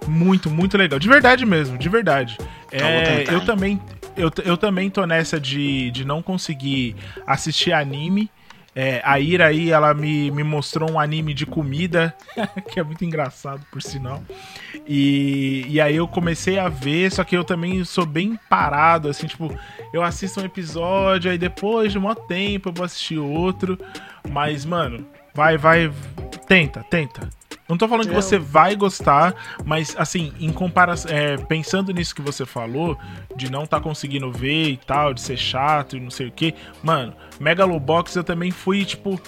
[0.07, 0.99] Muito, muito legal.
[0.99, 2.39] De verdade mesmo, de verdade.
[2.71, 3.81] É, eu também
[4.17, 8.31] eu, eu também tô nessa de, de não conseguir assistir anime.
[8.77, 12.13] É, a Ira aí, ela me, me mostrou um anime de comida,
[12.73, 14.21] que é muito engraçado, por sinal.
[14.87, 19.29] E, e aí eu comecei a ver, só que eu também sou bem parado, assim,
[19.29, 19.57] tipo,
[19.93, 23.79] eu assisto um episódio, aí depois de um tempo eu vou assistir outro.
[24.29, 25.93] Mas, mano, vai, vai,
[26.47, 27.29] tenta, tenta.
[27.69, 29.35] Não tô falando que você vai gostar,
[29.65, 32.99] mas assim, em comparação, é, pensando nisso que você falou,
[33.35, 36.55] de não tá conseguindo ver e tal, de ser chato e não sei o que,
[36.83, 39.19] mano, Megalobox eu também fui tipo,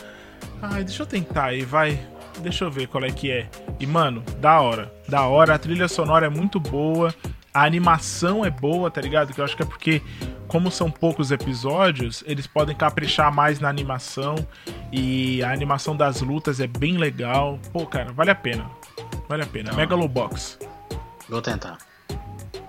[0.60, 1.98] ai, deixa eu tentar aí, vai,
[2.40, 3.48] deixa eu ver qual é que é.
[3.80, 7.14] E mano, da hora, da hora, a trilha sonora é muito boa,
[7.56, 9.32] a animação é boa, tá ligado?
[9.32, 10.02] Que eu acho que é porque,
[10.46, 14.34] como são poucos episódios, eles podem caprichar mais na animação.
[14.92, 17.58] E a animação das lutas é bem legal.
[17.72, 18.70] Pô, cara, vale a pena.
[19.26, 19.70] Vale a pena.
[19.70, 19.78] Não.
[19.78, 20.58] Megalobox.
[21.30, 21.78] Vou tentar.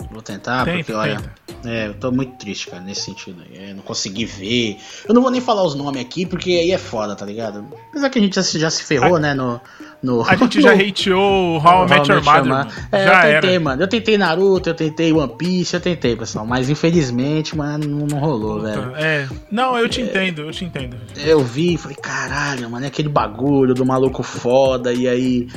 [0.10, 1.18] Vou tentar, tenta, porque olha.
[1.18, 1.47] Tenta.
[1.66, 3.70] É, eu tô muito triste, cara, nesse sentido aí.
[3.70, 4.78] É, não consegui ver.
[5.08, 7.66] Eu não vou nem falar os nomes aqui, porque aí é foda, tá ligado?
[7.90, 9.60] Apesar que a gente já, já se ferrou, a, né, no,
[10.02, 10.24] no...
[10.24, 13.60] A gente já hateou How I Met Your Mother, É, já eu tentei, era.
[13.60, 13.84] mano.
[13.84, 16.46] Eu tentei Naruto, eu tentei One Piece, eu tentei, pessoal.
[16.46, 18.96] Mas infelizmente, mano, não, não rolou, Puta, velho.
[18.96, 19.28] É.
[19.52, 20.98] Não, eu te é, entendo, eu te entendo.
[21.18, 25.48] Eu vi e falei, caralho, mano, é aquele bagulho do maluco foda, e aí...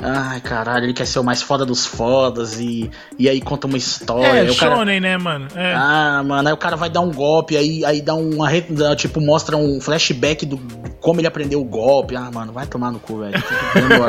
[0.00, 2.88] Ai, caralho, ele quer ser o mais foda dos fodas e,
[3.18, 4.48] e aí conta uma história.
[4.48, 5.48] É, shonen, né, mano?
[5.56, 5.74] É.
[5.74, 8.48] Ah, mano, aí o cara vai dar um golpe, aí, aí dá uma.
[8.96, 10.56] Tipo, mostra um flashback do
[11.00, 12.14] como ele aprendeu o golpe.
[12.14, 13.42] Ah, mano, vai tomar no cu, velho.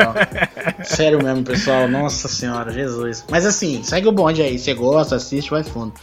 [0.85, 1.87] Sério mesmo, pessoal.
[1.87, 3.25] Nossa senhora, Jesus.
[3.29, 4.59] Mas assim, segue o bonde aí.
[4.59, 5.93] Você gosta, assiste, vai fundo.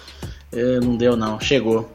[0.53, 1.39] É, não deu, não.
[1.39, 1.89] Chegou.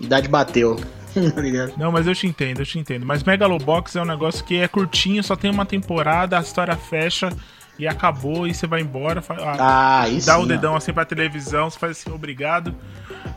[0.00, 0.78] Idade bateu.
[1.34, 3.06] Tá não, mas eu te entendo, eu te entendo.
[3.06, 7.30] Mas Megalobox é um negócio que é curtinho, só tem uma temporada, a história fecha
[7.78, 11.78] e acabou, e você vai embora, ah, ah, dá o dedão assim pra televisão, você
[11.78, 12.74] faz assim, obrigado.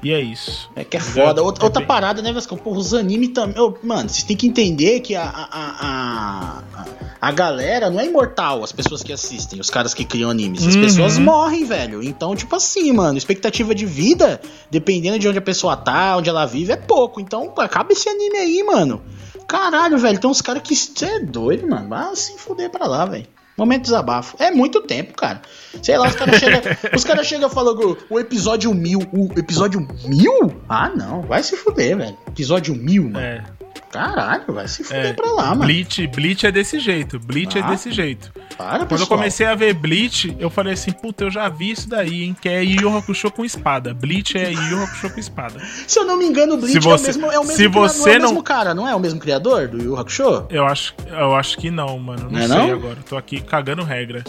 [0.03, 0.69] E é isso.
[0.76, 1.41] É que é foda.
[1.41, 1.88] Outra, é outra bem...
[1.88, 2.55] parada, né, Vasco?
[2.55, 3.55] Porra, os animes também.
[3.81, 6.85] Mano, vocês têm que entender que a, a, a,
[7.19, 10.65] a, galera não é imortal, as pessoas que assistem, os caras que criam animes.
[10.65, 10.81] As uhum.
[10.81, 12.03] pessoas morrem, velho.
[12.03, 14.39] Então, tipo assim, mano, expectativa de vida,
[14.69, 17.19] dependendo de onde a pessoa tá, onde ela vive, é pouco.
[17.19, 19.01] Então, acaba esse anime aí, mano.
[19.47, 20.19] Caralho, velho.
[20.19, 20.76] Tem uns caras que.
[20.76, 21.89] Você é doido, mano.
[21.89, 23.26] Vai se fuder pra lá, velho.
[23.57, 24.35] Momento de desabafo.
[24.39, 25.41] É muito tempo, cara.
[25.81, 26.61] Sei lá, os caras chegam
[27.07, 28.99] cara chega falando o episódio mil.
[29.11, 30.61] O episódio mil?
[30.69, 31.23] Ah, não.
[31.23, 32.17] Vai se fuder, velho.
[32.27, 33.19] Episódio mil, mano.
[33.19, 33.43] É.
[33.91, 35.63] Caralho, vai se fuder é, pra lá, mano.
[35.63, 37.19] Bleach, Bleach é desse jeito.
[37.19, 38.31] Bleach é ah, é desse jeito.
[38.57, 39.01] Para, Quando pessoal.
[39.01, 42.35] eu comecei a ver Bleach, eu falei assim, puta, eu já vi isso daí, hein?
[42.39, 43.93] Que é Yu Hakusho com espada.
[43.93, 45.59] Bleach é Yu Hakusho com espada.
[45.88, 48.09] Se eu não me engano, Bleach você, é o mesmo, é o mesmo, se você
[48.09, 50.47] não, é o mesmo cara, não é o mesmo criador do Yu Hakusho?
[50.49, 52.23] Eu acho, eu acho que não, mano.
[52.23, 52.71] Não, não é sei não?
[52.73, 52.97] agora.
[53.07, 54.23] Tô aqui cagando regra.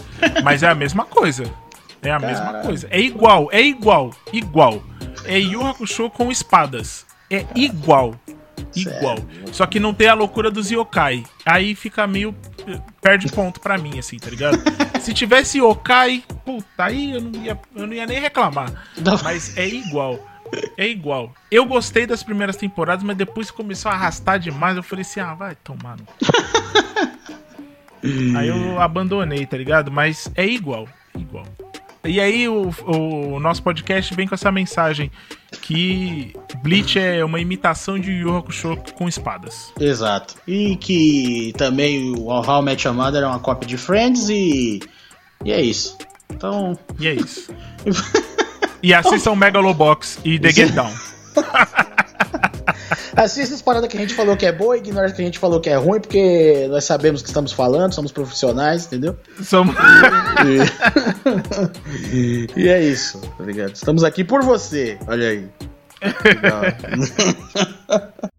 [0.45, 1.45] Mas é a mesma coisa.
[2.03, 2.87] É a mesma coisa.
[2.91, 4.83] É igual, é igual, igual.
[5.25, 7.07] É Yu Hakusho com espadas.
[7.31, 8.15] É igual.
[8.75, 9.17] Igual.
[9.17, 9.55] Sério?
[9.55, 11.25] Só que não tem a loucura dos yokai.
[11.45, 12.35] Aí fica meio.
[13.01, 14.59] Perde ponto pra mim, assim, tá ligado?
[15.01, 18.71] Se tivesse yokai, puta, aí eu não ia, eu não ia nem reclamar.
[18.99, 19.19] Não.
[19.23, 20.19] Mas é igual.
[20.77, 21.33] É igual.
[21.51, 24.77] Eu gostei das primeiras temporadas, mas depois começou a arrastar demais.
[24.77, 26.07] Eu falei assim: ah, vai tomar no.
[28.37, 29.91] aí eu abandonei, tá ligado?
[29.91, 30.89] Mas é igual.
[31.15, 31.47] Igual.
[32.05, 35.11] E aí o, o, nosso podcast vem com essa mensagem
[35.63, 39.73] que Bleach é uma imitação de Yu Hakusho com espadas.
[39.79, 40.37] Exato.
[40.47, 44.81] E que também o How I Met Your Mother é uma cópia de Friends e
[45.45, 45.97] e é isso.
[46.31, 47.53] Então, e é isso.
[48.83, 50.93] e assistam Megalobox e The Get Down.
[53.19, 55.41] Assista as paradas que a gente falou que é boa, ignora as que a gente
[55.41, 59.17] falou que é ruim, porque nós sabemos o que estamos falando, somos profissionais, entendeu?
[59.43, 59.75] Somos.
[62.13, 63.75] E, e é isso, tá ligado?
[63.75, 65.49] Estamos aqui por você, olha aí.
[66.25, 66.63] Legal.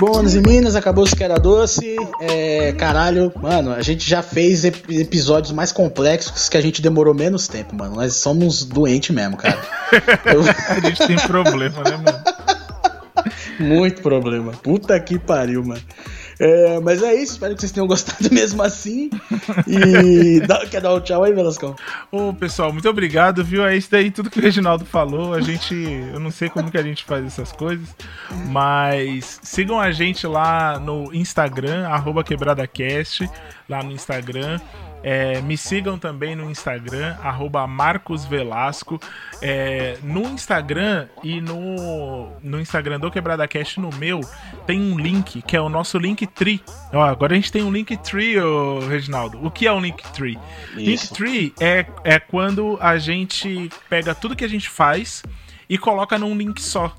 [0.00, 1.96] Bônus e Minas, acabou-se que era doce.
[2.20, 7.12] É, caralho, mano, a gente já fez ep episódios mais complexos que a gente demorou
[7.12, 7.96] menos tempo, mano.
[7.96, 9.58] Nós somos doentes mesmo, cara.
[10.24, 10.42] Eu...
[10.42, 12.22] a gente tem problema, né, mano?
[13.58, 14.52] Muito problema.
[14.52, 15.82] Puta que pariu, mano.
[16.40, 19.10] É, mas é isso, espero que vocês tenham gostado mesmo assim.
[19.66, 21.74] E dá, quer dar um tchau aí, Velascão?
[22.12, 23.66] Ô, pessoal, muito obrigado, viu?
[23.66, 25.34] É isso daí, tudo que o Reginaldo falou.
[25.34, 25.74] A gente.
[26.12, 27.88] Eu não sei como que a gente faz essas coisas,
[28.46, 31.88] mas sigam a gente lá no Instagram,
[32.24, 33.28] QuebradaCast,
[33.68, 34.60] lá no Instagram.
[35.10, 37.16] É, me sigam também no Instagram,
[37.66, 39.00] @marcosvelasco.
[39.40, 44.20] É, no Instagram e no, no Instagram do Quebrada Cast, no meu,
[44.66, 46.60] tem um link que é o nosso Linktree.
[46.92, 49.42] Ó, agora a gente tem um Linktree, ô, Reginaldo.
[49.42, 50.38] O que é um Linktree?
[50.74, 55.22] Linktree é, é quando a gente pega tudo que a gente faz
[55.70, 56.94] e coloca num link só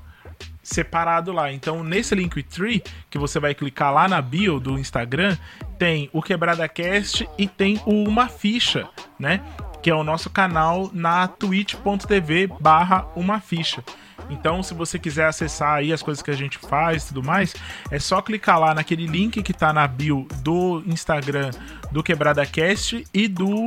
[0.64, 1.52] separado lá.
[1.52, 5.36] Então, nesse Linktree, que você vai clicar lá na bio do Instagram,
[5.80, 8.86] tem o Quebrada Cast e tem o Uma Ficha,
[9.18, 9.40] né?
[9.82, 13.82] Que é o nosso canal na twitch.tv barra Uma Ficha.
[14.28, 17.56] Então, se você quiser acessar aí as coisas que a gente faz e tudo mais,
[17.90, 21.50] é só clicar lá naquele link que tá na bio do Instagram
[21.90, 23.64] do Quebrada Cast e do,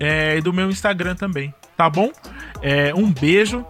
[0.00, 2.10] é, do meu Instagram também, tá bom?
[2.60, 3.64] É, um beijo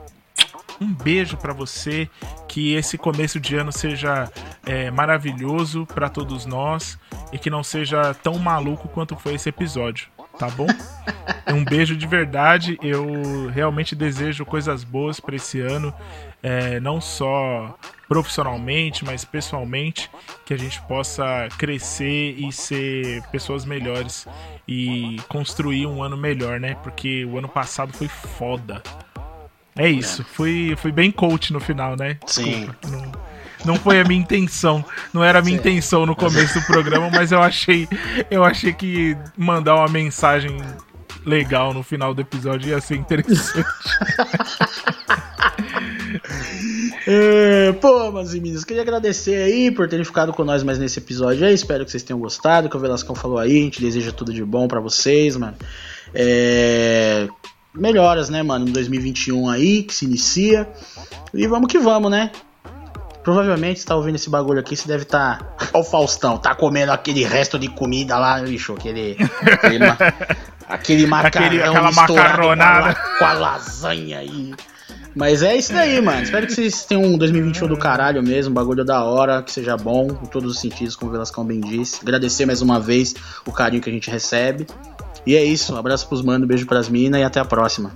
[0.82, 2.08] um beijo para você,
[2.48, 4.30] que esse começo de ano seja
[4.66, 6.98] é, maravilhoso para todos nós
[7.32, 10.66] e que não seja tão maluco quanto foi esse episódio, tá bom?
[11.52, 12.78] Um beijo de verdade.
[12.82, 15.92] Eu realmente desejo coisas boas para esse ano,
[16.42, 17.76] é, não só
[18.08, 20.10] profissionalmente, mas pessoalmente,
[20.44, 24.26] que a gente possa crescer e ser pessoas melhores
[24.66, 26.74] e construir um ano melhor, né?
[26.82, 28.82] Porque o ano passado foi foda.
[29.76, 30.24] É isso.
[30.24, 32.18] Fui, fui bem coach no final, né?
[32.26, 32.68] Sim.
[32.88, 33.12] não,
[33.64, 34.84] não foi a minha intenção.
[35.12, 35.60] Não era a minha Sim.
[35.60, 37.88] intenção no começo do programa, mas eu achei,
[38.30, 40.56] eu achei que mandar uma mensagem
[41.24, 43.66] legal no final do episódio ia ser interessante.
[47.06, 50.98] é, pô, mas e meninas, queria agradecer aí por terem ficado com nós mais nesse
[50.98, 51.54] episódio aí.
[51.54, 52.68] Espero que vocês tenham gostado.
[52.68, 53.60] Que o Velascão falou aí.
[53.60, 55.56] A gente deseja tudo de bom para vocês, mano.
[56.14, 57.28] É,
[57.74, 60.68] melhoras, né, mano, em 2021 aí, que se inicia.
[61.32, 62.30] E vamos que vamos, né?
[63.22, 65.38] Provavelmente você tá ouvindo esse bagulho aqui, você deve estar.
[65.38, 65.68] Tá...
[65.72, 69.16] Ó, o Faustão, tá comendo aquele resto de comida lá, bicho, aquele.
[69.40, 69.96] Aquele, ma...
[70.68, 72.94] aquele macarrão aquele, aquela macarronada.
[72.94, 74.52] Com a, com a lasanha aí.
[75.14, 76.22] Mas é isso daí, mano.
[76.22, 80.06] Espero que vocês tenham um 2021 do caralho mesmo, bagulho da hora, que seja bom,
[80.22, 82.00] em todos os sentidos, como o Velascão bem disse.
[82.02, 83.14] Agradecer mais uma vez
[83.46, 84.66] o carinho que a gente recebe.
[85.26, 85.74] E é isso.
[85.74, 87.92] Um abraço pros mano, beijo pras minas e até a próxima.